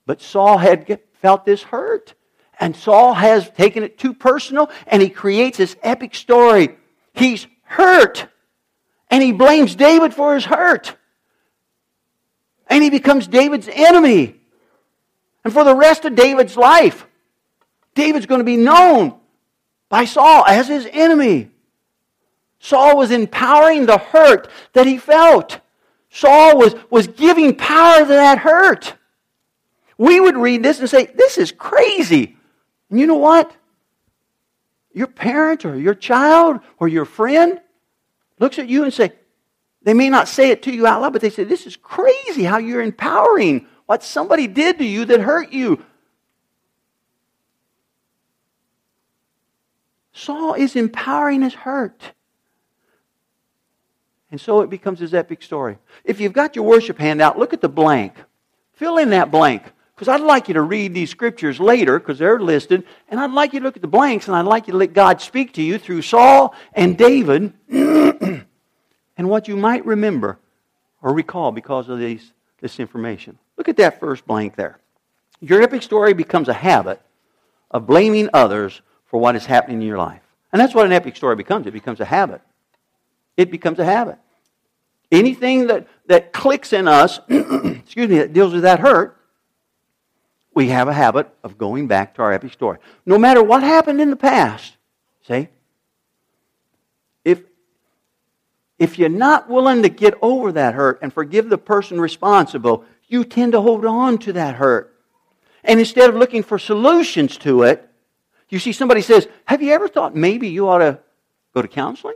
But 0.06 0.22
Saul 0.22 0.58
had 0.58 1.00
felt 1.22 1.46
this 1.46 1.64
hurt. 1.64 2.14
And 2.60 2.76
Saul 2.76 3.14
has 3.14 3.50
taken 3.50 3.84
it 3.84 3.98
too 3.98 4.14
personal, 4.14 4.70
and 4.88 5.02
he 5.02 5.10
creates 5.10 5.58
this 5.58 5.76
epic 5.84 6.16
story. 6.16 6.78
He's 7.14 7.48
hurt, 7.64 8.28
and 9.10 9.22
he 9.22 9.32
blames 9.32 9.76
David 9.76 10.14
for 10.14 10.36
his 10.36 10.46
hurt. 10.46 10.96
And 12.68 12.84
he 12.84 12.90
becomes 12.90 13.28
David's 13.28 13.70
enemy. 13.72 14.36
And 15.44 15.54
for 15.54 15.64
the 15.64 15.76
rest 15.76 16.06
of 16.06 16.16
David's 16.16 16.56
life, 16.56 17.06
David's 17.94 18.26
going 18.26 18.40
to 18.40 18.46
be 18.46 18.58
known 18.58 19.16
by 19.90 20.06
Saul 20.06 20.46
as 20.46 20.68
his 20.68 20.88
enemy. 20.92 21.52
Saul 22.60 22.98
was 22.98 23.12
empowering 23.12 23.86
the 23.86 23.98
hurt 23.98 24.50
that 24.74 24.88
he 24.88 24.98
felt. 24.98 25.60
Saul 26.10 26.58
was, 26.58 26.74
was 26.90 27.08
giving 27.08 27.56
power 27.56 28.00
to 28.00 28.06
that 28.06 28.40
hurt. 28.40 28.96
We 29.98 30.20
would 30.20 30.38
read 30.38 30.64
this 30.64 30.80
and 30.80 30.90
say, 30.90 31.06
This 31.06 31.38
is 31.38 31.52
crazy. 31.52 32.36
And 32.90 33.00
you 33.00 33.08
know 33.08 33.16
what? 33.16 33.56
Your 34.94 35.08
parent 35.08 35.66
or 35.66 35.78
your 35.78 35.96
child 35.96 36.60
or 36.80 36.88
your 36.88 37.06
friend 37.06 37.60
looks 38.40 38.60
at 38.60 38.70
you 38.70 38.84
and 38.84 38.94
say, 38.94 39.14
they 39.86 39.94
may 39.94 40.10
not 40.10 40.28
say 40.28 40.50
it 40.50 40.64
to 40.64 40.74
you 40.74 40.88
out 40.88 41.02
loud, 41.02 41.14
but 41.14 41.22
they 41.22 41.30
say, 41.30 41.44
This 41.44 41.68
is 41.68 41.78
crazy 41.78 42.44
how 42.44 42.58
you're 42.58 42.82
empowering 42.82 43.68
what 43.86 44.04
somebody 44.04 44.48
did 44.48 44.80
to 44.80 44.86
you 44.86 45.06
that 45.06 45.22
hurt 45.22 45.54
you. 45.54 45.84
Saul 50.12 50.56
is 50.56 50.76
empowering 50.76 51.44
his 51.44 51.54
hurt. 51.54 52.14
And 54.32 54.42
so 54.42 54.62
it 54.62 54.72
becomes 54.72 55.00
his 55.00 55.14
epic 55.14 55.44
story. 55.44 55.78
If 56.04 56.20
you've 56.20 56.34
got 56.34 56.56
your 56.56 56.66
worship 56.66 56.98
handout, 56.98 57.38
look 57.38 57.54
at 57.54 57.62
the 57.62 57.70
blank. 57.70 58.16
Fill 58.74 58.98
in 58.98 59.12
that 59.12 59.30
blank. 59.30 59.72
Because 59.96 60.10
I'd 60.10 60.22
like 60.22 60.50
you 60.50 60.56
to 60.56 60.62
read 60.62 60.94
these 60.94 61.10
scriptures 61.10 61.60
later, 61.60 62.00
because 62.00 62.20
they're 62.20 62.40
listed, 62.40 62.84
and 63.08 63.20
I'd 63.20 63.32
like 63.32 63.54
you 63.54 63.62
to 63.62 63.66
look 63.66 63.78
at 63.78 63.82
the 63.82 63.88
blanks, 63.88 64.28
and 64.28 64.36
I'd 64.36 64.42
like 64.42 64.68
you 64.68 64.74
to 64.74 64.78
let 64.78 64.94
God 64.94 65.22
speak 65.22 65.54
to 65.54 65.62
you 65.62 65.78
through 65.78 66.02
Saul 66.02 66.54
and 66.74 66.98
David, 66.98 67.54
and 67.70 68.46
what 69.18 69.48
you 69.48 69.56
might 69.56 69.86
remember 69.86 70.38
or 71.02 71.14
recall 71.14 71.52
because 71.52 71.88
of 71.88 72.00
these, 72.00 72.34
this 72.60 72.80
information. 72.80 73.38
Look 73.58 73.70
at 73.70 73.78
that 73.78 74.00
first 74.00 74.28
blank 74.28 74.56
there. 74.56 74.80
Your 75.40 75.62
epic 75.62 75.82
story 75.82 76.14
becomes 76.14 76.50
a 76.50 76.54
habit 76.54 77.02
of 77.72 77.86
blaming 77.86 78.30
others 78.34 78.82
for 79.06 79.20
what 79.20 79.36
is 79.36 79.46
happening 79.46 79.82
in 79.82 79.88
your 79.88 79.98
life. 79.98 80.22
And 80.52 80.60
that's 80.60 80.74
what 80.74 80.86
an 80.86 80.92
epic 80.92 81.16
story 81.16 81.36
becomes. 81.36 81.68
It 81.68 81.72
becomes 81.72 82.00
a 82.00 82.06
habit. 82.06 82.42
It 83.38 83.52
becomes 83.52 83.80
a 83.80 83.86
habit. 83.86 84.18
Anything 85.12 85.68
that, 85.68 85.88
that 86.08 86.34
clicks 86.34 86.74
in 86.74 86.88
us, 86.88 87.20
excuse 87.30 88.10
me, 88.10 88.18
that 88.18 88.34
deals 88.34 88.54
with 88.54 88.64
that 88.64 88.80
hurt, 88.80 89.18
we 90.56 90.70
have 90.70 90.88
a 90.88 90.94
habit 90.94 91.30
of 91.44 91.58
going 91.58 91.88
back 91.88 92.16
to 92.16 92.22
our 92.22 92.32
epic 92.32 92.54
story. 92.54 92.80
No 93.06 93.20
matter 93.20 93.44
what 93.44 93.62
happened 93.62 94.02
in 94.02 94.10
the 94.10 94.16
past, 94.16 94.78
see? 95.28 95.50
If, 97.26 97.44
if 98.80 98.98
you're 98.98 99.10
not 99.10 99.50
willing 99.50 99.84
to 99.84 99.90
get 99.90 100.16
over 100.22 100.54
that 100.54 100.74
hurt 100.74 101.00
and 101.02 101.14
forgive 101.14 101.50
the 101.50 101.58
person 101.58 102.00
responsible, 102.00 102.86
you 103.08 103.26
tend 103.26 103.52
to 103.52 103.62
hold 103.62 103.86
on 103.86 104.18
to 104.20 104.34
that 104.34 104.56
hurt. 104.56 104.96
And 105.64 105.80
instead 105.80 106.10
of 106.10 106.16
looking 106.16 106.42
for 106.42 106.58
solutions 106.58 107.38
to 107.40 107.64
it, 107.64 107.88
you 108.48 108.58
see 108.58 108.72
somebody 108.72 109.02
says, 109.02 109.28
Have 109.46 109.62
you 109.62 109.74
ever 109.74 109.90
thought 109.90 110.16
maybe 110.16 110.48
you 110.48 110.70
ought 110.70 110.78
to 110.78 111.00
go 111.54 111.62
to 111.62 111.68
counseling? 111.68 112.16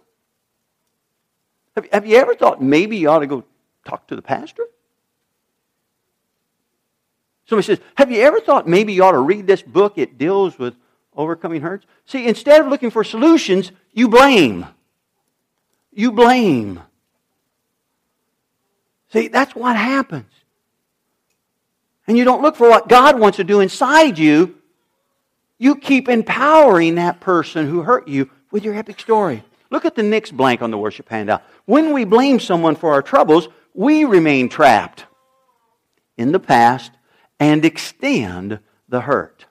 Have, 1.75 1.87
have 1.91 2.05
you 2.05 2.15
ever 2.15 2.35
thought 2.35 2.61
maybe 2.61 2.95
you 2.95 3.09
ought 3.09 3.19
to 3.19 3.27
go 3.27 3.43
talk 3.85 4.07
to 4.07 4.15
the 4.15 4.21
pastor? 4.21 4.63
Somebody 7.49 7.65
says, 7.65 7.79
Have 7.95 8.11
you 8.11 8.21
ever 8.21 8.39
thought 8.39 8.67
maybe 8.67 8.93
you 8.93 9.03
ought 9.03 9.13
to 9.13 9.19
read 9.19 9.47
this 9.47 9.63
book? 9.63 9.97
It 9.97 10.19
deals 10.19 10.59
with 10.59 10.75
overcoming 11.15 11.61
hurts. 11.61 11.87
See, 12.05 12.27
instead 12.27 12.61
of 12.61 12.67
looking 12.67 12.91
for 12.91 13.03
solutions, 13.03 13.71
you 13.91 14.07
blame. 14.07 14.67
You 15.91 16.11
blame. 16.11 16.79
See, 19.11 19.29
that's 19.29 19.55
what 19.55 19.75
happens. 19.75 20.31
And 22.05 22.19
you 22.19 22.23
don't 22.23 22.43
look 22.43 22.55
for 22.55 22.69
what 22.69 22.87
God 22.87 23.19
wants 23.19 23.37
to 23.37 23.43
do 23.43 23.61
inside 23.61 24.19
you. 24.19 24.55
You 25.57 25.75
keep 25.75 26.07
empowering 26.07 26.95
that 26.95 27.19
person 27.19 27.67
who 27.67 27.81
hurt 27.81 28.07
you 28.07 28.29
with 28.51 28.63
your 28.63 28.75
epic 28.75 28.99
story. 28.99 29.43
Look 29.71 29.85
at 29.85 29.95
the 29.95 30.03
next 30.03 30.37
blank 30.37 30.61
on 30.61 30.69
the 30.69 30.77
worship 30.77 31.09
handout. 31.09 31.41
When 31.65 31.93
we 31.93 32.05
blame 32.05 32.39
someone 32.39 32.75
for 32.75 32.93
our 32.93 33.01
troubles, 33.01 33.47
we 33.73 34.05
remain 34.05 34.49
trapped 34.49 35.05
in 36.15 36.31
the 36.31 36.39
past 36.39 36.91
and 37.39 37.63
extend 37.65 38.59
the 38.87 39.01
hurt. 39.01 39.45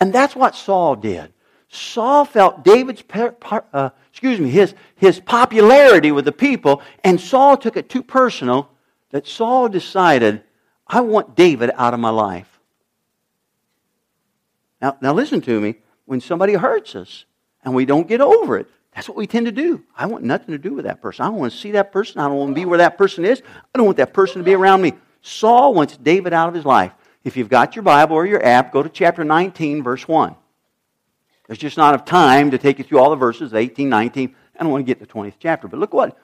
And 0.00 0.12
that's 0.12 0.36
what 0.36 0.54
Saul 0.54 0.96
did. 0.96 1.32
Saul 1.68 2.24
felt 2.24 2.64
David's, 2.64 3.02
uh, 3.12 3.90
excuse 4.10 4.38
me, 4.38 4.50
his, 4.50 4.74
his 4.96 5.20
popularity 5.20 6.12
with 6.12 6.26
the 6.26 6.32
people, 6.32 6.82
and 7.02 7.18
Saul 7.20 7.56
took 7.56 7.76
it 7.76 7.88
too 7.88 8.02
personal 8.02 8.68
that 9.10 9.26
Saul 9.26 9.68
decided, 9.68 10.42
I 10.86 11.00
want 11.00 11.34
David 11.34 11.70
out 11.76 11.94
of 11.94 12.00
my 12.00 12.10
life. 12.10 12.48
Now, 14.82 14.98
now 15.00 15.14
listen 15.14 15.40
to 15.42 15.60
me. 15.60 15.76
When 16.04 16.20
somebody 16.20 16.54
hurts 16.54 16.94
us 16.96 17.24
and 17.64 17.74
we 17.74 17.86
don't 17.86 18.08
get 18.08 18.20
over 18.20 18.58
it, 18.58 18.66
that's 18.94 19.08
what 19.08 19.16
we 19.16 19.26
tend 19.26 19.46
to 19.46 19.52
do. 19.52 19.82
I 19.96 20.06
want 20.06 20.24
nothing 20.24 20.48
to 20.48 20.58
do 20.58 20.74
with 20.74 20.84
that 20.84 21.00
person. 21.00 21.24
I 21.24 21.28
don't 21.28 21.38
want 21.38 21.52
to 21.52 21.58
see 21.58 21.70
that 21.70 21.92
person. 21.92 22.20
I 22.20 22.28
don't 22.28 22.36
want 22.36 22.50
to 22.50 22.54
be 22.54 22.66
where 22.66 22.78
that 22.78 22.98
person 22.98 23.24
is. 23.24 23.40
I 23.74 23.78
don't 23.78 23.86
want 23.86 23.96
that 23.96 24.12
person 24.12 24.38
to 24.38 24.44
be 24.44 24.54
around 24.54 24.82
me. 24.82 24.92
Saul 25.22 25.72
wants 25.72 25.96
David 25.96 26.32
out 26.32 26.48
of 26.48 26.54
his 26.54 26.66
life. 26.66 26.92
If 27.24 27.36
you've 27.36 27.48
got 27.48 27.76
your 27.76 27.82
Bible 27.82 28.16
or 28.16 28.26
your 28.26 28.44
app, 28.44 28.72
go 28.72 28.82
to 28.82 28.88
chapter 28.88 29.24
19, 29.24 29.82
verse 29.82 30.06
1. 30.08 30.34
There's 31.46 31.58
just 31.58 31.76
not 31.76 31.94
enough 31.94 32.06
time 32.06 32.50
to 32.50 32.58
take 32.58 32.78
you 32.78 32.84
through 32.84 32.98
all 32.98 33.10
the 33.10 33.16
verses, 33.16 33.54
18, 33.54 33.88
19. 33.88 34.34
I 34.58 34.62
don't 34.62 34.72
want 34.72 34.84
to 34.84 34.86
get 34.86 35.00
to 35.00 35.06
the 35.06 35.12
20th 35.12 35.34
chapter, 35.38 35.68
but 35.68 35.78
look 35.78 35.92
what 35.92 36.16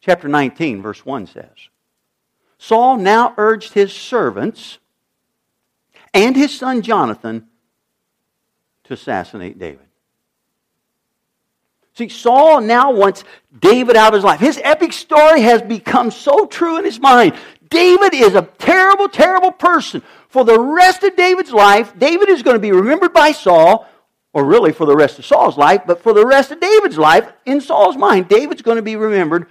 chapter 0.00 0.28
19, 0.28 0.82
verse 0.82 1.04
1 1.04 1.26
says. 1.26 1.50
Saul 2.58 2.96
now 2.96 3.34
urged 3.36 3.72
his 3.72 3.92
servants 3.92 4.78
and 6.12 6.36
his 6.36 6.56
son 6.56 6.82
Jonathan 6.82 7.48
to 8.84 8.94
assassinate 8.94 9.58
David. 9.58 9.86
See, 11.94 12.08
Saul 12.08 12.60
now 12.60 12.92
wants 12.92 13.24
David 13.58 13.96
out 13.96 14.08
of 14.08 14.14
his 14.14 14.24
life. 14.24 14.38
His 14.38 14.60
epic 14.62 14.92
story 14.92 15.40
has 15.40 15.62
become 15.62 16.12
so 16.12 16.46
true 16.46 16.78
in 16.78 16.84
his 16.84 17.00
mind. 17.00 17.34
David 17.70 18.14
is 18.14 18.34
a 18.34 18.42
terrible, 18.58 19.08
terrible 19.08 19.52
person. 19.52 20.02
For 20.28 20.44
the 20.44 20.58
rest 20.58 21.02
of 21.02 21.16
David's 21.16 21.52
life, 21.52 21.98
David 21.98 22.28
is 22.28 22.42
going 22.42 22.56
to 22.56 22.60
be 22.60 22.72
remembered 22.72 23.12
by 23.12 23.32
Saul, 23.32 23.86
or 24.32 24.44
really 24.44 24.72
for 24.72 24.86
the 24.86 24.96
rest 24.96 25.18
of 25.18 25.26
Saul's 25.26 25.56
life, 25.56 25.82
but 25.86 26.02
for 26.02 26.12
the 26.12 26.26
rest 26.26 26.50
of 26.50 26.60
David's 26.60 26.98
life, 26.98 27.30
in 27.46 27.60
Saul's 27.60 27.96
mind, 27.96 28.28
David's 28.28 28.62
going 28.62 28.76
to 28.76 28.82
be 28.82 28.96
remembered 28.96 29.46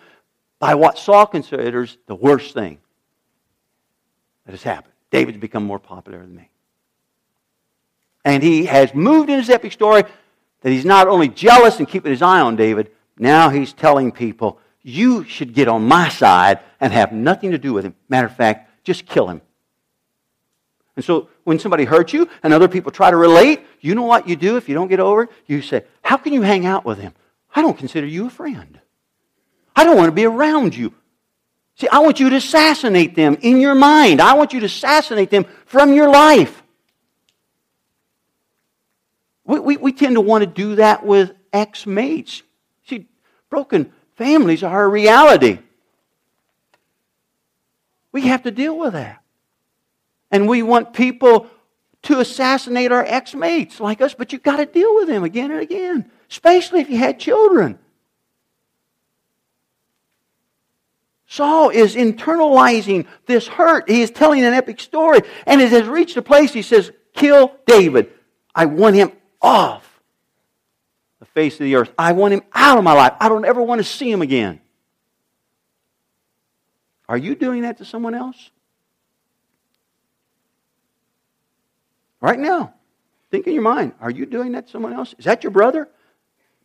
by 0.60 0.75
what 0.75 0.97
Saul 0.97 1.25
considers 1.25 1.97
the 2.08 2.15
worst 2.15 2.53
thing 2.53 2.80
that 4.45 4.51
has 4.51 4.63
happened. 4.63 4.93
David's 5.12 5.38
become 5.38 5.63
more 5.63 5.80
popular 5.80 6.19
than 6.19 6.36
me. 6.36 6.49
And 8.25 8.43
he 8.43 8.65
has 8.65 8.93
moved 8.93 9.30
in 9.30 9.39
his 9.39 9.49
epic 9.49 9.71
story 9.71 10.03
that 10.62 10.69
he's 10.71 10.86
not 10.86 11.08
only 11.08 11.27
jealous 11.27 11.80
and 11.80 11.88
keeping 11.88 12.12
his 12.12 12.21
eye 12.21 12.41
on 12.41 12.56
David, 12.56 12.91
now 13.17 13.49
he's 13.49 13.73
telling 13.73 14.12
people, 14.12 14.60
you 14.83 15.23
should 15.25 15.53
get 15.53 15.67
on 15.67 15.87
my 15.87 16.09
side 16.09 16.59
and 16.79 16.93
have 16.93 17.11
nothing 17.11 17.51
to 17.51 17.57
do 17.57 17.73
with 17.73 17.85
him. 17.85 17.95
Matter 18.09 18.27
of 18.27 18.35
fact, 18.35 18.69
just 18.83 19.05
kill 19.05 19.27
him. 19.27 19.41
And 20.95 21.05
so 21.05 21.29
when 21.43 21.59
somebody 21.59 21.85
hurts 21.85 22.11
you 22.11 22.27
and 22.41 22.53
other 22.53 22.67
people 22.67 22.91
try 22.91 23.11
to 23.11 23.17
relate, 23.17 23.61
you 23.81 23.93
know 23.95 24.03
what 24.03 24.27
you 24.27 24.35
do 24.35 24.57
if 24.57 24.67
you 24.67 24.75
don't 24.75 24.87
get 24.87 24.99
over 24.99 25.23
it? 25.23 25.29
You 25.45 25.61
say, 25.61 25.85
How 26.01 26.17
can 26.17 26.33
you 26.33 26.41
hang 26.41 26.65
out 26.65 26.85
with 26.85 26.97
him? 26.97 27.13
I 27.55 27.61
don't 27.61 27.77
consider 27.77 28.07
you 28.07 28.27
a 28.27 28.29
friend. 28.29 28.79
I 29.75 29.83
don't 29.83 29.95
want 29.95 30.07
to 30.07 30.13
be 30.13 30.25
around 30.25 30.75
you. 30.75 30.93
See, 31.75 31.87
I 31.87 31.99
want 31.99 32.19
you 32.19 32.31
to 32.31 32.37
assassinate 32.37 33.13
them 33.13 33.37
in 33.41 33.61
your 33.61 33.75
mind. 33.75 34.19
I 34.19 34.33
want 34.33 34.53
you 34.53 34.59
to 34.61 34.65
assassinate 34.65 35.29
them 35.29 35.45
from 35.65 35.93
your 35.93 36.09
life. 36.09 36.63
We, 39.45 39.59
we, 39.59 39.77
we 39.77 39.93
tend 39.93 40.15
to 40.15 40.21
want 40.21 40.41
to 40.41 40.47
do 40.47 40.75
that 40.75 41.05
with 41.05 41.33
ex 41.53 41.85
mates. 41.85 42.41
See, 42.87 43.07
broken 43.51 43.93
families 44.17 44.63
are 44.63 44.84
a 44.84 44.88
reality. 44.88 45.60
We 48.12 48.23
have 48.23 48.43
to 48.43 48.51
deal 48.51 48.77
with 48.77 48.93
that. 48.93 49.21
And 50.32 50.49
we 50.49 50.63
want 50.63 50.93
people 50.93 51.47
to 52.03 52.19
assassinate 52.19 52.91
our 52.91 53.06
ex 53.06 53.34
mates 53.34 53.80
like 53.80 54.01
us, 54.01 54.13
but 54.13 54.34
you've 54.34 54.43
got 54.43 54.58
to 54.58 54.65
deal 54.65 54.95
with 54.95 55.08
them 55.08 55.23
again 55.23 55.51
and 55.51 55.62
again, 55.62 56.12
especially 56.30 56.82
if 56.82 56.89
you 56.89 56.97
had 56.97 57.19
children. 57.19 57.80
Saul 61.27 61.69
is 61.69 61.95
internalizing 61.95 63.06
this 63.25 63.47
hurt. 63.47 63.89
He 63.89 64.01
is 64.01 64.12
telling 64.12 64.43
an 64.43 64.53
epic 64.53 64.80
story, 64.80 65.21
and 65.45 65.62
it 65.62 65.71
has 65.71 65.86
reached 65.86 66.17
a 66.17 66.21
place 66.21 66.53
he 66.53 66.62
says, 66.62 66.91
Kill 67.13 67.51
David. 67.65 68.12
I 68.56 68.65
want 68.65 68.95
him 68.95 69.12
off 69.41 69.87
the 71.19 71.25
face 71.25 71.56
of 71.56 71.60
the 71.65 71.75
earth. 71.75 71.91
I 71.97 72.12
want 72.13 72.34
him 72.34 72.41
out 72.53 72.77
of 72.77 72.84
my 72.84 72.93
life. 72.93 73.13
I 73.19 73.30
don't 73.30 73.45
ever 73.45 73.62
want 73.62 73.80
to 73.80 73.84
see 73.84 74.12
him 74.12 74.21
again. 74.21 74.60
Are 77.10 77.17
you 77.17 77.36
doing 77.36 77.62
that 77.62 77.77
to 77.77 77.86
someone 77.86 78.13
else? 78.13 78.51
Right 82.19 82.39
now, 82.39 82.73
think 83.32 83.47
in 83.47 83.53
your 83.53 83.63
mind 83.63 83.93
are 83.99 84.10
you 84.12 84.25
doing 84.25 84.53
that 84.53 84.67
to 84.67 84.71
someone 84.71 84.93
else? 84.93 85.13
Is 85.17 85.25
that 85.25 85.43
your 85.43 85.51
brother? 85.51 85.89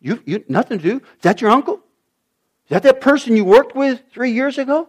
You, 0.00 0.22
you 0.24 0.44
nothing 0.48 0.78
to 0.78 0.84
do? 0.84 0.96
Is 0.96 1.22
that 1.22 1.40
your 1.40 1.50
uncle? 1.50 1.76
Is 1.76 2.70
that 2.70 2.82
that 2.84 3.00
person 3.00 3.36
you 3.36 3.44
worked 3.44 3.76
with 3.76 4.02
three 4.12 4.32
years 4.32 4.58
ago? 4.58 4.88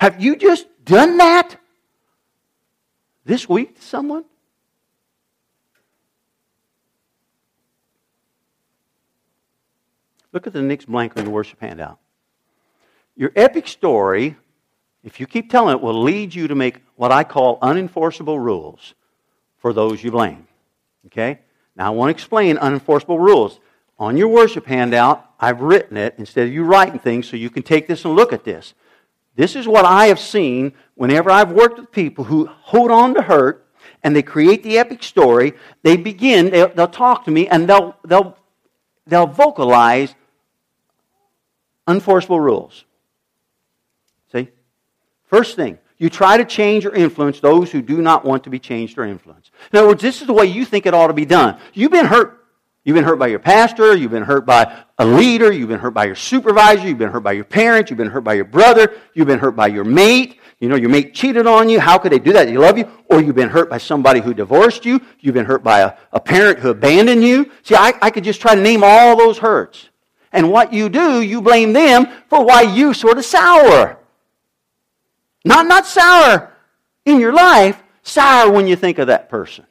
Have 0.00 0.22
you 0.22 0.36
just 0.36 0.66
done 0.84 1.18
that 1.18 1.56
this 3.24 3.48
week 3.48 3.76
to 3.76 3.82
someone? 3.82 4.24
Look 10.32 10.46
at 10.46 10.52
the 10.52 10.62
next 10.62 10.86
blank 10.86 11.16
on 11.16 11.24
your 11.24 11.32
worship 11.32 11.60
handout. 11.60 11.98
Your 13.16 13.32
epic 13.34 13.66
story, 13.66 14.36
if 15.02 15.20
you 15.20 15.26
keep 15.26 15.50
telling 15.50 15.76
it, 15.76 15.82
will 15.82 16.02
lead 16.02 16.34
you 16.34 16.48
to 16.48 16.54
make 16.54 16.82
what 16.96 17.10
I 17.10 17.24
call 17.24 17.58
unenforceable 17.60 18.38
rules 18.38 18.94
for 19.56 19.72
those 19.72 20.02
you 20.04 20.10
blame. 20.10 20.46
Okay? 21.06 21.40
Now, 21.76 21.86
I 21.86 21.90
want 21.90 22.08
to 22.08 22.14
explain 22.14 22.56
unenforceable 22.56 23.18
rules. 23.18 23.60
On 23.98 24.16
your 24.16 24.28
worship 24.28 24.66
handout, 24.66 25.28
I've 25.40 25.60
written 25.60 25.96
it 25.96 26.14
instead 26.18 26.46
of 26.46 26.52
you 26.52 26.62
writing 26.64 26.98
things 26.98 27.28
so 27.28 27.36
you 27.36 27.50
can 27.50 27.62
take 27.62 27.88
this 27.88 28.04
and 28.04 28.14
look 28.14 28.32
at 28.32 28.44
this. 28.44 28.74
This 29.34 29.56
is 29.56 29.66
what 29.66 29.84
I 29.84 30.06
have 30.06 30.20
seen 30.20 30.72
whenever 30.94 31.30
I've 31.30 31.52
worked 31.52 31.78
with 31.78 31.92
people 31.92 32.24
who 32.24 32.46
hold 32.46 32.90
on 32.90 33.14
to 33.14 33.22
hurt 33.22 33.68
and 34.02 34.14
they 34.14 34.22
create 34.22 34.62
the 34.62 34.78
epic 34.78 35.02
story. 35.02 35.54
They 35.82 35.96
begin, 35.96 36.50
they'll, 36.50 36.68
they'll 36.68 36.88
talk 36.88 37.24
to 37.24 37.30
me, 37.30 37.48
and 37.48 37.68
they'll, 37.68 37.96
they'll, 38.04 38.37
they'll 39.08 39.26
vocalize 39.26 40.14
unforceable 41.86 42.38
rules. 42.38 42.84
See? 44.32 44.48
First 45.24 45.56
thing, 45.56 45.78
you 45.96 46.10
try 46.10 46.36
to 46.36 46.44
change 46.44 46.86
or 46.86 46.94
influence 46.94 47.40
those 47.40 47.72
who 47.72 47.82
do 47.82 48.00
not 48.00 48.24
want 48.24 48.44
to 48.44 48.50
be 48.50 48.58
changed 48.58 48.98
or 48.98 49.04
influenced. 49.04 49.50
In 49.72 49.78
other 49.78 49.88
words, 49.88 50.02
this 50.02 50.20
is 50.20 50.26
the 50.26 50.32
way 50.32 50.46
you 50.46 50.64
think 50.64 50.86
it 50.86 50.94
ought 50.94 51.08
to 51.08 51.14
be 51.14 51.24
done. 51.24 51.58
You've 51.72 51.90
been 51.90 52.06
hurt. 52.06 52.36
You've 52.84 52.94
been 52.94 53.04
hurt 53.04 53.18
by 53.18 53.26
your 53.26 53.40
pastor. 53.40 53.94
You've 53.96 54.12
been 54.12 54.22
hurt 54.22 54.46
by 54.46 54.84
a 54.98 55.04
leader. 55.04 55.52
You've 55.52 55.68
been 55.68 55.80
hurt 55.80 55.92
by 55.92 56.06
your 56.06 56.14
supervisor. 56.14 56.86
You've 56.86 56.98
been 56.98 57.10
hurt 57.10 57.22
by 57.22 57.32
your 57.32 57.44
parents. 57.44 57.90
You've 57.90 57.98
been 57.98 58.08
hurt 58.08 58.22
by 58.24 58.34
your 58.34 58.44
brother. 58.44 58.94
You've 59.12 59.26
been 59.26 59.40
hurt 59.40 59.56
by 59.56 59.66
your 59.66 59.84
mate. 59.84 60.37
You 60.60 60.68
know, 60.68 60.76
your 60.76 60.90
mate 60.90 61.14
cheated 61.14 61.46
on 61.46 61.68
you. 61.68 61.78
How 61.78 61.98
could 61.98 62.10
they 62.10 62.18
do 62.18 62.32
that? 62.32 62.46
They 62.46 62.56
love 62.56 62.76
you. 62.78 62.90
Or 63.08 63.20
you've 63.20 63.36
been 63.36 63.48
hurt 63.48 63.70
by 63.70 63.78
somebody 63.78 64.20
who 64.20 64.34
divorced 64.34 64.84
you. 64.84 65.00
You've 65.20 65.34
been 65.34 65.44
hurt 65.46 65.62
by 65.62 65.80
a, 65.80 65.92
a 66.12 66.18
parent 66.18 66.58
who 66.58 66.70
abandoned 66.70 67.22
you. 67.22 67.52
See, 67.62 67.76
I, 67.76 67.94
I 68.02 68.10
could 68.10 68.24
just 68.24 68.40
try 68.40 68.56
to 68.56 68.60
name 68.60 68.82
all 68.82 69.16
those 69.16 69.38
hurts. 69.38 69.88
And 70.32 70.50
what 70.50 70.72
you 70.72 70.88
do, 70.88 71.20
you 71.22 71.40
blame 71.40 71.72
them 71.72 72.08
for 72.28 72.44
why 72.44 72.62
you 72.62 72.92
sort 72.92 73.18
of 73.18 73.24
sour. 73.24 73.98
Not, 75.44 75.66
not 75.66 75.86
sour 75.86 76.52
in 77.04 77.20
your 77.20 77.32
life, 77.32 77.80
sour 78.02 78.50
when 78.50 78.66
you 78.66 78.74
think 78.74 78.98
of 78.98 79.06
that 79.06 79.28
person. 79.28 79.64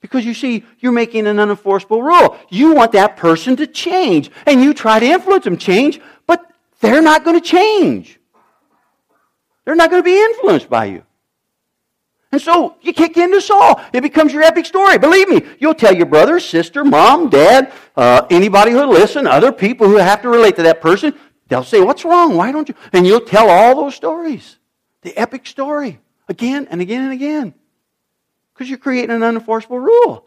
Because 0.00 0.24
you 0.24 0.34
see, 0.34 0.64
you're 0.80 0.92
making 0.92 1.26
an 1.26 1.36
unenforceable 1.36 2.02
rule. 2.02 2.36
You 2.50 2.74
want 2.74 2.92
that 2.92 3.16
person 3.16 3.56
to 3.56 3.66
change, 3.66 4.30
and 4.46 4.62
you 4.62 4.74
try 4.74 4.98
to 4.98 5.06
influence 5.06 5.44
them 5.44 5.56
change, 5.56 6.00
but 6.26 6.44
they're 6.80 7.02
not 7.02 7.24
going 7.24 7.40
to 7.40 7.44
change. 7.44 8.20
They're 9.66 9.74
not 9.74 9.90
going 9.90 10.02
to 10.02 10.04
be 10.04 10.16
influenced 10.18 10.70
by 10.70 10.86
you. 10.86 11.02
And 12.32 12.40
so 12.40 12.76
you 12.80 12.92
kick 12.92 13.16
into 13.16 13.40
Saul. 13.40 13.80
It 13.92 14.00
becomes 14.00 14.32
your 14.32 14.42
epic 14.42 14.64
story. 14.64 14.96
Believe 14.96 15.28
me, 15.28 15.42
you'll 15.58 15.74
tell 15.74 15.94
your 15.94 16.06
brother, 16.06 16.40
sister, 16.40 16.84
mom, 16.84 17.28
dad, 17.28 17.72
uh, 17.96 18.26
anybody 18.30 18.72
who'll 18.72 18.88
listen, 18.88 19.26
other 19.26 19.52
people 19.52 19.88
who 19.88 19.96
have 19.96 20.22
to 20.22 20.28
relate 20.28 20.56
to 20.56 20.62
that 20.62 20.80
person. 20.80 21.14
They'll 21.48 21.64
say, 21.64 21.80
What's 21.80 22.04
wrong? 22.04 22.36
Why 22.36 22.52
don't 22.52 22.68
you? 22.68 22.74
And 22.92 23.06
you'll 23.06 23.20
tell 23.20 23.50
all 23.50 23.74
those 23.74 23.94
stories. 23.94 24.58
The 25.02 25.16
epic 25.16 25.46
story. 25.46 26.00
Again 26.28 26.66
and 26.70 26.80
again 26.80 27.04
and 27.04 27.12
again. 27.12 27.54
Because 28.52 28.68
you're 28.68 28.78
creating 28.78 29.14
an 29.14 29.20
unenforceable 29.22 29.80
rule. 29.80 30.26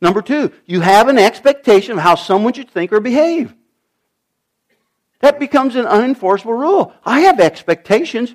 Number 0.00 0.22
two, 0.22 0.52
you 0.66 0.80
have 0.80 1.08
an 1.08 1.18
expectation 1.18 1.92
of 1.92 1.98
how 1.98 2.14
someone 2.14 2.52
should 2.52 2.70
think 2.70 2.92
or 2.92 3.00
behave. 3.00 3.54
That 5.20 5.38
becomes 5.38 5.76
an 5.76 5.86
unenforceable 5.86 6.58
rule. 6.58 6.92
I 7.04 7.20
have 7.20 7.40
expectations, 7.40 8.34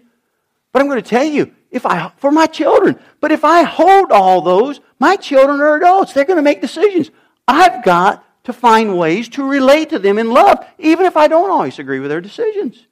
but 0.72 0.82
I'm 0.82 0.88
going 0.88 1.02
to 1.02 1.10
tell 1.10 1.26
you, 1.26 1.54
if 1.72 1.86
I 1.86 2.12
for 2.18 2.32
my 2.32 2.48
children. 2.48 3.00
But 3.20 3.32
if 3.32 3.44
I 3.44 3.64
hold 3.64 4.12
all 4.12 4.42
those, 4.42 4.82
my 5.00 5.16
children 5.16 5.62
are 5.62 5.78
adults. 5.78 6.14
They're 6.14 6.26
going 6.26 6.38
to 6.38 6.44
make 6.44 6.62
decisions. 6.62 7.12
I've 7.48 7.84
got 7.84 8.26
to 8.44 8.54
find 8.54 8.98
ways 8.98 9.30
to 9.30 9.48
relate 9.48 9.90
to 9.90 10.00
them 10.00 10.18
in 10.18 10.32
love, 10.32 10.66
even 10.80 11.06
if 11.06 11.16
I 11.16 11.28
don't 11.28 11.52
always 11.52 11.80
agree 11.80 12.00
with 12.00 12.10
their 12.10 12.22
decisions. 12.22 12.88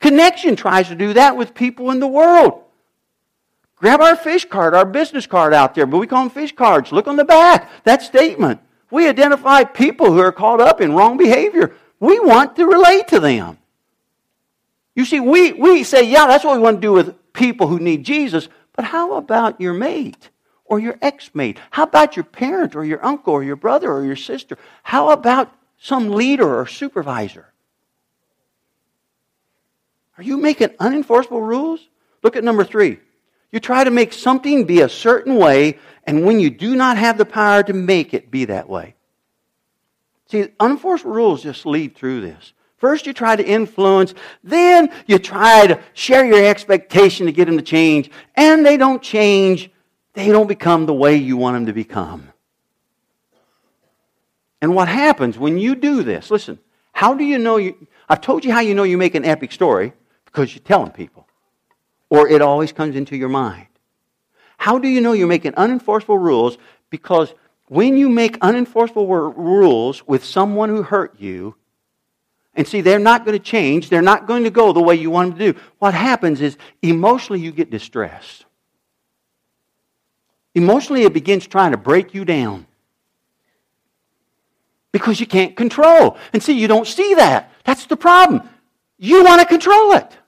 Connection 0.00 0.56
tries 0.56 0.88
to 0.88 0.94
do 0.94 1.12
that 1.12 1.36
with 1.36 1.54
people 1.54 1.90
in 1.90 2.00
the 2.00 2.06
world. 2.06 2.62
Grab 3.76 4.00
our 4.00 4.16
fish 4.16 4.44
card, 4.44 4.74
our 4.74 4.84
business 4.84 5.26
card 5.26 5.54
out 5.54 5.74
there, 5.74 5.86
but 5.86 5.98
we 5.98 6.06
call 6.06 6.24
them 6.24 6.30
fish 6.30 6.54
cards. 6.54 6.92
Look 6.92 7.06
on 7.06 7.16
the 7.16 7.24
back, 7.24 7.70
that 7.84 8.02
statement. 8.02 8.60
We 8.90 9.08
identify 9.08 9.64
people 9.64 10.12
who 10.12 10.18
are 10.18 10.32
caught 10.32 10.60
up 10.60 10.80
in 10.80 10.94
wrong 10.94 11.16
behavior. 11.16 11.74
We 12.00 12.18
want 12.18 12.56
to 12.56 12.66
relate 12.66 13.08
to 13.08 13.20
them. 13.20 13.58
You 14.96 15.04
see, 15.04 15.20
we, 15.20 15.52
we 15.52 15.84
say, 15.84 16.02
yeah, 16.02 16.26
that's 16.26 16.44
what 16.44 16.56
we 16.56 16.62
want 16.62 16.78
to 16.78 16.80
do 16.80 16.92
with 16.92 17.32
people 17.32 17.68
who 17.68 17.78
need 17.78 18.04
Jesus, 18.04 18.48
but 18.74 18.84
how 18.84 19.14
about 19.14 19.60
your 19.60 19.74
mate 19.74 20.30
or 20.64 20.80
your 20.80 20.98
ex 21.00 21.30
mate? 21.34 21.58
How 21.70 21.84
about 21.84 22.16
your 22.16 22.24
parent 22.24 22.74
or 22.74 22.84
your 22.84 23.04
uncle 23.04 23.34
or 23.34 23.44
your 23.44 23.56
brother 23.56 23.92
or 23.92 24.04
your 24.04 24.16
sister? 24.16 24.56
How 24.82 25.10
about 25.10 25.52
some 25.78 26.10
leader 26.10 26.58
or 26.58 26.66
supervisor? 26.66 27.46
Are 30.18 30.22
you 30.22 30.36
making 30.36 30.68
unenforceable 30.70 31.46
rules? 31.46 31.86
Look 32.22 32.36
at 32.36 32.44
number 32.44 32.64
three. 32.64 32.98
You 33.52 33.58
try 33.58 33.84
to 33.84 33.90
make 33.90 34.12
something 34.12 34.64
be 34.64 34.80
a 34.80 34.88
certain 34.88 35.36
way, 35.36 35.78
and 36.04 36.24
when 36.24 36.40
you 36.40 36.50
do 36.50 36.76
not 36.76 36.98
have 36.98 37.18
the 37.18 37.24
power 37.24 37.62
to 37.62 37.72
make 37.72 38.14
it 38.14 38.30
be 38.30 38.44
that 38.46 38.68
way. 38.68 38.94
See, 40.30 40.44
unenforceable 40.60 41.14
rules 41.14 41.42
just 41.42 41.66
lead 41.66 41.96
through 41.96 42.20
this. 42.20 42.52
First, 42.76 43.04
you 43.04 43.12
try 43.12 43.34
to 43.34 43.44
influence, 43.44 44.14
then, 44.44 44.90
you 45.06 45.18
try 45.18 45.66
to 45.66 45.80
share 45.92 46.24
your 46.24 46.48
expectation 46.48 47.26
to 47.26 47.32
get 47.32 47.46
them 47.46 47.56
to 47.56 47.62
change, 47.62 48.10
and 48.36 48.64
they 48.64 48.76
don't 48.76 49.02
change. 49.02 49.70
They 50.14 50.28
don't 50.28 50.46
become 50.46 50.86
the 50.86 50.94
way 50.94 51.16
you 51.16 51.36
want 51.36 51.56
them 51.56 51.66
to 51.66 51.72
become. 51.72 52.32
And 54.62 54.74
what 54.74 54.88
happens 54.88 55.36
when 55.36 55.58
you 55.58 55.74
do 55.74 56.02
this? 56.02 56.30
Listen, 56.30 56.58
how 56.92 57.14
do 57.14 57.24
you 57.24 57.38
know 57.38 57.56
you. 57.56 57.86
I've 58.08 58.20
told 58.20 58.44
you 58.44 58.52
how 58.52 58.60
you 58.60 58.74
know 58.74 58.84
you 58.84 58.96
make 58.96 59.14
an 59.14 59.24
epic 59.24 59.52
story 59.52 59.92
because 60.26 60.54
you're 60.54 60.62
telling 60.62 60.92
people, 60.92 61.26
or 62.08 62.28
it 62.28 62.40
always 62.40 62.72
comes 62.72 62.94
into 62.94 63.16
your 63.16 63.28
mind. 63.28 63.66
How 64.58 64.78
do 64.78 64.88
you 64.88 65.00
know 65.00 65.12
you're 65.12 65.26
making 65.26 65.52
unenforceable 65.52 66.22
rules? 66.22 66.56
Because 66.88 67.34
when 67.70 67.96
you 67.96 68.08
make 68.08 68.36
unenforceable 68.40 69.32
rules 69.36 70.04
with 70.04 70.24
someone 70.24 70.68
who 70.70 70.82
hurt 70.82 71.14
you, 71.20 71.54
and 72.54 72.66
see, 72.66 72.80
they're 72.80 72.98
not 72.98 73.24
going 73.24 73.38
to 73.38 73.44
change, 73.44 73.88
they're 73.88 74.02
not 74.02 74.26
going 74.26 74.42
to 74.42 74.50
go 74.50 74.72
the 74.72 74.82
way 74.82 74.96
you 74.96 75.08
want 75.08 75.30
them 75.30 75.38
to 75.38 75.52
do, 75.52 75.58
what 75.78 75.94
happens 75.94 76.40
is 76.40 76.58
emotionally 76.82 77.40
you 77.40 77.52
get 77.52 77.70
distressed. 77.70 78.44
Emotionally, 80.52 81.04
it 81.04 81.12
begins 81.12 81.46
trying 81.46 81.70
to 81.70 81.76
break 81.76 82.12
you 82.12 82.24
down 82.24 82.66
because 84.90 85.20
you 85.20 85.26
can't 85.28 85.54
control. 85.54 86.16
And 86.32 86.42
see, 86.42 86.54
you 86.54 86.66
don't 86.66 86.88
see 86.88 87.14
that. 87.14 87.52
That's 87.62 87.86
the 87.86 87.96
problem. 87.96 88.48
You 88.98 89.22
want 89.22 89.42
to 89.42 89.46
control 89.46 89.92
it. 89.92 90.18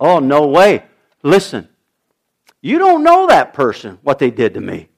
Oh, 0.00 0.18
no 0.18 0.48
way. 0.48 0.82
Listen, 1.22 1.68
you 2.60 2.80
don't 2.80 3.04
know 3.04 3.28
that 3.28 3.54
person, 3.54 4.00
what 4.02 4.18
they 4.18 4.32
did 4.32 4.54
to 4.54 4.60
me. 4.60 4.88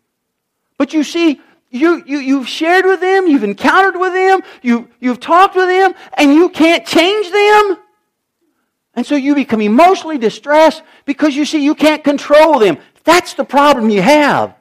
But 0.78 0.94
you 0.94 1.04
see, 1.04 1.42
you, 1.74 2.04
you, 2.06 2.18
you've 2.18 2.48
shared 2.48 2.86
with 2.86 3.00
them, 3.00 3.26
you've 3.26 3.42
encountered 3.42 3.98
with 3.98 4.12
them, 4.12 4.42
you, 4.62 4.88
you've 5.00 5.18
talked 5.18 5.56
with 5.56 5.68
them, 5.68 5.92
and 6.16 6.32
you 6.32 6.48
can't 6.48 6.86
change 6.86 7.30
them. 7.32 7.78
And 8.94 9.04
so 9.04 9.16
you 9.16 9.34
become 9.34 9.60
emotionally 9.60 10.16
distressed 10.16 10.84
because 11.04 11.34
you 11.34 11.44
see 11.44 11.64
you 11.64 11.74
can't 11.74 12.04
control 12.04 12.60
them. 12.60 12.78
That's 13.02 13.34
the 13.34 13.44
problem 13.44 13.90
you 13.90 14.02
have. 14.02 14.54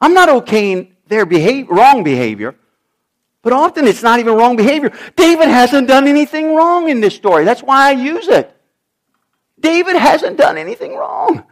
I'm 0.00 0.14
not 0.14 0.30
okaying 0.30 0.92
their 1.08 1.26
behavior, 1.26 1.74
wrong 1.74 2.02
behavior, 2.02 2.54
but 3.42 3.52
often 3.52 3.86
it's 3.86 4.02
not 4.02 4.18
even 4.18 4.34
wrong 4.34 4.56
behavior. 4.56 4.92
David 5.14 5.48
hasn't 5.48 5.88
done 5.88 6.08
anything 6.08 6.54
wrong 6.54 6.88
in 6.88 7.00
this 7.00 7.14
story. 7.14 7.44
That's 7.44 7.62
why 7.62 7.88
I 7.88 7.90
use 7.90 8.28
it. 8.28 8.50
David 9.60 9.96
hasn't 9.96 10.38
done 10.38 10.56
anything 10.56 10.96
wrong. 10.96 11.44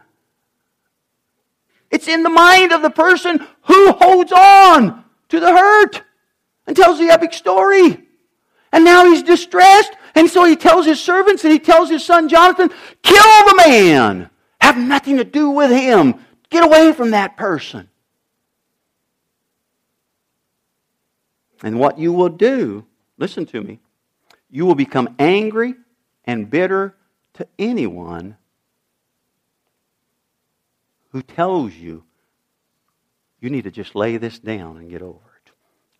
It's 1.91 2.07
in 2.07 2.23
the 2.23 2.29
mind 2.29 2.71
of 2.71 2.81
the 2.81 2.89
person 2.89 3.45
who 3.63 3.91
holds 3.93 4.31
on 4.31 5.03
to 5.29 5.39
the 5.39 5.51
hurt 5.51 6.03
and 6.67 6.75
tells 6.75 6.99
the 6.99 7.09
epic 7.09 7.33
story. 7.33 8.03
And 8.71 8.85
now 8.85 9.05
he's 9.05 9.23
distressed, 9.23 9.93
and 10.13 10.29
so 10.29 10.43
he 10.43 10.55
tells 10.55 10.85
his 10.85 11.01
servants 11.01 11.43
and 11.43 11.51
he 11.51 11.59
tells 11.59 11.89
his 11.89 12.05
son 12.05 12.29
Jonathan, 12.29 12.69
kill 13.01 13.45
the 13.47 13.63
man. 13.65 14.29
Have 14.61 14.77
nothing 14.77 15.17
to 15.17 15.23
do 15.23 15.49
with 15.49 15.71
him. 15.71 16.15
Get 16.49 16.63
away 16.63 16.93
from 16.93 17.11
that 17.11 17.37
person. 17.37 17.89
And 21.63 21.79
what 21.79 21.97
you 21.97 22.13
will 22.13 22.29
do, 22.29 22.85
listen 23.17 23.45
to 23.47 23.61
me, 23.61 23.79
you 24.49 24.65
will 24.65 24.75
become 24.75 25.15
angry 25.19 25.75
and 26.25 26.49
bitter 26.49 26.95
to 27.33 27.47
anyone 27.57 28.37
who 31.11 31.21
tells 31.21 31.73
you 31.73 32.03
you 33.39 33.49
need 33.49 33.63
to 33.63 33.71
just 33.71 33.95
lay 33.95 34.17
this 34.17 34.39
down 34.39 34.77
and 34.77 34.89
get 34.89 35.01
over 35.01 35.19
it 35.45 35.51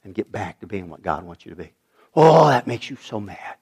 and 0.03 0.13
get 0.13 0.31
back 0.31 0.59
to 0.59 0.67
being 0.67 0.89
what 0.89 1.01
God 1.01 1.23
wants 1.23 1.45
you 1.45 1.51
to 1.51 1.55
be. 1.55 1.71
Oh, 2.15 2.47
that 2.49 2.67
makes 2.67 2.89
you 2.89 2.97
so 2.97 3.19
mad. 3.19 3.55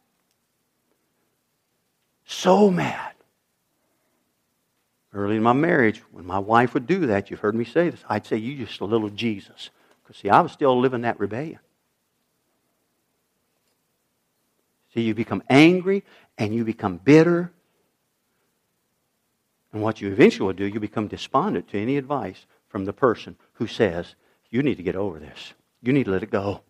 So 2.25 2.69
mad. 2.69 3.13
Early 5.13 5.37
in 5.37 5.43
my 5.43 5.53
marriage, 5.53 5.99
when 6.11 6.25
my 6.25 6.39
wife 6.39 6.73
would 6.73 6.85
do 6.85 7.07
that, 7.07 7.29
you've 7.29 7.39
heard 7.39 7.55
me 7.55 7.65
say 7.65 7.89
this, 7.89 8.03
I'd 8.09 8.25
say, 8.25 8.37
You 8.37 8.65
just 8.65 8.81
a 8.81 8.85
little 8.85 9.09
Jesus. 9.09 9.69
Because, 10.03 10.21
see, 10.21 10.29
I 10.29 10.41
was 10.41 10.51
still 10.51 10.79
living 10.79 11.01
that 11.01 11.19
rebellion. 11.19 11.59
See, 14.93 15.01
you 15.01 15.13
become 15.13 15.43
angry 15.49 16.03
and 16.37 16.53
you 16.53 16.63
become 16.63 16.97
bitter 16.97 17.51
and 19.73 19.81
what 19.81 20.01
you 20.01 20.11
eventually 20.11 20.53
do, 20.53 20.65
you 20.65 20.79
become 20.79 21.07
despondent 21.07 21.67
to 21.69 21.79
any 21.79 21.97
advice 21.97 22.45
from 22.67 22.85
the 22.85 22.93
person 22.93 23.35
who 23.53 23.67
says, 23.67 24.15
You 24.49 24.63
need 24.63 24.75
to 24.75 24.83
get 24.83 24.95
over 24.95 25.19
this. 25.19 25.53
You 25.81 25.93
need 25.93 26.05
to 26.05 26.11
let 26.11 26.23
it 26.23 26.31
go. 26.31 26.61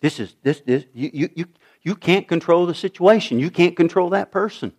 This 0.00 0.20
is 0.20 0.34
this 0.42 0.60
this 0.60 0.84
you 0.92 1.10
you 1.12 1.28
you, 1.34 1.46
you 1.82 1.94
can't 1.94 2.28
control 2.28 2.66
the 2.66 2.74
situation. 2.74 3.38
You 3.38 3.50
can't 3.50 3.76
control 3.76 4.10
that 4.10 4.30
person. 4.30 4.72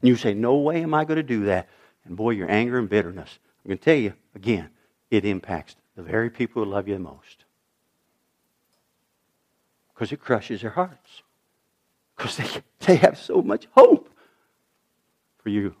And 0.00 0.08
you 0.08 0.16
say, 0.16 0.34
No 0.34 0.56
way 0.56 0.82
am 0.82 0.94
I 0.94 1.04
going 1.04 1.16
to 1.16 1.22
do 1.22 1.44
that. 1.46 1.68
And 2.04 2.16
boy, 2.16 2.30
your 2.30 2.50
anger 2.50 2.78
and 2.78 2.88
bitterness. 2.88 3.38
I'm 3.64 3.68
going 3.68 3.78
to 3.78 3.84
tell 3.84 3.94
you 3.94 4.14
again, 4.34 4.70
it 5.10 5.24
impacts 5.24 5.76
the 5.96 6.02
very 6.02 6.30
people 6.30 6.64
who 6.64 6.70
love 6.70 6.88
you 6.88 6.94
the 6.94 7.00
most. 7.00 7.44
Because 9.94 10.12
it 10.12 10.20
crushes 10.20 10.62
their 10.62 10.70
hearts. 10.70 11.22
Because 12.16 12.36
they, 12.36 12.48
they 12.86 12.96
have 12.96 13.18
so 13.18 13.42
much 13.42 13.66
hope 13.72 14.08
for 15.38 15.48
you 15.48 15.74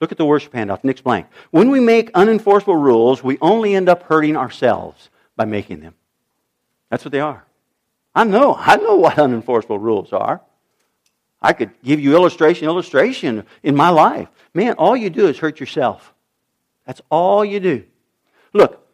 Look 0.00 0.12
at 0.12 0.18
the 0.18 0.24
worship 0.24 0.54
handout, 0.54 0.84
next 0.84 1.02
blank. 1.02 1.26
When 1.50 1.70
we 1.70 1.80
make 1.80 2.12
unenforceable 2.12 2.80
rules, 2.80 3.22
we 3.22 3.38
only 3.40 3.74
end 3.74 3.88
up 3.88 4.04
hurting 4.04 4.36
ourselves 4.36 5.10
by 5.36 5.44
making 5.44 5.80
them. 5.80 5.94
That's 6.90 7.04
what 7.04 7.12
they 7.12 7.20
are. 7.20 7.44
I 8.14 8.24
know. 8.24 8.54
I 8.58 8.76
know 8.76 8.96
what 8.96 9.16
unenforceable 9.16 9.80
rules 9.80 10.12
are. 10.12 10.40
I 11.40 11.52
could 11.52 11.70
give 11.82 12.00
you 12.00 12.14
illustration, 12.14 12.66
illustration 12.66 13.44
in 13.62 13.76
my 13.76 13.90
life. 13.90 14.28
Man, 14.54 14.74
all 14.74 14.96
you 14.96 15.10
do 15.10 15.28
is 15.28 15.38
hurt 15.38 15.60
yourself. 15.60 16.12
That's 16.84 17.00
all 17.10 17.44
you 17.44 17.60
do. 17.60 17.84
Look, 18.52 18.84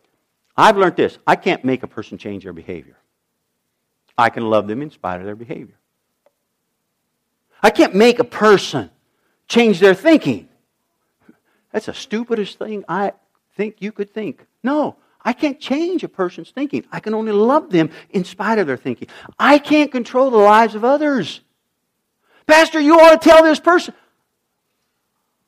I've 0.56 0.76
learned 0.76 0.96
this. 0.96 1.18
I 1.26 1.36
can't 1.36 1.64
make 1.64 1.82
a 1.82 1.86
person 1.86 2.18
change 2.18 2.44
their 2.44 2.52
behavior. 2.52 2.96
I 4.16 4.30
can 4.30 4.48
love 4.48 4.68
them 4.68 4.82
in 4.82 4.90
spite 4.90 5.20
of 5.20 5.26
their 5.26 5.36
behavior. 5.36 5.78
I 7.62 7.70
can't 7.70 7.94
make 7.94 8.18
a 8.18 8.24
person 8.24 8.90
change 9.48 9.80
their 9.80 9.94
thinking. 9.94 10.48
That's 11.74 11.86
the 11.86 11.92
stupidest 11.92 12.56
thing 12.56 12.84
I 12.88 13.14
think 13.56 13.78
you 13.80 13.90
could 13.90 14.14
think. 14.14 14.46
No, 14.62 14.94
I 15.24 15.32
can't 15.32 15.58
change 15.58 16.04
a 16.04 16.08
person's 16.08 16.50
thinking. 16.50 16.84
I 16.92 17.00
can 17.00 17.14
only 17.14 17.32
love 17.32 17.70
them 17.70 17.90
in 18.10 18.22
spite 18.22 18.60
of 18.60 18.68
their 18.68 18.76
thinking. 18.76 19.08
I 19.40 19.58
can't 19.58 19.90
control 19.90 20.30
the 20.30 20.36
lives 20.36 20.76
of 20.76 20.84
others. 20.84 21.40
Pastor, 22.46 22.78
you 22.78 23.00
ought 23.00 23.20
to 23.20 23.28
tell 23.28 23.42
this 23.42 23.58
person. 23.58 23.92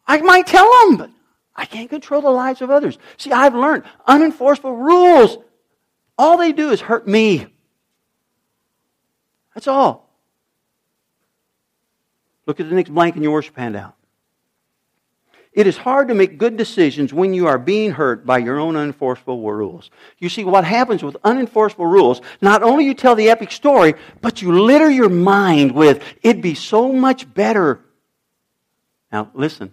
I 0.05 0.21
might 0.21 0.49
tell 0.49 0.69
them, 0.89 0.97
but 0.97 1.11
I 1.55 1.65
can't 1.65 1.89
control 1.89 2.23
the 2.23 2.31
lives 2.31 2.61
of 2.61 2.73
others. 2.73 2.99
See, 3.19 3.31
I've 3.31 3.55
learned 3.55 3.85
unenforceable 4.09 4.77
rules. 4.77 5.39
All 6.19 6.39
they 6.39 6.51
do 6.51 6.71
is 6.71 6.81
hurt 6.81 7.07
me. 7.07 7.47
That's 9.55 9.69
all. 9.69 10.11
Look 12.47 12.59
at 12.59 12.69
the 12.69 12.75
next 12.75 12.91
blank 12.91 13.15
in 13.15 13.23
your 13.23 13.31
worship 13.31 13.57
handout. 13.57 13.95
It 15.57 15.66
is 15.66 15.79
hard 15.79 16.09
to 16.09 16.14
make 16.14 16.37
good 16.37 16.59
decisions 16.59 17.14
when 17.14 17.33
you 17.33 17.47
are 17.47 17.59
being 17.59 17.90
hurt 17.90 18.27
by 18.27 18.38
your 18.38 18.59
own 18.59 18.75
unenforceable 18.75 19.43
rules. 19.43 19.91
You 20.18 20.28
see, 20.28 20.45
what 20.45 20.64
happens 20.64 21.03
with 21.03 21.16
unenforceable 21.24 21.91
rules, 21.91 22.20
not 22.43 22.62
only 22.62 22.85
you 22.85 22.93
tell 22.93 23.14
the 23.14 23.31
epic 23.31 23.51
story, 23.51 23.95
but 24.20 24.43
you 24.43 24.53
litter 24.53 24.91
your 24.91 25.09
mind 25.09 25.72
with, 25.72 26.05
it'd 26.22 26.43
be 26.43 26.55
so 26.55 26.93
much 26.93 27.33
better. 27.33 27.81
Now, 29.11 29.31
listen, 29.33 29.72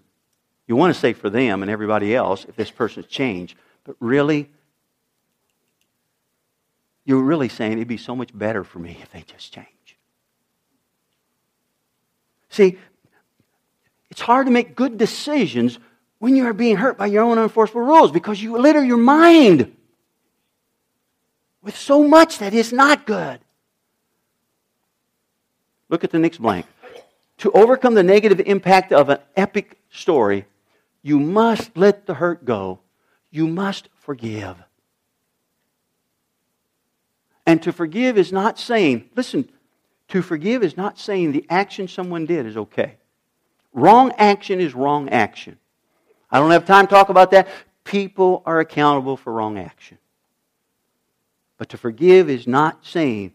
you 0.68 0.78
want 0.78 0.94
to 0.94 1.00
say 1.00 1.12
for 1.12 1.30
them 1.30 1.62
and 1.62 1.70
everybody 1.70 2.16
else 2.16 2.46
if 2.46 2.56
this 2.56 2.72
person's 2.72 3.08
changed, 3.08 3.58
but 3.84 3.98
really, 4.00 4.50
you're 7.04 7.24
really 7.24 7.50
saying 7.50 7.74
it'd 7.74 7.90
be 7.90 7.98
so 7.98 8.16
much 8.16 8.30
better 8.34 8.64
for 8.64 8.80
me 8.80 8.98
if 9.02 9.12
they 9.12 9.24
just 9.24 9.52
change. 9.52 9.68
See, 12.48 12.78
it's 14.14 14.22
hard 14.22 14.46
to 14.46 14.52
make 14.52 14.76
good 14.76 15.00
decisions 15.00 15.80
when 16.20 16.36
you 16.36 16.46
are 16.46 16.54
being 16.54 16.76
hurt 16.76 17.00
by 17.00 17.08
your 17.08 17.24
own 17.24 17.38
unenforceable 17.38 17.84
rules 17.88 18.12
because 18.12 18.40
you 18.40 18.60
litter 18.60 18.86
your 18.86 18.98
mind 18.98 19.76
with 21.64 21.76
so 21.76 22.08
much 22.08 22.38
that 22.38 22.54
is 22.54 22.72
not 22.72 23.08
good. 23.08 23.40
Look 25.90 26.04
at 26.04 26.12
the 26.12 26.20
next 26.20 26.38
blank. 26.38 26.68
To 27.40 27.52
overcome 27.54 27.96
the 27.96 28.04
negative 28.04 28.40
impact 28.46 28.94
of 28.94 29.10
an 29.10 29.18
epic 29.36 29.80
story, 29.90 30.46
you 31.02 31.20
must 31.20 31.76
let 31.76 32.06
the 32.06 32.14
hurt 32.14 32.46
go. 32.46 32.82
You 33.32 33.48
must 33.48 33.90
forgive. 33.96 34.58
And 37.48 37.64
to 37.64 37.74
forgive 37.74 38.20
is 38.20 38.32
not 38.32 38.60
saying, 38.60 39.10
listen, 39.16 39.50
to 40.10 40.22
forgive 40.22 40.62
is 40.62 40.78
not 40.78 41.00
saying 41.00 41.32
the 41.32 41.48
action 41.50 41.88
someone 41.88 42.28
did 42.28 42.46
is 42.46 42.58
okay. 42.58 42.98
Wrong 43.74 44.12
action 44.18 44.60
is 44.60 44.74
wrong 44.74 45.10
action. 45.10 45.58
I 46.30 46.40
don't 46.40 46.52
have 46.52 46.66
time 46.66 46.88
to 46.88 46.90
talk 46.90 47.10
about 47.10 47.32
that. 47.32 47.48
People 47.84 48.44
are 48.46 48.60
accountable 48.60 49.18
for 49.18 49.34
wrong 49.34 49.58
action. 49.58 49.98
But 51.58 51.70
to 51.70 51.78
forgive 51.78 52.30
is 52.30 52.48
not 52.48 52.86
saying 52.86 53.34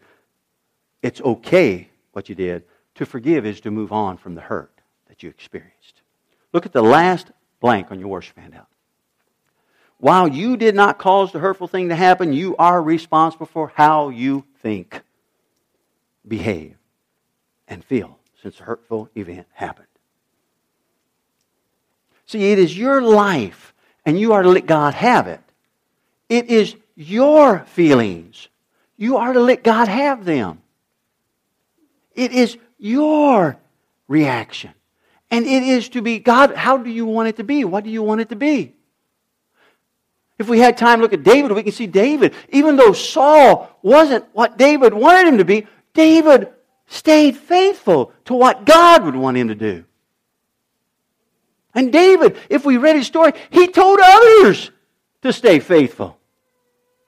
it's 1.03 1.20
okay 1.20 1.89
what 2.12 2.28
you 2.28 2.34
did. 2.34 2.64
To 2.97 3.07
forgive 3.07 3.47
is 3.47 3.61
to 3.61 3.70
move 3.70 3.93
on 3.93 4.16
from 4.16 4.34
the 4.34 4.41
hurt 4.41 4.72
that 5.09 5.22
you 5.22 5.28
experienced. 5.28 6.03
Look 6.53 6.66
at 6.66 6.72
the 6.72 6.82
last 6.82 7.30
blank 7.61 7.91
on 7.91 8.01
your 8.01 8.09
worship 8.09 8.39
handout. 8.39 8.68
While 9.99 10.28
you 10.28 10.57
did 10.57 10.74
not 10.74 10.99
cause 10.99 11.32
the 11.32 11.41
hurtful 11.41 11.66
thing 11.66 11.89
to 11.89 11.97
happen, 11.97 12.32
you 12.32 12.57
are 12.57 12.80
responsible 12.80 13.47
for 13.47 13.72
how 13.74 14.11
you 14.11 14.45
think, 14.62 15.03
behave, 16.26 16.76
and 17.66 17.84
feel 17.84 18.18
since 18.41 18.59
the 18.59 18.64
hurtful 18.64 19.11
event 19.16 19.47
happened. 19.53 19.86
See, 22.29 22.53
it 22.53 22.59
is 22.59 22.76
your 22.76 23.01
life, 23.01 23.74
and 24.05 24.20
you 24.20 24.35
are 24.35 24.43
to 24.43 24.51
let 24.51 24.66
God 24.66 24.95
have 24.95 25.26
it. 25.26 25.41
It 26.29 26.51
is 26.51 26.76
your 26.95 27.61
feelings. 27.61 28.49
You 28.99 29.16
are 29.16 29.33
to 29.33 29.41
let 29.41 29.64
God 29.64 29.89
have 29.89 30.24
them. 30.24 30.61
It 32.14 32.33
is 32.33 32.59
your 32.79 33.57
reaction. 34.09 34.74
And 35.31 35.47
it 35.47 35.62
is 35.62 35.89
to 35.91 36.03
be, 36.03 36.18
God, 36.18 36.55
how 36.55 36.76
do 36.76 36.91
you 36.91 37.07
want 37.07 37.29
it 37.29 37.37
to 37.37 37.45
be? 37.45 37.64
What 37.64 37.85
do 37.85 37.91
you 37.91 38.03
want 38.03 38.20
it 38.20 38.29
to 38.29 38.37
be? 38.37 38.74
If 40.39 40.49
we 40.49 40.59
had 40.59 40.76
time 40.76 41.01
look 41.01 41.14
at 41.14 41.22
David, 41.22 41.53
we 41.53 41.62
can 41.62 41.72
see 41.72 41.87
David, 41.87 42.35
even 42.51 42.76
though 42.76 42.93
Saul 42.93 43.74
wasn't 43.83 44.26
what 44.33 44.59
David 44.59 44.93
wanted 44.93 45.29
him 45.29 45.39
to 45.39 45.45
be, 45.45 45.66
David 45.95 46.51
stayed 46.87 47.37
faithful 47.37 48.12
to 48.26 48.35
what 48.35 48.66
God 48.66 49.05
would 49.05 49.16
want 49.16 49.37
him 49.37 49.49
to 49.49 49.55
do. 49.55 49.85
And 51.79 51.93
David, 51.93 52.37
if 52.51 52.66
we 52.66 52.76
read 52.76 52.97
his 52.97 53.07
story, 53.07 53.31
he 53.51 53.68
told 53.68 54.01
others 54.03 54.72
to 55.22 55.33
stay 55.33 55.61
faithful, 55.61 56.18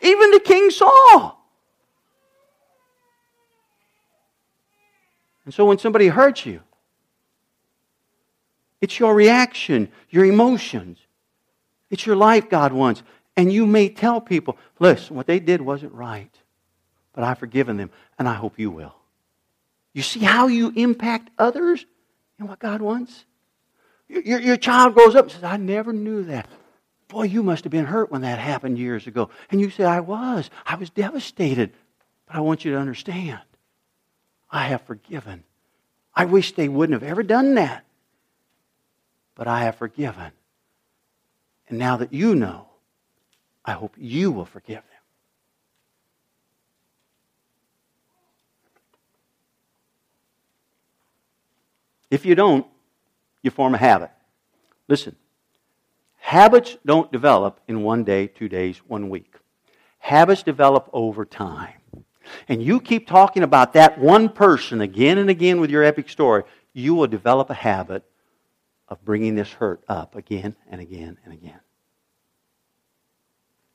even 0.01 0.31
to 0.31 0.39
King 0.39 0.71
Saul. 0.71 1.45
And 5.45 5.53
so 5.53 5.65
when 5.65 5.79
somebody 5.79 6.07
hurts 6.07 6.47
you, 6.47 6.61
it's 8.81 9.01
your 9.01 9.13
reaction, 9.13 9.89
your 10.09 10.25
emotions. 10.25 10.99
It's 11.91 12.07
your 12.07 12.15
life 12.15 12.49
God 12.49 12.73
wants. 12.73 13.03
And 13.37 13.53
you 13.53 13.67
may 13.67 13.89
tell 13.89 14.21
people, 14.21 14.57
listen, 14.79 15.17
what 15.17 15.27
they 15.27 15.41
did 15.41 15.61
wasn't 15.61 15.95
right, 15.95 16.31
but 17.13 17.25
I've 17.25 17.41
forgiven 17.41 17.77
them, 17.77 17.91
and 18.21 18.29
I 18.29 18.35
hope 18.35 18.57
you 18.57 18.71
will. 18.71 18.95
You 19.95 20.03
see 20.03 20.21
how 20.21 20.47
you 20.47 20.73
impact 20.77 21.31
others 21.41 21.85
and 22.39 22.49
what 22.49 22.61
God 22.61 22.81
wants? 22.81 23.25
Your, 24.11 24.41
your 24.41 24.57
child 24.57 24.95
grows 24.95 25.15
up 25.15 25.27
and 25.27 25.33
says, 25.33 25.45
I 25.45 25.57
never 25.57 25.93
knew 25.93 26.25
that. 26.25 26.49
Boy, 27.07 27.25
you 27.25 27.43
must 27.43 27.65
have 27.65 27.71
been 27.71 27.87
hurt 27.87 28.11
when 28.11 28.23
that 28.23 28.39
happened 28.39 28.79
years 28.79 29.07
ago. 29.07 29.31
And 29.51 29.61
you 29.61 29.71
say, 29.71 29.85
I 29.85 30.01
was. 30.01 30.51
I 30.67 30.75
was 30.75 30.91
devastated. 30.91 31.73
But 32.27 32.37
I 32.37 32.41
want 32.41 32.65
you 32.65 32.73
to 32.73 32.79
understand 32.79 33.41
I 34.51 34.65
have 34.65 34.83
forgiven. 34.83 35.45
I 36.15 36.25
wish 36.25 36.53
they 36.53 36.69
wouldn't 36.69 37.01
have 37.01 37.09
ever 37.09 37.23
done 37.23 37.55
that. 37.55 37.85
But 39.37 39.47
I 39.47 39.61
have 39.61 39.77
forgiven. 39.77 40.33
And 41.69 41.79
now 41.79 41.97
that 41.99 42.13
you 42.13 42.35
know, 42.35 42.67
I 43.65 43.73
hope 43.73 43.95
you 43.97 44.33
will 44.33 44.45
forgive 44.45 44.83
them. 44.83 44.85
If 52.11 52.27
you 52.27 52.35
don't, 52.35 52.67
you 53.43 53.51
form 53.51 53.75
a 53.75 53.79
habit. 53.79 54.11
Listen, 54.89 55.17
habits 56.17 56.77
don't 56.85 57.11
develop 57.13 57.61
in 57.69 57.83
one 57.83 58.05
day, 58.05 58.27
two 58.27 58.49
days, 58.49 58.79
one 58.87 59.09
week. 59.09 59.35
Habits 59.99 60.43
develop 60.43 60.89
over 60.93 61.25
time. 61.25 61.75
And 62.49 62.63
you 62.63 62.81
keep 62.81 63.07
talking 63.07 63.43
about 63.43 63.73
that 63.73 63.99
one 63.99 64.29
person 64.29 64.81
again 64.81 65.19
and 65.19 65.31
again 65.31 65.61
with 65.61 65.71
your 65.71 65.83
epic 65.83 66.09
story, 66.09 66.45
you 66.73 66.95
will 66.95 67.07
develop 67.07 67.51
a 67.51 67.55
habit 67.55 68.05
of 68.89 69.05
bringing 69.05 69.35
this 69.35 69.53
hurt 69.53 69.83
up 69.89 70.15
again 70.15 70.55
and 70.69 70.81
again 70.81 71.19
and 71.25 71.33
again. 71.33 71.61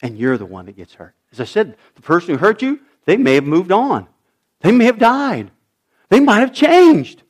And 0.01 0.18
you're 0.18 0.38
the 0.38 0.45
one 0.45 0.66
that 0.66 0.76
gets 0.76 0.93
hurt. 0.93 1.16
As 1.32 1.39
I 1.39 1.45
said, 1.45 1.78
the 1.95 2.01
person 2.01 2.32
who 2.32 2.38
hurt 2.38 2.61
you, 2.61 2.80
they 3.05 3.18
may 3.18 3.36
have 3.36 3.45
moved 3.45 3.72
on. 3.72 4.07
They 4.61 4.72
may 4.72 4.86
have 4.86 4.99
died. 4.99 5.51
They 6.09 6.20
might 6.20 6.39
have 6.39 6.53
changed. 6.53 7.24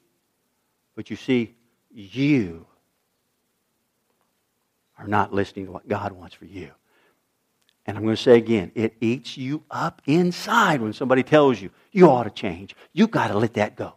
But 0.96 1.10
you 1.10 1.16
see, 1.16 1.55
you 1.96 2.66
are 4.98 5.08
not 5.08 5.34
listening 5.34 5.66
to 5.66 5.72
what 5.72 5.88
God 5.88 6.12
wants 6.12 6.36
for 6.36 6.46
you. 6.46 6.72
And 7.86 7.98
I'm 7.98 8.04
going 8.04 8.16
to 8.16 8.22
say 8.22 8.38
again, 8.38 8.72
it 8.74 8.96
eats 9.00 9.38
you 9.38 9.64
up 9.70 10.02
inside 10.06 10.82
when 10.82 10.94
somebody 10.94 11.24
tells 11.24 11.62
you, 11.62 11.70
you 11.92 12.10
ought 12.10 12.24
to 12.24 12.30
change. 12.30 12.76
You've 12.94 13.12
got 13.12 13.28
to 13.28 13.38
let 13.38 13.54
that 13.54 13.76
go. 13.76 13.94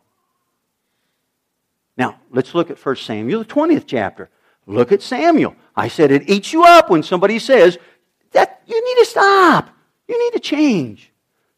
Now, 1.97 2.21
let's 2.31 2.55
look 2.55 2.71
at 2.71 2.85
1 2.85 2.97
Samuel, 2.97 3.41
the 3.41 3.47
20th 3.47 3.85
chapter. 3.87 4.29
Look 4.67 4.93
at 4.93 5.03
Samuel. 5.03 5.57
I 5.75 5.89
said 5.89 6.13
it 6.13 6.29
eats 6.29 6.53
you 6.53 6.65
up 6.65 6.91
when 6.91 7.03
somebody 7.03 7.39
says, 7.39 7.79
that 8.33 8.63
you 8.67 8.85
need 8.85 9.03
to 9.03 9.11
stop. 9.11 9.71
You 10.07 10.23
need 10.23 10.35
to 10.35 10.41
change. 10.41 11.11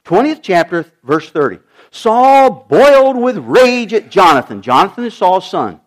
20th 0.05 0.41
chapter, 0.41 0.87
verse 1.03 1.29
30. 1.31 1.59
Saul 1.91 2.67
boiled 2.69 3.17
with 3.17 3.39
rage 3.39 3.93
at 3.93 4.11
Jonathan. 4.11 4.63
Jonathan 4.63 5.05
is 5.05 5.15
Saul's 5.15 5.51
son. 5.51 5.81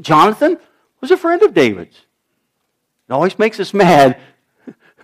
Jonathan 0.00 0.58
was 1.00 1.10
a 1.10 1.16
friend 1.16 1.42
of 1.42 1.54
David's. 1.54 1.96
It 3.08 3.12
always 3.12 3.38
makes 3.38 3.60
us 3.60 3.74
mad 3.74 4.18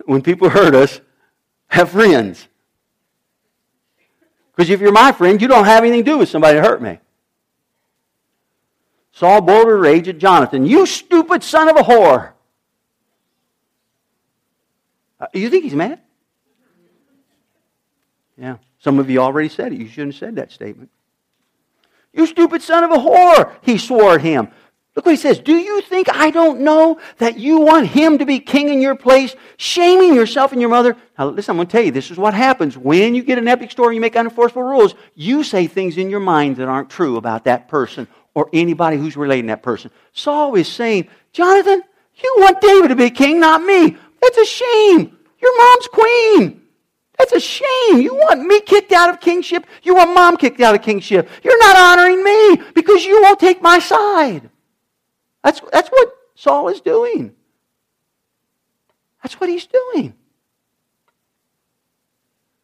when 0.05 0.21
people 0.21 0.49
hurt 0.49 0.73
us, 0.73 1.01
have 1.67 1.91
friends. 1.91 2.47
Because 4.55 4.69
if 4.69 4.81
you're 4.81 4.91
my 4.91 5.11
friend, 5.11 5.41
you 5.41 5.47
don't 5.47 5.65
have 5.65 5.83
anything 5.83 6.03
to 6.03 6.11
do 6.11 6.17
with 6.17 6.29
somebody 6.29 6.55
that 6.55 6.65
hurt 6.65 6.81
me. 6.81 6.99
Saul 9.11 9.41
with 9.41 9.79
rage 9.79 10.07
at 10.07 10.17
Jonathan. 10.17 10.65
You 10.65 10.85
stupid 10.85 11.43
son 11.43 11.69
of 11.69 11.75
a 11.75 11.81
whore. 11.81 12.31
Uh, 15.19 15.27
you 15.33 15.49
think 15.49 15.65
he's 15.65 15.75
mad? 15.75 15.99
Yeah. 18.37 18.57
Some 18.79 18.99
of 18.99 19.09
you 19.09 19.19
already 19.19 19.49
said 19.49 19.73
it. 19.73 19.79
You 19.79 19.87
shouldn't 19.87 20.13
have 20.13 20.19
said 20.19 20.35
that 20.37 20.51
statement. 20.51 20.89
You 22.13 22.25
stupid 22.25 22.61
son 22.61 22.85
of 22.85 22.91
a 22.91 22.95
whore, 22.95 23.53
he 23.61 23.77
swore 23.77 24.15
at 24.15 24.21
him. 24.21 24.49
Look 24.95 25.05
what 25.05 25.11
he 25.11 25.21
says. 25.21 25.39
Do 25.39 25.55
you 25.55 25.81
think 25.81 26.13
I 26.13 26.29
don't 26.31 26.61
know 26.61 26.99
that 27.19 27.37
you 27.37 27.59
want 27.59 27.87
him 27.87 28.17
to 28.17 28.25
be 28.25 28.39
king 28.39 28.69
in 28.69 28.81
your 28.81 28.95
place, 28.95 29.35
shaming 29.57 30.13
yourself 30.13 30.51
and 30.51 30.59
your 30.59 30.69
mother? 30.69 30.97
Now, 31.17 31.29
listen, 31.29 31.51
I'm 31.51 31.57
going 31.57 31.67
to 31.67 31.71
tell 31.71 31.83
you, 31.83 31.91
this 31.91 32.11
is 32.11 32.17
what 32.17 32.33
happens. 32.33 32.77
When 32.77 33.15
you 33.15 33.23
get 33.23 33.37
an 33.37 33.47
epic 33.47 33.71
story 33.71 33.89
and 33.89 33.95
you 33.95 34.01
make 34.01 34.15
unenforceable 34.15 34.67
rules, 34.67 34.95
you 35.15 35.43
say 35.43 35.67
things 35.67 35.97
in 35.97 36.09
your 36.09 36.19
mind 36.19 36.57
that 36.57 36.67
aren't 36.67 36.89
true 36.89 37.17
about 37.17 37.45
that 37.45 37.67
person 37.67 38.07
or 38.33 38.49
anybody 38.51 38.97
who's 38.97 39.15
relating 39.15 39.47
that 39.47 39.63
person. 39.63 39.91
Saul 40.11 40.55
is 40.55 40.67
saying, 40.67 41.07
Jonathan, 41.33 41.81
you 42.15 42.35
want 42.39 42.59
David 42.59 42.89
to 42.89 42.95
be 42.95 43.09
king, 43.09 43.39
not 43.39 43.63
me. 43.63 43.95
That's 44.21 44.37
a 44.37 44.45
shame. 44.45 45.17
Your 45.41 45.57
mom's 45.57 45.87
queen. 45.87 46.61
That's 47.17 47.33
a 47.33 47.39
shame. 47.39 48.01
You 48.01 48.15
want 48.15 48.41
me 48.41 48.61
kicked 48.61 48.91
out 48.91 49.09
of 49.09 49.19
kingship? 49.19 49.65
You 49.83 49.95
want 49.95 50.13
mom 50.13 50.37
kicked 50.37 50.61
out 50.61 50.75
of 50.75 50.81
kingship? 50.81 51.29
You're 51.43 51.59
not 51.59 51.77
honoring 51.77 52.23
me 52.23 52.57
because 52.73 53.05
you 53.05 53.21
won't 53.21 53.39
take 53.39 53.61
my 53.61 53.79
side. 53.79 54.49
That's, 55.43 55.61
that's 55.71 55.89
what 55.89 56.13
Saul 56.35 56.69
is 56.69 56.81
doing. 56.81 57.35
That's 59.23 59.39
what 59.39 59.49
he's 59.49 59.67
doing. 59.67 60.13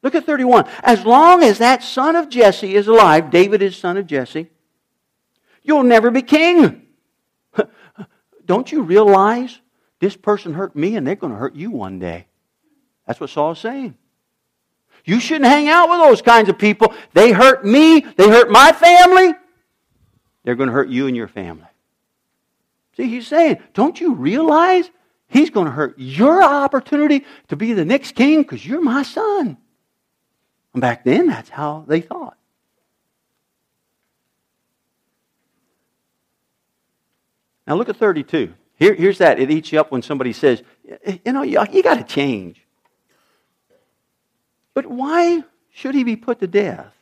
Look 0.02 0.16
at 0.16 0.26
31. 0.26 0.68
As 0.84 1.04
long 1.04 1.44
as 1.44 1.58
that 1.58 1.84
son 1.84 2.16
of 2.16 2.30
Jesse 2.30 2.76
is 2.76 2.88
alive, 2.88 3.32
David 3.32 3.62
is 3.62 3.76
son 3.76 3.98
of 3.98 4.06
Jesse, 4.06 4.50
you'll 5.64 5.84
never 5.84 6.12
be 6.12 6.22
king. 6.22 6.84
Don't 8.46 8.72
you 8.72 8.84
realize 8.84 9.60
this 10.00 10.16
person 10.16 10.54
hurt 10.54 10.76
me 10.76 10.96
and 10.96 11.08
they're 11.08 11.16
going 11.16 11.34
to 11.34 11.40
hurt 11.40 11.56
you 11.56 11.72
one 11.72 11.98
day? 11.98 12.28
That's 13.08 13.20
what 13.20 13.30
Saul 13.30 13.54
is 13.54 13.60
saying. 13.60 13.96
You 15.06 15.20
shouldn't 15.20 15.46
hang 15.46 15.70
out 15.70 15.90
with 15.90 16.00
those 16.00 16.22
kinds 16.22 16.50
of 16.50 16.58
people. 16.58 16.94
They 17.14 17.32
hurt 17.32 17.66
me, 17.66 18.02
they 18.02 18.30
hurt 18.30 18.50
my 18.50 18.72
family. 18.72 19.34
They're 20.44 20.56
going 20.56 20.68
to 20.68 20.74
hurt 20.74 20.90
you 20.90 21.08
and 21.08 21.16
your 21.16 21.28
family. 21.28 21.66
See, 22.96 23.10
he's 23.10 23.28
saying, 23.28 23.60
don't 23.74 24.00
you 24.00 24.14
realize 24.14 24.90
he's 25.28 25.50
going 25.50 25.66
to 25.66 25.72
hurt 25.72 25.96
your 25.98 26.42
opportunity 26.42 27.26
to 27.50 27.56
be 27.56 27.74
the 27.74 27.86
next 27.86 28.16
king 28.16 28.42
because 28.42 28.66
you're 28.66 28.82
my 28.82 29.04
son? 29.04 29.58
And 30.74 30.82
back 30.82 31.04
then, 31.04 31.28
that's 31.28 31.50
how 31.50 31.86
they 31.88 32.02
thought. 32.02 32.38
Now 37.68 37.76
look 37.76 37.90
at 37.90 37.98
32. 37.98 38.54
Here, 38.78 38.94
here's 38.94 39.18
that. 39.18 39.40
It 39.40 39.50
eats 39.50 39.72
you 39.72 39.80
up 39.80 39.92
when 39.92 40.02
somebody 40.02 40.34
says, 40.34 40.62
you 41.26 41.32
know, 41.32 41.42
you, 41.42 41.60
you 41.72 41.82
got 41.82 41.96
to 41.96 42.04
change. 42.04 42.62
But 44.74 44.86
why 44.86 45.44
should 45.72 45.96
he 45.96 46.04
be 46.04 46.16
put 46.16 46.40
to 46.40 46.48
death? 46.48 46.94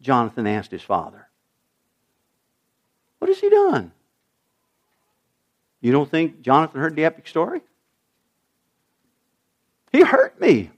Jonathan 0.00 0.46
asked 0.46 0.70
his 0.70 0.82
father. 0.82 1.28
What 3.18 3.28
has 3.28 3.38
he 3.38 3.48
done? 3.48 3.92
You 5.80 5.92
don't 5.92 6.10
think 6.10 6.42
Jonathan 6.42 6.80
heard 6.80 6.96
the 6.96 7.04
epic 7.04 7.26
story? 7.26 7.62
He 9.92 10.02
hurt 10.02 10.40
me. 10.40 10.70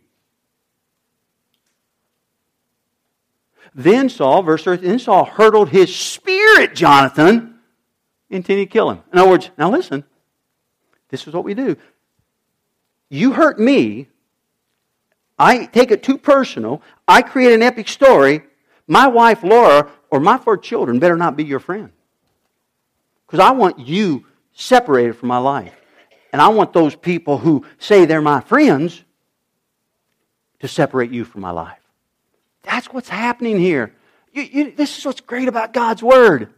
Then 3.74 4.08
Saul, 4.08 4.42
verse 4.42 4.64
13, 4.64 4.86
then 4.86 4.98
Saul 4.98 5.24
hurled 5.24 5.70
his 5.70 5.94
spear 5.94 6.60
at 6.60 6.74
Jonathan, 6.74 7.58
intending 8.28 8.66
to 8.66 8.72
kill 8.72 8.90
him. 8.90 9.02
In 9.12 9.18
other 9.18 9.30
words, 9.30 9.50
now 9.56 9.70
listen, 9.70 10.04
this 11.08 11.26
is 11.26 11.32
what 11.32 11.44
we 11.44 11.54
do. 11.54 11.76
You 13.08 13.32
hurt 13.32 13.58
me, 13.58 14.08
I 15.38 15.66
take 15.66 15.90
it 15.90 16.02
too 16.02 16.18
personal, 16.18 16.82
I 17.08 17.22
create 17.22 17.54
an 17.54 17.62
epic 17.62 17.88
story, 17.88 18.42
my 18.86 19.06
wife 19.06 19.42
Laura 19.42 19.90
or 20.10 20.20
my 20.20 20.36
four 20.36 20.58
children 20.58 20.98
better 20.98 21.16
not 21.16 21.36
be 21.36 21.44
your 21.44 21.60
friend. 21.60 21.90
Because 23.26 23.40
I 23.40 23.52
want 23.52 23.78
you 23.78 24.26
separated 24.52 25.14
from 25.14 25.28
my 25.28 25.38
life. 25.38 25.74
And 26.32 26.40
I 26.40 26.48
want 26.48 26.72
those 26.72 26.94
people 26.94 27.38
who 27.38 27.64
say 27.78 28.04
they're 28.04 28.22
my 28.22 28.40
friends 28.40 29.02
to 30.60 30.68
separate 30.68 31.10
you 31.10 31.24
from 31.24 31.40
my 31.40 31.50
life. 31.50 31.78
That's 32.62 32.86
what's 32.86 33.08
happening 33.08 33.58
here. 33.58 33.94
You, 34.32 34.42
you, 34.42 34.70
this 34.70 34.96
is 34.96 35.04
what's 35.04 35.20
great 35.20 35.48
about 35.48 35.72
God's 35.72 36.02
Word. 36.02 36.48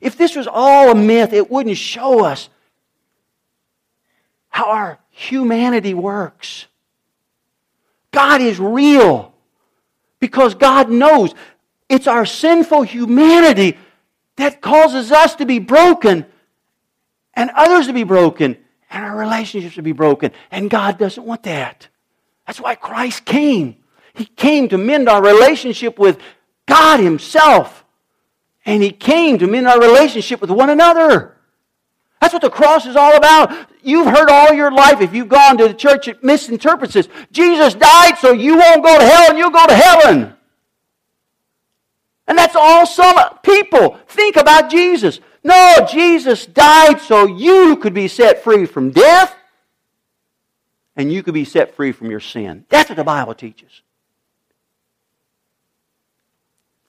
If 0.00 0.16
this 0.16 0.36
was 0.36 0.46
all 0.46 0.90
a 0.90 0.94
myth, 0.94 1.32
it 1.32 1.50
wouldn't 1.50 1.76
show 1.76 2.24
us 2.24 2.48
how 4.48 4.70
our 4.70 4.98
humanity 5.10 5.94
works. 5.94 6.66
God 8.12 8.40
is 8.40 8.60
real 8.60 9.34
because 10.20 10.54
God 10.54 10.90
knows 10.90 11.34
it's 11.88 12.06
our 12.06 12.24
sinful 12.24 12.82
humanity 12.82 13.76
that 14.36 14.60
causes 14.60 15.10
us 15.10 15.34
to 15.36 15.46
be 15.46 15.58
broken 15.58 16.26
and 17.36 17.50
others 17.54 17.86
to 17.86 17.92
be 17.92 18.04
broken 18.04 18.56
and 18.90 19.04
our 19.04 19.16
relationships 19.16 19.74
to 19.74 19.82
be 19.82 19.92
broken. 19.92 20.32
And 20.50 20.70
God 20.70 20.98
doesn't 20.98 21.24
want 21.24 21.42
that. 21.44 21.88
That's 22.46 22.60
why 22.60 22.74
Christ 22.74 23.24
came. 23.24 23.76
He 24.14 24.24
came 24.24 24.68
to 24.68 24.78
mend 24.78 25.08
our 25.08 25.22
relationship 25.22 25.98
with 25.98 26.18
God 26.66 27.00
Himself. 27.00 27.84
And 28.64 28.82
He 28.82 28.90
came 28.90 29.38
to 29.38 29.46
mend 29.46 29.66
our 29.66 29.80
relationship 29.80 30.40
with 30.40 30.50
one 30.50 30.70
another. 30.70 31.36
That's 32.20 32.32
what 32.32 32.42
the 32.42 32.50
cross 32.50 32.86
is 32.86 32.96
all 32.96 33.16
about. 33.16 33.52
You've 33.82 34.06
heard 34.06 34.30
all 34.30 34.54
your 34.54 34.70
life, 34.70 35.02
if 35.02 35.14
you've 35.14 35.28
gone 35.28 35.58
to 35.58 35.68
the 35.68 35.74
church, 35.74 36.08
it 36.08 36.24
misinterprets 36.24 36.94
this. 36.94 37.08
Jesus 37.32 37.74
died 37.74 38.16
so 38.16 38.32
you 38.32 38.56
won't 38.56 38.82
go 38.82 38.98
to 38.98 39.04
hell 39.04 39.30
and 39.30 39.38
you'll 39.38 39.50
go 39.50 39.66
to 39.66 39.74
heaven. 39.74 40.34
And 42.26 42.38
that's 42.38 42.56
all 42.56 42.86
some 42.86 43.16
people 43.42 43.98
think 44.08 44.36
about 44.36 44.70
Jesus. 44.70 45.20
No, 45.44 45.86
Jesus 45.90 46.46
died 46.46 47.00
so 47.00 47.26
you 47.26 47.76
could 47.76 47.92
be 47.92 48.08
set 48.08 48.42
free 48.42 48.64
from 48.64 48.90
death 48.90 49.36
and 50.96 51.12
you 51.12 51.22
could 51.22 51.34
be 51.34 51.44
set 51.44 51.76
free 51.76 51.92
from 51.92 52.10
your 52.10 52.20
sin. 52.20 52.64
That's 52.70 52.88
what 52.88 52.96
the 52.96 53.04
Bible 53.04 53.34
teaches. 53.34 53.82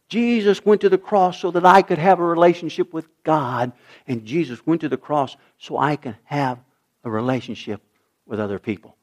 Jesus 0.08 0.64
went 0.64 0.82
to 0.82 0.89
the 0.89 0.97
cross 0.97 1.39
so 1.39 1.51
that 1.51 1.66
I 1.66 1.82
could 1.82 1.97
have 1.97 2.20
a 2.20 2.24
relationship 2.24 2.93
with 2.93 3.08
God, 3.24 3.72
and 4.08 4.24
Jesus 4.24 4.66
went 4.66 4.82
to 4.82 4.89
the 4.89 4.97
cross 4.97 5.36
so 5.58 5.78
I 5.78 5.95
can 5.95 6.16
have 6.26 6.60
a 7.03 7.10
relationship 7.10 7.82
with 8.26 8.39
other 8.39 8.60
people. 8.60 8.95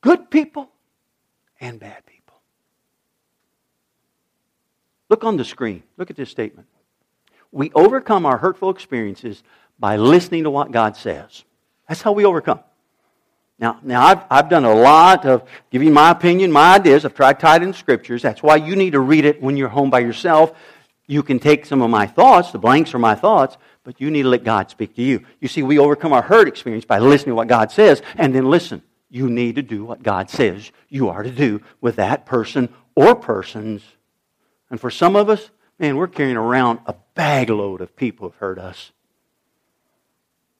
Good 0.00 0.30
people 0.30 0.68
and 1.60 1.78
bad 1.78 2.04
people. 2.04 2.34
Look 5.08 5.24
on 5.24 5.36
the 5.36 5.44
screen. 5.44 5.84
Look 5.96 6.10
at 6.10 6.16
this 6.16 6.30
statement. 6.30 6.66
We 7.52 7.72
overcome 7.74 8.26
our 8.26 8.38
hurtful 8.38 8.70
experiences 8.70 9.42
by 9.78 9.96
listening 9.96 10.44
to 10.44 10.50
what 10.50 10.70
God 10.70 10.96
says. 10.96 11.44
That's 11.88 12.02
how 12.02 12.12
we 12.12 12.24
overcome. 12.24 12.60
Now, 13.58 13.78
now 13.82 14.06
I've, 14.06 14.22
I've 14.30 14.48
done 14.48 14.64
a 14.64 14.74
lot 14.74 15.26
of 15.26 15.46
giving 15.70 15.92
my 15.92 16.10
opinion, 16.10 16.50
my 16.50 16.76
ideas. 16.76 17.04
I've 17.04 17.14
tried 17.14 17.34
to 17.34 17.40
tie 17.40 17.56
it 17.56 17.62
in 17.62 17.72
scriptures. 17.74 18.22
That's 18.22 18.42
why 18.42 18.56
you 18.56 18.74
need 18.74 18.92
to 18.92 19.00
read 19.00 19.24
it 19.24 19.42
when 19.42 19.56
you're 19.56 19.68
home 19.68 19.90
by 19.90 19.98
yourself. 19.98 20.52
You 21.06 21.22
can 21.22 21.38
take 21.38 21.66
some 21.66 21.82
of 21.82 21.90
my 21.90 22.06
thoughts, 22.06 22.52
the 22.52 22.58
blanks 22.58 22.94
are 22.94 22.98
my 22.98 23.16
thoughts, 23.16 23.58
but 23.82 24.00
you 24.00 24.10
need 24.10 24.22
to 24.22 24.28
let 24.28 24.44
God 24.44 24.70
speak 24.70 24.94
to 24.96 25.02
you. 25.02 25.26
You 25.40 25.48
see, 25.48 25.62
we 25.62 25.78
overcome 25.78 26.12
our 26.12 26.22
hurt 26.22 26.46
experience 26.46 26.84
by 26.84 27.00
listening 27.00 27.32
to 27.32 27.34
what 27.34 27.48
God 27.48 27.72
says, 27.72 28.00
and 28.16 28.34
then 28.34 28.48
listen. 28.48 28.82
You 29.10 29.28
need 29.28 29.56
to 29.56 29.62
do 29.62 29.84
what 29.84 30.04
God 30.04 30.30
says 30.30 30.70
you 30.88 31.08
are 31.08 31.24
to 31.24 31.30
do 31.30 31.62
with 31.80 31.96
that 31.96 32.26
person 32.26 32.68
or 32.94 33.14
persons. 33.16 33.82
And 34.70 34.80
for 34.80 34.90
some 34.90 35.16
of 35.16 35.28
us, 35.28 35.50
man, 35.80 35.96
we're 35.96 36.06
carrying 36.06 36.36
around 36.36 36.78
a 36.86 36.94
bagload 37.16 37.80
of 37.80 37.96
people 37.96 38.28
who've 38.28 38.36
hurt 38.36 38.58
us. 38.58 38.92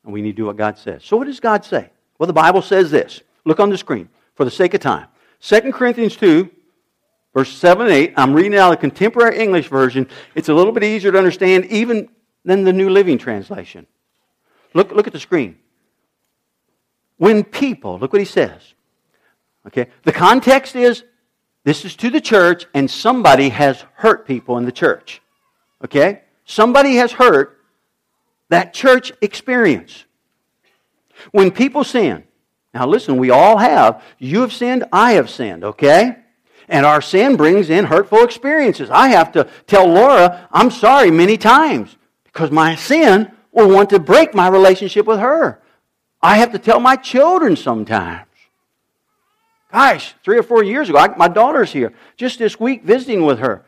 And 0.02 0.12
we 0.12 0.22
need 0.22 0.32
to 0.32 0.36
do 0.36 0.46
what 0.46 0.56
God 0.56 0.78
says. 0.78 1.04
So, 1.04 1.16
what 1.16 1.26
does 1.26 1.40
God 1.40 1.64
say? 1.64 1.90
Well, 2.18 2.26
the 2.26 2.32
Bible 2.32 2.62
says 2.62 2.90
this. 2.90 3.20
Look 3.44 3.60
on 3.60 3.70
the 3.70 3.78
screen 3.78 4.08
for 4.34 4.44
the 4.44 4.50
sake 4.50 4.74
of 4.74 4.80
time. 4.80 5.06
2 5.42 5.72
Corinthians 5.72 6.16
2, 6.16 6.50
verse 7.34 7.52
7 7.52 7.86
and 7.86 7.94
8. 7.94 8.14
I'm 8.16 8.32
reading 8.32 8.56
out 8.56 8.70
the 8.70 8.76
contemporary 8.78 9.38
English 9.38 9.68
version. 9.68 10.08
It's 10.34 10.48
a 10.48 10.54
little 10.54 10.72
bit 10.72 10.84
easier 10.84 11.12
to 11.12 11.18
understand 11.18 11.66
even 11.66 12.08
than 12.44 12.64
the 12.64 12.72
New 12.72 12.88
Living 12.88 13.18
Translation. 13.18 13.86
Look, 14.72 14.92
look 14.92 15.06
at 15.06 15.12
the 15.12 15.20
screen. 15.20 15.58
When 17.18 17.44
people, 17.44 17.98
look 17.98 18.12
what 18.12 18.20
he 18.20 18.26
says. 18.26 18.74
Okay, 19.66 19.88
the 20.04 20.12
context 20.12 20.74
is 20.74 21.04
this 21.64 21.84
is 21.84 21.94
to 21.96 22.10
the 22.10 22.20
church, 22.20 22.66
and 22.74 22.90
somebody 22.90 23.50
has 23.50 23.84
hurt 23.94 24.26
people 24.26 24.56
in 24.56 24.64
the 24.64 24.72
church. 24.72 25.20
Okay? 25.84 26.22
Somebody 26.44 26.96
has 26.96 27.12
hurt 27.12 27.58
that 28.48 28.72
church 28.72 29.12
experience. 29.20 30.04
When 31.32 31.50
people 31.50 31.84
sin, 31.84 32.24
now 32.72 32.86
listen, 32.86 33.18
we 33.18 33.30
all 33.30 33.58
have. 33.58 34.02
You 34.18 34.40
have 34.40 34.52
sinned, 34.52 34.84
I 34.92 35.12
have 35.12 35.28
sinned, 35.28 35.64
okay? 35.64 36.16
And 36.68 36.86
our 36.86 37.02
sin 37.02 37.36
brings 37.36 37.68
in 37.68 37.84
hurtful 37.84 38.22
experiences. 38.22 38.90
I 38.90 39.08
have 39.08 39.32
to 39.32 39.48
tell 39.66 39.86
Laura, 39.88 40.48
I'm 40.52 40.70
sorry 40.70 41.10
many 41.10 41.36
times 41.36 41.96
because 42.24 42.50
my 42.50 42.76
sin 42.76 43.32
will 43.52 43.68
want 43.68 43.90
to 43.90 43.98
break 43.98 44.34
my 44.34 44.48
relationship 44.48 45.06
with 45.06 45.18
her. 45.18 45.60
I 46.22 46.36
have 46.36 46.52
to 46.52 46.58
tell 46.58 46.80
my 46.80 46.96
children 46.96 47.56
sometimes. 47.56 48.29
Gosh, 49.72 50.14
three 50.24 50.38
or 50.38 50.42
four 50.42 50.64
years 50.64 50.88
ago, 50.88 50.98
I, 50.98 51.16
my 51.16 51.28
daughter's 51.28 51.72
here. 51.72 51.92
Just 52.16 52.38
this 52.38 52.58
week 52.58 52.82
visiting 52.84 53.24
with 53.24 53.38
her. 53.38 53.64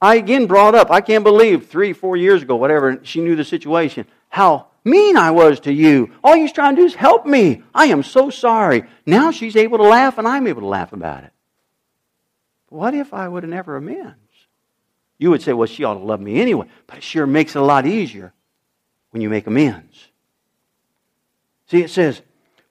I 0.00 0.16
again 0.16 0.46
brought 0.46 0.74
up, 0.74 0.90
I 0.90 1.00
can't 1.00 1.24
believe 1.24 1.68
three, 1.68 1.94
four 1.94 2.16
years 2.16 2.42
ago, 2.42 2.56
whatever, 2.56 3.00
she 3.04 3.22
knew 3.22 3.36
the 3.36 3.44
situation, 3.44 4.06
how 4.28 4.66
mean 4.84 5.16
I 5.16 5.30
was 5.30 5.60
to 5.60 5.72
you. 5.72 6.12
All 6.22 6.36
you're 6.36 6.48
trying 6.48 6.76
to 6.76 6.82
do 6.82 6.86
is 6.86 6.94
help 6.94 7.24
me. 7.24 7.62
I 7.74 7.86
am 7.86 8.02
so 8.02 8.28
sorry. 8.28 8.84
Now 9.06 9.30
she's 9.30 9.56
able 9.56 9.78
to 9.78 9.84
laugh 9.84 10.18
and 10.18 10.28
I'm 10.28 10.46
able 10.46 10.60
to 10.60 10.66
laugh 10.66 10.92
about 10.92 11.24
it. 11.24 11.32
What 12.68 12.92
if 12.92 13.14
I 13.14 13.28
would 13.28 13.44
have 13.44 13.50
never 13.50 13.76
amends? 13.76 14.18
You 15.16 15.30
would 15.30 15.42
say, 15.42 15.52
well, 15.52 15.66
she 15.66 15.84
ought 15.84 15.94
to 15.94 16.00
love 16.00 16.20
me 16.20 16.40
anyway. 16.40 16.66
But 16.86 16.98
it 16.98 17.02
sure 17.02 17.26
makes 17.26 17.56
it 17.56 17.60
a 17.60 17.64
lot 17.64 17.86
easier 17.86 18.34
when 19.10 19.22
you 19.22 19.30
make 19.30 19.46
amends. 19.46 20.08
See, 21.68 21.82
it 21.82 21.90
says, 21.90 22.20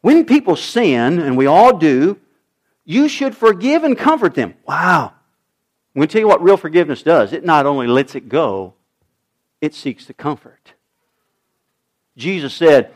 when 0.04 0.26
people 0.26 0.58
sin, 0.58 1.18
and 1.18 1.38
we 1.38 1.46
all 1.46 1.78
do, 1.78 2.20
you 2.84 3.08
should 3.08 3.38
forgive 3.38 3.86
and 3.86 3.98
comfort 3.98 4.36
them. 4.36 4.54
Wow. 4.68 5.14
I'm 5.96 6.00
going 6.00 6.10
to 6.10 6.12
tell 6.12 6.20
you 6.20 6.28
what 6.28 6.44
real 6.44 6.58
forgiveness 6.58 7.04
does. 7.04 7.32
It 7.32 7.46
not 7.46 7.66
only 7.66 7.88
lets 7.88 8.14
it 8.14 8.28
go, 8.28 8.74
it 9.62 9.74
seeks 9.74 10.06
to 10.08 10.14
comfort. 10.14 10.74
Jesus 12.18 12.54
said 12.54 12.94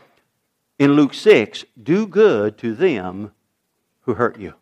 in 0.78 0.92
Luke 0.92 1.14
6 1.14 1.64
do 1.82 2.06
good 2.06 2.58
to 2.58 2.74
them 2.74 3.32
who 4.02 4.12
hurt 4.12 4.38
you, 4.38 4.52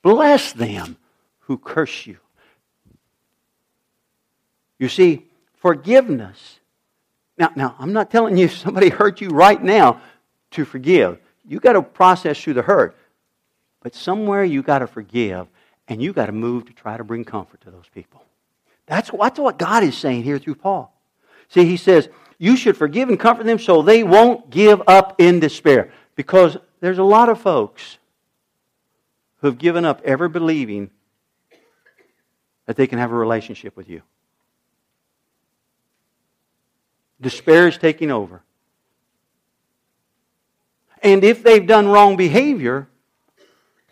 bless 0.00 0.52
them 0.52 0.96
who 1.40 1.58
curse 1.58 2.06
you. 2.06 2.18
You 4.78 4.88
see, 4.88 5.26
forgiveness. 5.54 6.60
Now, 7.36 7.50
now 7.56 7.74
I'm 7.80 7.92
not 7.92 8.12
telling 8.12 8.36
you 8.36 8.46
somebody 8.48 8.90
hurt 8.90 9.20
you 9.20 9.30
right 9.30 9.60
now 9.60 10.00
to 10.52 10.64
forgive. 10.64 11.18
You 11.46 11.60
got 11.60 11.74
to 11.74 11.82
process 11.82 12.40
through 12.40 12.54
the 12.54 12.62
hurt. 12.62 12.96
But 13.82 13.94
somewhere 13.94 14.44
you 14.44 14.62
got 14.62 14.78
to 14.78 14.86
forgive 14.86 15.46
and 15.88 16.02
you 16.02 16.12
got 16.12 16.26
to 16.26 16.32
move 16.32 16.66
to 16.66 16.72
try 16.72 16.96
to 16.96 17.04
bring 17.04 17.24
comfort 17.24 17.60
to 17.62 17.70
those 17.70 17.88
people. 17.94 18.22
That's, 18.86 19.10
that's 19.10 19.38
what 19.38 19.58
God 19.58 19.82
is 19.82 19.96
saying 19.96 20.22
here 20.22 20.38
through 20.38 20.56
Paul. 20.56 20.90
See, 21.48 21.66
he 21.66 21.76
says, 21.76 22.08
you 22.38 22.56
should 22.56 22.76
forgive 22.76 23.08
and 23.08 23.20
comfort 23.20 23.44
them 23.44 23.58
so 23.58 23.82
they 23.82 24.02
won't 24.02 24.50
give 24.50 24.82
up 24.86 25.20
in 25.20 25.40
despair. 25.40 25.92
Because 26.16 26.56
there's 26.80 26.98
a 26.98 27.04
lot 27.04 27.28
of 27.28 27.40
folks 27.40 27.98
who 29.38 29.48
have 29.48 29.58
given 29.58 29.84
up 29.84 30.00
ever 30.04 30.28
believing 30.28 30.90
that 32.66 32.76
they 32.76 32.86
can 32.86 32.98
have 32.98 33.12
a 33.12 33.16
relationship 33.16 33.76
with 33.76 33.88
you. 33.88 34.02
Despair 37.20 37.68
is 37.68 37.76
taking 37.76 38.10
over. 38.10 38.42
And 41.04 41.22
if 41.22 41.42
they've 41.42 41.66
done 41.66 41.86
wrong 41.86 42.16
behavior 42.16 42.88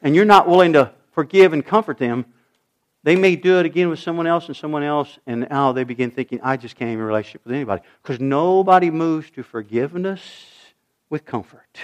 and 0.00 0.16
you're 0.16 0.24
not 0.24 0.48
willing 0.48 0.72
to 0.72 0.90
forgive 1.12 1.52
and 1.52 1.64
comfort 1.64 1.98
them, 1.98 2.24
they 3.04 3.16
may 3.16 3.36
do 3.36 3.58
it 3.58 3.66
again 3.66 3.90
with 3.90 3.98
someone 3.98 4.26
else 4.26 4.46
and 4.46 4.56
someone 4.56 4.82
else, 4.82 5.18
and 5.26 5.46
now 5.50 5.72
they 5.72 5.84
begin 5.84 6.10
thinking, 6.10 6.40
I 6.42 6.56
just 6.56 6.76
can't 6.76 6.98
a 6.98 7.02
relationship 7.02 7.44
with 7.44 7.54
anybody. 7.54 7.82
Because 8.02 8.18
nobody 8.18 8.90
moves 8.90 9.30
to 9.32 9.42
forgiveness 9.42 10.22
with 11.10 11.26
comfort. 11.26 11.78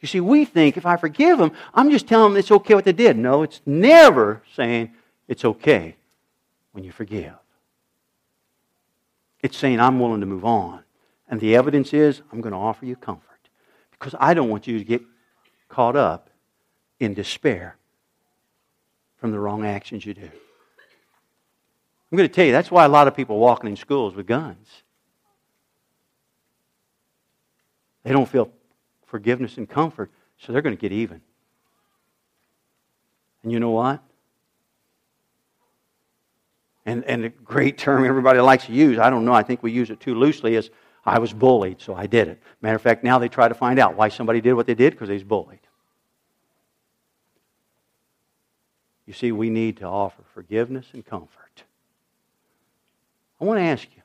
You 0.00 0.08
see, 0.08 0.20
we 0.20 0.44
think 0.44 0.76
if 0.76 0.86
I 0.86 0.96
forgive 0.96 1.38
them, 1.38 1.52
I'm 1.72 1.90
just 1.90 2.08
telling 2.08 2.32
them 2.32 2.40
it's 2.40 2.50
okay 2.50 2.74
what 2.74 2.84
they 2.84 2.92
did. 2.92 3.16
No, 3.16 3.42
it's 3.42 3.60
never 3.64 4.42
saying 4.56 4.92
it's 5.28 5.44
okay 5.44 5.94
when 6.72 6.82
you 6.82 6.90
forgive. 6.90 7.34
It's 9.40 9.56
saying, 9.56 9.78
I'm 9.78 10.00
willing 10.00 10.20
to 10.20 10.26
move 10.26 10.44
on. 10.44 10.82
And 11.28 11.40
the 11.40 11.54
evidence 11.54 11.92
is, 11.92 12.22
I'm 12.32 12.40
going 12.40 12.52
to 12.52 12.58
offer 12.58 12.86
you 12.86 12.96
comfort. 12.96 13.31
Because 14.02 14.18
I 14.18 14.34
don't 14.34 14.48
want 14.48 14.66
you 14.66 14.78
to 14.78 14.84
get 14.84 15.00
caught 15.68 15.94
up 15.94 16.28
in 16.98 17.14
despair 17.14 17.76
from 19.18 19.30
the 19.30 19.38
wrong 19.38 19.64
actions 19.64 20.04
you 20.04 20.12
do. 20.12 20.28
I'm 22.10 22.18
going 22.18 22.28
to 22.28 22.34
tell 22.34 22.44
you, 22.44 22.50
that's 22.50 22.68
why 22.68 22.84
a 22.84 22.88
lot 22.88 23.06
of 23.06 23.14
people 23.14 23.38
walking 23.38 23.70
in 23.70 23.76
schools 23.76 24.16
with 24.16 24.26
guns. 24.26 24.66
They 28.02 28.10
don't 28.10 28.28
feel 28.28 28.50
forgiveness 29.06 29.56
and 29.56 29.70
comfort, 29.70 30.10
so 30.36 30.52
they're 30.52 30.62
going 30.62 30.76
to 30.76 30.80
get 30.80 30.90
even. 30.90 31.20
And 33.44 33.52
you 33.52 33.60
know 33.60 33.70
what? 33.70 34.02
And, 36.84 37.04
and 37.04 37.26
a 37.26 37.28
great 37.28 37.78
term 37.78 38.04
everybody 38.04 38.40
likes 38.40 38.66
to 38.66 38.72
use, 38.72 38.98
I 38.98 39.10
don't 39.10 39.24
know, 39.24 39.32
I 39.32 39.44
think 39.44 39.62
we 39.62 39.70
use 39.70 39.90
it 39.90 40.00
too 40.00 40.16
loosely, 40.16 40.56
is 40.56 40.70
I 41.04 41.18
was 41.18 41.32
bullied, 41.32 41.80
so 41.80 41.94
I 41.94 42.06
did 42.06 42.28
it. 42.28 42.40
Matter 42.60 42.76
of 42.76 42.82
fact, 42.82 43.02
now 43.02 43.18
they 43.18 43.28
try 43.28 43.48
to 43.48 43.54
find 43.54 43.78
out 43.78 43.96
why 43.96 44.08
somebody 44.08 44.40
did 44.40 44.54
what 44.54 44.66
they 44.66 44.74
did 44.74 44.92
because 44.92 45.08
they 45.08 45.14
was 45.14 45.24
bullied. 45.24 45.58
You 49.06 49.12
see, 49.12 49.32
we 49.32 49.50
need 49.50 49.78
to 49.78 49.84
offer 49.84 50.22
forgiveness 50.32 50.86
and 50.92 51.04
comfort. 51.04 51.64
I 53.40 53.44
want 53.44 53.58
to 53.58 53.64
ask 53.64 53.88
you, 53.96 54.02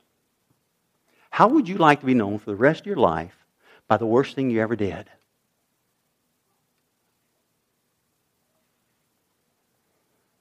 how 1.29 1.47
would 1.49 1.69
you 1.69 1.75
like 1.75 1.99
to 1.99 2.05
be 2.07 2.15
known 2.15 2.39
for 2.39 2.49
the 2.49 2.55
rest 2.55 2.81
of 2.81 2.87
your 2.87 2.95
life 2.95 3.45
by 3.87 3.97
the 3.97 4.07
worst 4.07 4.35
thing 4.35 4.49
you 4.49 4.59
ever 4.59 4.75
did? 4.75 5.05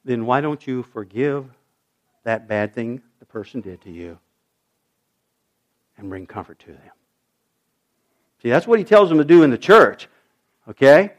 Then 0.06 0.24
why 0.24 0.40
don't 0.40 0.66
you 0.66 0.84
forgive 0.84 1.44
that 2.24 2.48
bad 2.48 2.74
thing 2.74 3.02
the 3.18 3.26
person 3.26 3.60
did 3.60 3.82
to 3.82 3.90
you 3.90 4.18
and 5.98 6.08
bring 6.08 6.26
comfort 6.26 6.58
to 6.60 6.66
them. 6.66 6.90
See, 8.42 8.50
that's 8.50 8.66
what 8.66 8.78
he 8.78 8.84
tells 8.84 9.08
them 9.08 9.18
to 9.18 9.24
do 9.24 9.42
in 9.42 9.50
the 9.50 9.58
church. 9.58 10.08
Okay? 10.68 11.12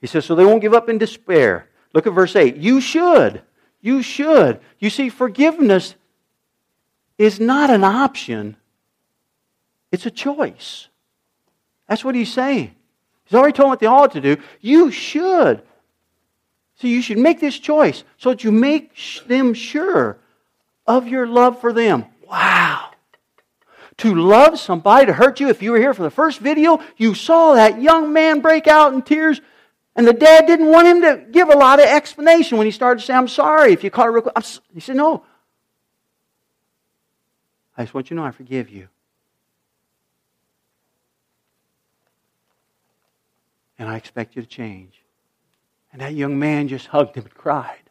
He 0.00 0.06
says, 0.06 0.24
so 0.24 0.34
they 0.34 0.44
won't 0.44 0.62
give 0.62 0.74
up 0.74 0.88
in 0.88 0.98
despair. 0.98 1.68
Look 1.92 2.06
at 2.06 2.12
verse 2.12 2.36
8. 2.36 2.56
You 2.56 2.80
should. 2.80 3.42
You 3.80 4.02
should. 4.02 4.60
You 4.78 4.90
see, 4.90 5.08
forgiveness 5.08 5.94
is 7.18 7.38
not 7.38 7.68
an 7.68 7.84
option, 7.84 8.56
it's 9.92 10.06
a 10.06 10.10
choice. 10.10 10.88
That's 11.86 12.04
what 12.04 12.14
he's 12.14 12.32
saying. 12.32 12.74
He's 13.24 13.36
already 13.36 13.52
told 13.52 13.68
what 13.68 13.80
they 13.80 13.86
ought 13.86 14.12
to 14.12 14.20
do. 14.20 14.36
You 14.60 14.90
should. 14.90 15.62
So 16.76 16.86
you 16.86 17.02
should 17.02 17.18
make 17.18 17.40
this 17.40 17.58
choice 17.58 18.04
so 18.16 18.30
that 18.30 18.42
you 18.42 18.52
make 18.52 18.96
them 19.26 19.52
sure 19.52 20.18
of 20.86 21.08
your 21.08 21.26
love 21.26 21.60
for 21.60 21.72
them. 21.72 22.06
Wow. 22.26 22.89
To 24.00 24.14
love 24.14 24.58
somebody 24.58 25.06
to 25.06 25.12
hurt 25.12 25.40
you. 25.40 25.48
If 25.48 25.62
you 25.62 25.72
were 25.72 25.78
here 25.78 25.92
for 25.92 26.02
the 26.02 26.10
first 26.10 26.40
video, 26.40 26.80
you 26.96 27.14
saw 27.14 27.52
that 27.52 27.82
young 27.82 28.14
man 28.14 28.40
break 28.40 28.66
out 28.66 28.94
in 28.94 29.02
tears, 29.02 29.42
and 29.94 30.06
the 30.06 30.14
dad 30.14 30.46
didn't 30.46 30.68
want 30.68 30.86
him 30.86 31.02
to 31.02 31.26
give 31.30 31.50
a 31.50 31.56
lot 31.56 31.80
of 31.80 31.84
explanation 31.84 32.56
when 32.56 32.66
he 32.66 32.70
started 32.70 33.00
to 33.00 33.06
say, 33.06 33.12
I'm 33.12 33.28
sorry. 33.28 33.74
If 33.74 33.84
you 33.84 33.90
caught 33.90 34.06
it 34.06 34.12
real 34.12 34.22
quick, 34.22 34.34
he 34.72 34.80
said, 34.80 34.96
No. 34.96 35.22
I 37.76 37.82
just 37.82 37.92
want 37.92 38.08
you 38.08 38.16
to 38.16 38.22
know 38.22 38.26
I 38.26 38.30
forgive 38.30 38.70
you. 38.70 38.88
And 43.78 43.86
I 43.86 43.96
expect 43.96 44.34
you 44.34 44.40
to 44.40 44.48
change. 44.48 45.02
And 45.92 46.00
that 46.00 46.14
young 46.14 46.38
man 46.38 46.68
just 46.68 46.86
hugged 46.86 47.16
him 47.16 47.24
and 47.24 47.34
cried. 47.34 47.90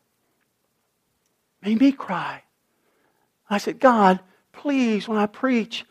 Made 1.61 1.79
me 1.79 1.91
cry. 1.91 2.43
I 3.47 3.59
said, 3.59 3.79
God, 3.79 4.19
please, 4.53 5.07
when 5.07 5.19
I 5.19 5.27
preach, 5.27 5.85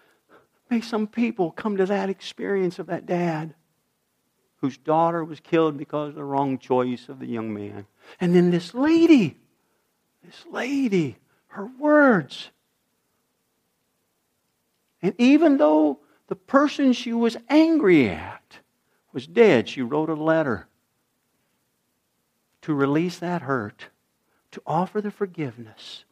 may 0.71 0.81
some 0.81 1.07
people 1.07 1.51
come 1.51 1.77
to 1.77 1.87
that 1.87 2.11
experience 2.11 2.79
of 2.79 2.87
that 2.87 3.07
dad 3.07 3.55
whose 4.61 4.77
daughter 4.77 5.25
was 5.25 5.41
killed 5.41 5.77
because 5.77 6.11
of 6.11 6.15
the 6.15 6.25
wrong 6.25 6.59
choice 6.59 7.09
of 7.09 7.19
the 7.19 7.27
young 7.27 7.55
man. 7.55 7.87
And 8.21 8.35
then 8.35 8.51
this 8.51 8.75
lady, 8.75 9.37
this 10.25 10.45
lady, 10.51 11.17
her 11.49 11.67
words. 11.79 12.51
And 15.01 15.15
even 15.19 15.59
though 15.59 16.01
the 16.27 16.37
person 16.37 16.93
she 16.93 17.13
was 17.13 17.37
angry 17.49 18.11
at 18.11 18.59
was 19.13 19.27
dead, 19.27 19.69
she 19.69 19.83
wrote 19.83 20.11
a 20.11 20.15
letter 20.15 20.67
to 22.63 22.75
release 22.75 23.19
that 23.19 23.43
hurt, 23.43 23.87
to 24.51 24.61
offer 24.67 25.01
the 25.01 25.11
forgiveness. 25.11 26.05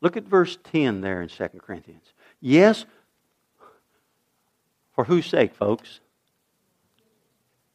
Look 0.00 0.16
at 0.16 0.24
verse 0.24 0.58
10 0.64 1.00
there 1.00 1.22
in 1.22 1.28
2 1.28 1.48
Corinthians. 1.58 2.12
Yes, 2.40 2.84
for 4.92 5.04
whose 5.04 5.26
sake, 5.26 5.54
folks? 5.54 6.00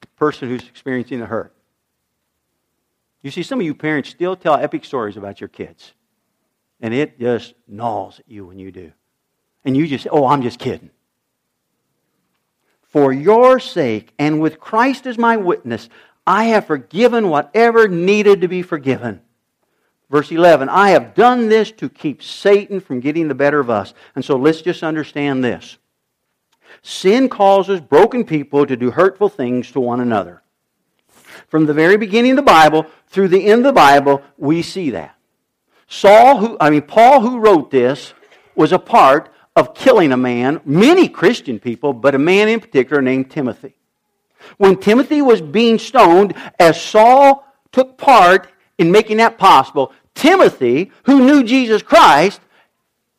The 0.02 0.08
person 0.08 0.50
who's 0.50 0.68
experiencing 0.68 1.20
the 1.20 1.26
hurt. 1.26 1.54
You 3.22 3.32
see, 3.32 3.44
some 3.44 3.60
of 3.60 3.66
you 3.66 3.74
parents 3.74 4.10
still 4.10 4.36
tell 4.36 4.56
epic 4.56 4.84
stories 4.84 5.18
about 5.18 5.40
your 5.40 5.48
kids, 5.48 5.94
and 6.82 6.94
it 6.94 7.20
just 7.20 7.54
gnaws 7.68 8.20
at 8.20 8.30
you 8.30 8.46
when 8.46 8.60
you 8.60 8.72
do. 8.72 8.92
And 9.66 9.78
you 9.78 9.88
just 9.88 10.08
oh, 10.12 10.28
I'm 10.28 10.42
just 10.42 10.60
kidding. 10.60 10.90
For 12.82 13.12
your 13.12 13.60
sake, 13.60 14.14
and 14.20 14.42
with 14.42 14.60
Christ 14.60 15.08
as 15.08 15.18
my 15.18 15.38
witness, 15.38 15.90
I 16.28 16.46
have 16.46 16.68
forgiven 16.68 17.30
whatever 17.30 17.88
needed 17.88 18.42
to 18.42 18.48
be 18.48 18.62
forgiven. 18.62 19.22
Verse 20.14 20.32
11, 20.32 20.70
I 20.70 20.92
have 20.92 21.16
done 21.16 21.50
this 21.50 21.72
to 21.72 21.90
keep 21.90 22.22
Satan 22.22 22.80
from 22.80 23.00
getting 23.00 23.30
the 23.30 23.34
better 23.34 23.60
of 23.60 23.72
us. 23.72 23.96
And 24.14 24.24
so 24.24 24.36
let's 24.36 24.62
just 24.62 24.84
understand 24.84 25.44
this. 25.44 25.80
Sin 26.84 27.28
causes 27.28 27.82
broken 27.82 28.24
people 28.24 28.68
to 28.68 28.78
do 28.78 28.92
hurtful 28.92 29.28
things 29.28 29.72
to 29.72 29.80
one 29.80 30.00
another. 30.00 30.44
From 31.48 31.66
the 31.66 31.74
very 31.74 31.98
beginning 31.98 32.34
of 32.34 32.36
the 32.36 32.44
Bible 32.44 32.86
through 33.08 33.30
the 33.30 33.48
end 33.48 33.62
of 33.62 33.74
the 33.74 33.74
Bible, 33.74 34.22
we 34.38 34.62
see 34.62 34.92
that. 34.92 35.16
Saul, 35.88 36.38
who, 36.38 36.58
I 36.62 36.70
mean, 36.70 36.84
Paul, 36.84 37.22
who 37.22 37.40
wrote 37.40 37.72
this, 37.72 38.14
was 38.54 38.72
a 38.72 38.78
part 38.78 39.32
of 39.56 39.74
killing 39.74 40.12
a 40.12 40.18
man, 40.18 40.62
many 40.64 41.10
Christian 41.10 41.58
people, 41.58 41.92
but 41.92 42.14
a 42.14 42.20
man 42.20 42.50
in 42.50 42.60
particular 42.60 43.02
named 43.02 43.32
Timothy. 43.32 43.78
When 44.58 44.78
Timothy 44.78 45.24
was 45.24 45.42
being 45.42 45.80
stoned, 45.80 46.36
as 46.60 46.80
Saul 46.80 47.44
took 47.72 47.98
part 47.98 48.48
in 48.78 48.92
making 48.92 49.18
that 49.18 49.40
possible, 49.40 49.92
Timothy, 50.16 50.92
who 51.04 51.26
knew 51.26 51.44
Jesus 51.44 51.82
Christ, 51.82 52.40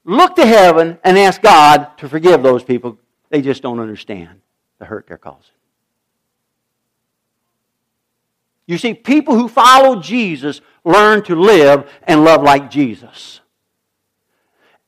looked 0.05 0.36
to 0.36 0.47
heaven 0.47 0.99
and 1.03 1.18
asked 1.18 1.42
God 1.42 1.97
to 1.99 2.09
forgive 2.09 2.42
those 2.42 2.62
people. 2.62 2.99
They 3.30 3.42
just 3.42 3.62
don't 3.62 3.80
understand 3.80 4.40
the 4.78 4.84
hurt 4.84 5.07
they're 5.09 5.18
causing. 5.18 5.55
You 8.66 8.78
see, 8.78 8.95
people 8.95 9.34
who 9.34 9.49
follow 9.49 10.01
Jesus 10.01 10.61
learn 10.84 11.22
to 11.24 11.34
live 11.34 11.90
and 12.05 12.24
love 12.24 12.42
like 12.42 12.70
Jesus. 12.70 13.40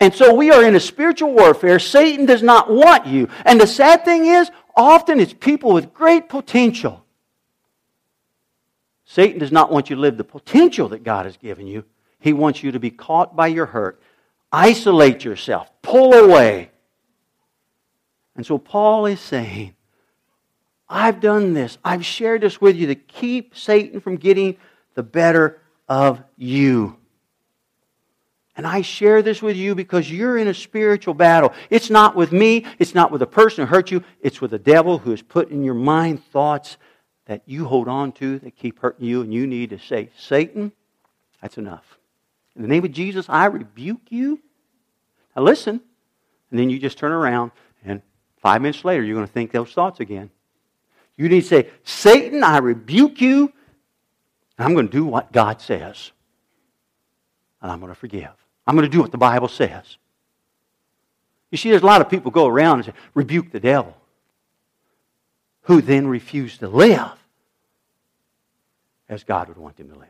And 0.00 0.14
so 0.14 0.34
we 0.34 0.50
are 0.50 0.64
in 0.64 0.74
a 0.74 0.80
spiritual 0.80 1.32
warfare. 1.32 1.78
Satan 1.78 2.26
does 2.26 2.42
not 2.42 2.70
want 2.70 3.06
you. 3.06 3.28
And 3.44 3.60
the 3.60 3.66
sad 3.66 4.04
thing 4.04 4.26
is, 4.26 4.50
often 4.76 5.20
it's 5.20 5.32
people 5.32 5.72
with 5.72 5.94
great 5.94 6.28
potential. 6.28 7.04
Satan 9.04 9.38
does 9.38 9.52
not 9.52 9.70
want 9.70 9.88
you 9.88 9.96
to 9.96 10.02
live 10.02 10.16
the 10.16 10.24
potential 10.24 10.88
that 10.88 11.02
God 11.02 11.24
has 11.24 11.36
given 11.36 11.66
you. 11.66 11.84
He 12.26 12.32
wants 12.32 12.60
you 12.60 12.72
to 12.72 12.80
be 12.80 12.90
caught 12.90 13.36
by 13.36 13.46
your 13.46 13.66
hurt. 13.66 14.02
Isolate 14.50 15.24
yourself. 15.24 15.70
Pull 15.80 16.12
away. 16.12 16.72
And 18.34 18.44
so 18.44 18.58
Paul 18.58 19.06
is 19.06 19.20
saying, 19.20 19.76
I've 20.88 21.20
done 21.20 21.54
this. 21.54 21.78
I've 21.84 22.04
shared 22.04 22.40
this 22.40 22.60
with 22.60 22.74
you 22.74 22.88
to 22.88 22.96
keep 22.96 23.56
Satan 23.56 24.00
from 24.00 24.16
getting 24.16 24.56
the 24.94 25.04
better 25.04 25.60
of 25.88 26.20
you. 26.36 26.96
And 28.56 28.66
I 28.66 28.82
share 28.82 29.22
this 29.22 29.40
with 29.40 29.56
you 29.56 29.76
because 29.76 30.10
you're 30.10 30.36
in 30.36 30.48
a 30.48 30.54
spiritual 30.54 31.14
battle. 31.14 31.52
It's 31.70 31.90
not 31.90 32.16
with 32.16 32.32
me, 32.32 32.66
it's 32.80 32.92
not 32.92 33.12
with 33.12 33.20
the 33.20 33.28
person 33.28 33.64
who 33.64 33.70
hurt 33.72 33.92
you, 33.92 34.02
it's 34.20 34.40
with 34.40 34.50
the 34.50 34.58
devil 34.58 34.98
who 34.98 35.12
has 35.12 35.22
put 35.22 35.50
in 35.50 35.62
your 35.62 35.74
mind 35.74 36.24
thoughts 36.24 36.76
that 37.26 37.42
you 37.46 37.66
hold 37.66 37.86
on 37.86 38.10
to 38.14 38.40
that 38.40 38.56
keep 38.56 38.80
hurting 38.80 39.06
you, 39.06 39.22
and 39.22 39.32
you 39.32 39.46
need 39.46 39.70
to 39.70 39.78
say, 39.78 40.10
Satan, 40.18 40.72
that's 41.40 41.56
enough. 41.56 41.95
In 42.56 42.62
the 42.62 42.68
name 42.68 42.84
of 42.84 42.92
Jesus, 42.92 43.26
I 43.28 43.46
rebuke 43.46 44.00
you. 44.08 44.40
Now 45.36 45.42
listen, 45.42 45.80
and 46.50 46.58
then 46.58 46.70
you 46.70 46.78
just 46.78 46.96
turn 46.96 47.12
around, 47.12 47.52
and 47.84 48.00
five 48.38 48.62
minutes 48.62 48.84
later, 48.84 49.02
you're 49.02 49.14
going 49.14 49.26
to 49.26 49.32
think 49.32 49.52
those 49.52 49.72
thoughts 49.72 50.00
again. 50.00 50.30
You 51.16 51.28
need 51.28 51.42
to 51.42 51.46
say, 51.46 51.70
Satan, 51.84 52.42
I 52.42 52.58
rebuke 52.58 53.20
you, 53.20 53.52
and 54.56 54.66
I'm 54.66 54.72
going 54.72 54.88
to 54.88 54.92
do 54.92 55.04
what 55.04 55.32
God 55.32 55.60
says. 55.60 56.12
And 57.60 57.70
I'm 57.70 57.80
going 57.80 57.92
to 57.92 57.98
forgive. 57.98 58.30
I'm 58.66 58.74
going 58.74 58.88
to 58.88 58.94
do 58.94 59.02
what 59.02 59.12
the 59.12 59.18
Bible 59.18 59.48
says. 59.48 59.98
You 61.50 61.58
see, 61.58 61.70
there's 61.70 61.82
a 61.82 61.86
lot 61.86 62.00
of 62.00 62.08
people 62.08 62.30
go 62.30 62.46
around 62.46 62.78
and 62.78 62.86
say, 62.86 62.92
rebuke 63.14 63.50
the 63.50 63.60
devil, 63.60 63.94
who 65.62 65.82
then 65.82 66.06
refuse 66.06 66.58
to 66.58 66.68
live 66.68 67.12
as 69.08 69.24
God 69.24 69.48
would 69.48 69.58
want 69.58 69.76
them 69.76 69.90
to 69.90 69.98
live. 69.98 70.08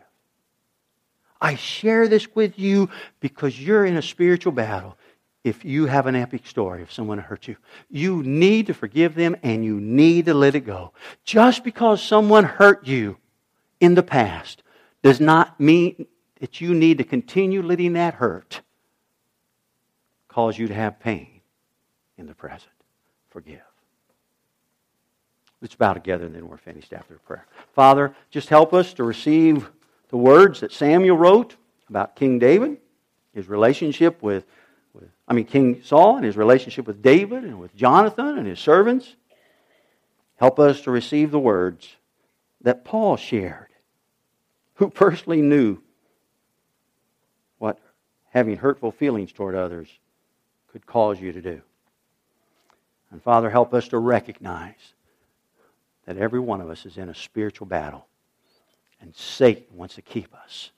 I 1.41 1.55
share 1.57 2.09
this 2.09 2.35
with 2.35 2.59
you 2.59 2.89
because 3.21 3.61
you're 3.61 3.85
in 3.85 3.97
a 3.97 4.03
spiritual 4.03 4.53
battle. 4.53 4.97
If 5.45 5.65
you 5.65 5.87
have 5.87 6.07
an 6.07 6.17
epic 6.17 6.47
story 6.47 6.83
of 6.83 6.93
someone 6.93 7.19
hurt 7.19 7.47
you, 7.47 7.57
you 7.89 8.23
need 8.23 8.67
to 8.67 8.75
forgive 8.75 9.15
them 9.15 9.37
and 9.43 9.65
you 9.65 9.79
need 9.81 10.27
to 10.27 10.35
let 10.35 10.55
it 10.55 10.61
go. 10.61 10.93
Just 11.25 11.63
because 11.63 12.03
someone 12.03 12.45
hurt 12.45 12.87
you 12.87 13.19
in 13.81 13.95
the 13.95 14.03
past 14.03 14.63
does 15.03 15.21
not 15.21 15.61
mean 15.61 16.07
that 16.41 16.61
you 16.61 16.75
need 16.75 16.99
to 16.99 17.05
continue 17.05 17.63
letting 17.63 17.93
that 17.93 18.15
hurt 18.15 18.63
cause 20.29 20.59
you 20.59 20.67
to 20.69 20.75
have 20.75 20.99
pain 20.99 21.41
in 22.19 22.27
the 22.27 22.35
present. 22.35 22.73
Forgive. 23.31 23.61
Let's 25.63 25.75
bow 25.75 25.95
together 25.95 26.27
and 26.27 26.35
then 26.35 26.49
we're 26.49 26.59
finished 26.59 26.93
after 26.93 27.19
prayer. 27.19 27.47
Father, 27.75 28.15
just 28.31 28.49
help 28.49 28.75
us 28.75 28.93
to 28.95 29.05
receive 29.05 29.71
the 30.09 30.17
words 30.17 30.61
that 30.61 30.73
Samuel 30.73 31.17
wrote 31.17 31.57
about 31.89 32.17
King 32.17 32.39
David, 32.39 32.79
his 33.35 33.49
relationship 33.49 34.23
with, 34.23 34.45
with 34.93 35.11
I 35.27 35.35
mean, 35.35 35.45
King 35.45 35.83
Saul 35.83 36.17
and 36.17 36.25
his 36.25 36.37
relationship 36.37 36.87
with 36.87 37.03
David 37.03 37.45
and 37.45 37.59
with 37.61 37.75
Jonathan 37.75 38.39
and 38.39 38.47
his 38.47 38.61
servants. 38.61 39.15
Help 40.37 40.59
us 40.59 40.83
to 40.83 40.91
receive 40.91 41.31
the 41.31 41.39
words 41.39 41.97
that 42.61 42.85
Paul 42.85 43.17
shared, 43.17 43.69
who 44.75 44.91
personally 44.91 45.43
knew 45.43 45.79
what 47.59 47.79
having 48.31 48.57
hurtful 48.57 48.91
feelings 48.91 49.33
toward 49.33 49.55
others 49.55 49.89
could 50.69 50.87
cause 50.87 51.21
you 51.21 51.33
to 51.33 51.41
do. 51.41 51.63
And 53.11 53.23
Father, 53.23 53.49
help 53.49 53.73
us 53.73 53.89
to 53.89 53.99
recognize 53.99 54.93
that 56.05 56.19
every 56.19 56.41
one 56.41 56.61
of 56.61 56.69
us 56.69 56.85
is 56.85 56.99
in 56.99 57.09
a 57.09 57.15
spiritual 57.15 57.67
battle, 57.67 58.07
and 59.07 59.15
Satan 59.15 59.65
wants 59.71 59.95
to 59.95 60.03
keep 60.03 60.35
us. 60.35 60.73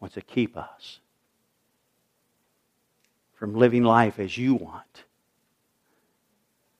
Wants 0.00 0.14
to 0.14 0.22
keep 0.22 0.56
us 0.56 1.00
from 3.34 3.54
living 3.54 3.84
life 3.84 4.18
as 4.18 4.38
you 4.38 4.54
want 4.54 5.04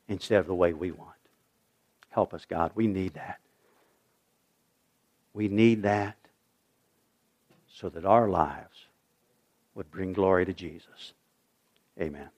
instead 0.09 0.41
of 0.41 0.47
the 0.47 0.55
way 0.55 0.73
we 0.73 0.91
want. 0.91 1.11
Help 2.09 2.33
us, 2.33 2.47
God. 2.49 2.73
We 2.75 2.87
need 2.87 3.13
that. 3.15 3.39
We 5.35 5.49
need 5.49 5.83
that 5.83 6.17
so 7.71 7.91
that 7.91 8.07
our 8.07 8.31
lives 8.31 8.87
would 9.75 9.91
bring 9.91 10.15
glory 10.15 10.47
to 10.47 10.55
Jesus. 10.55 11.13
Amen. 12.01 12.31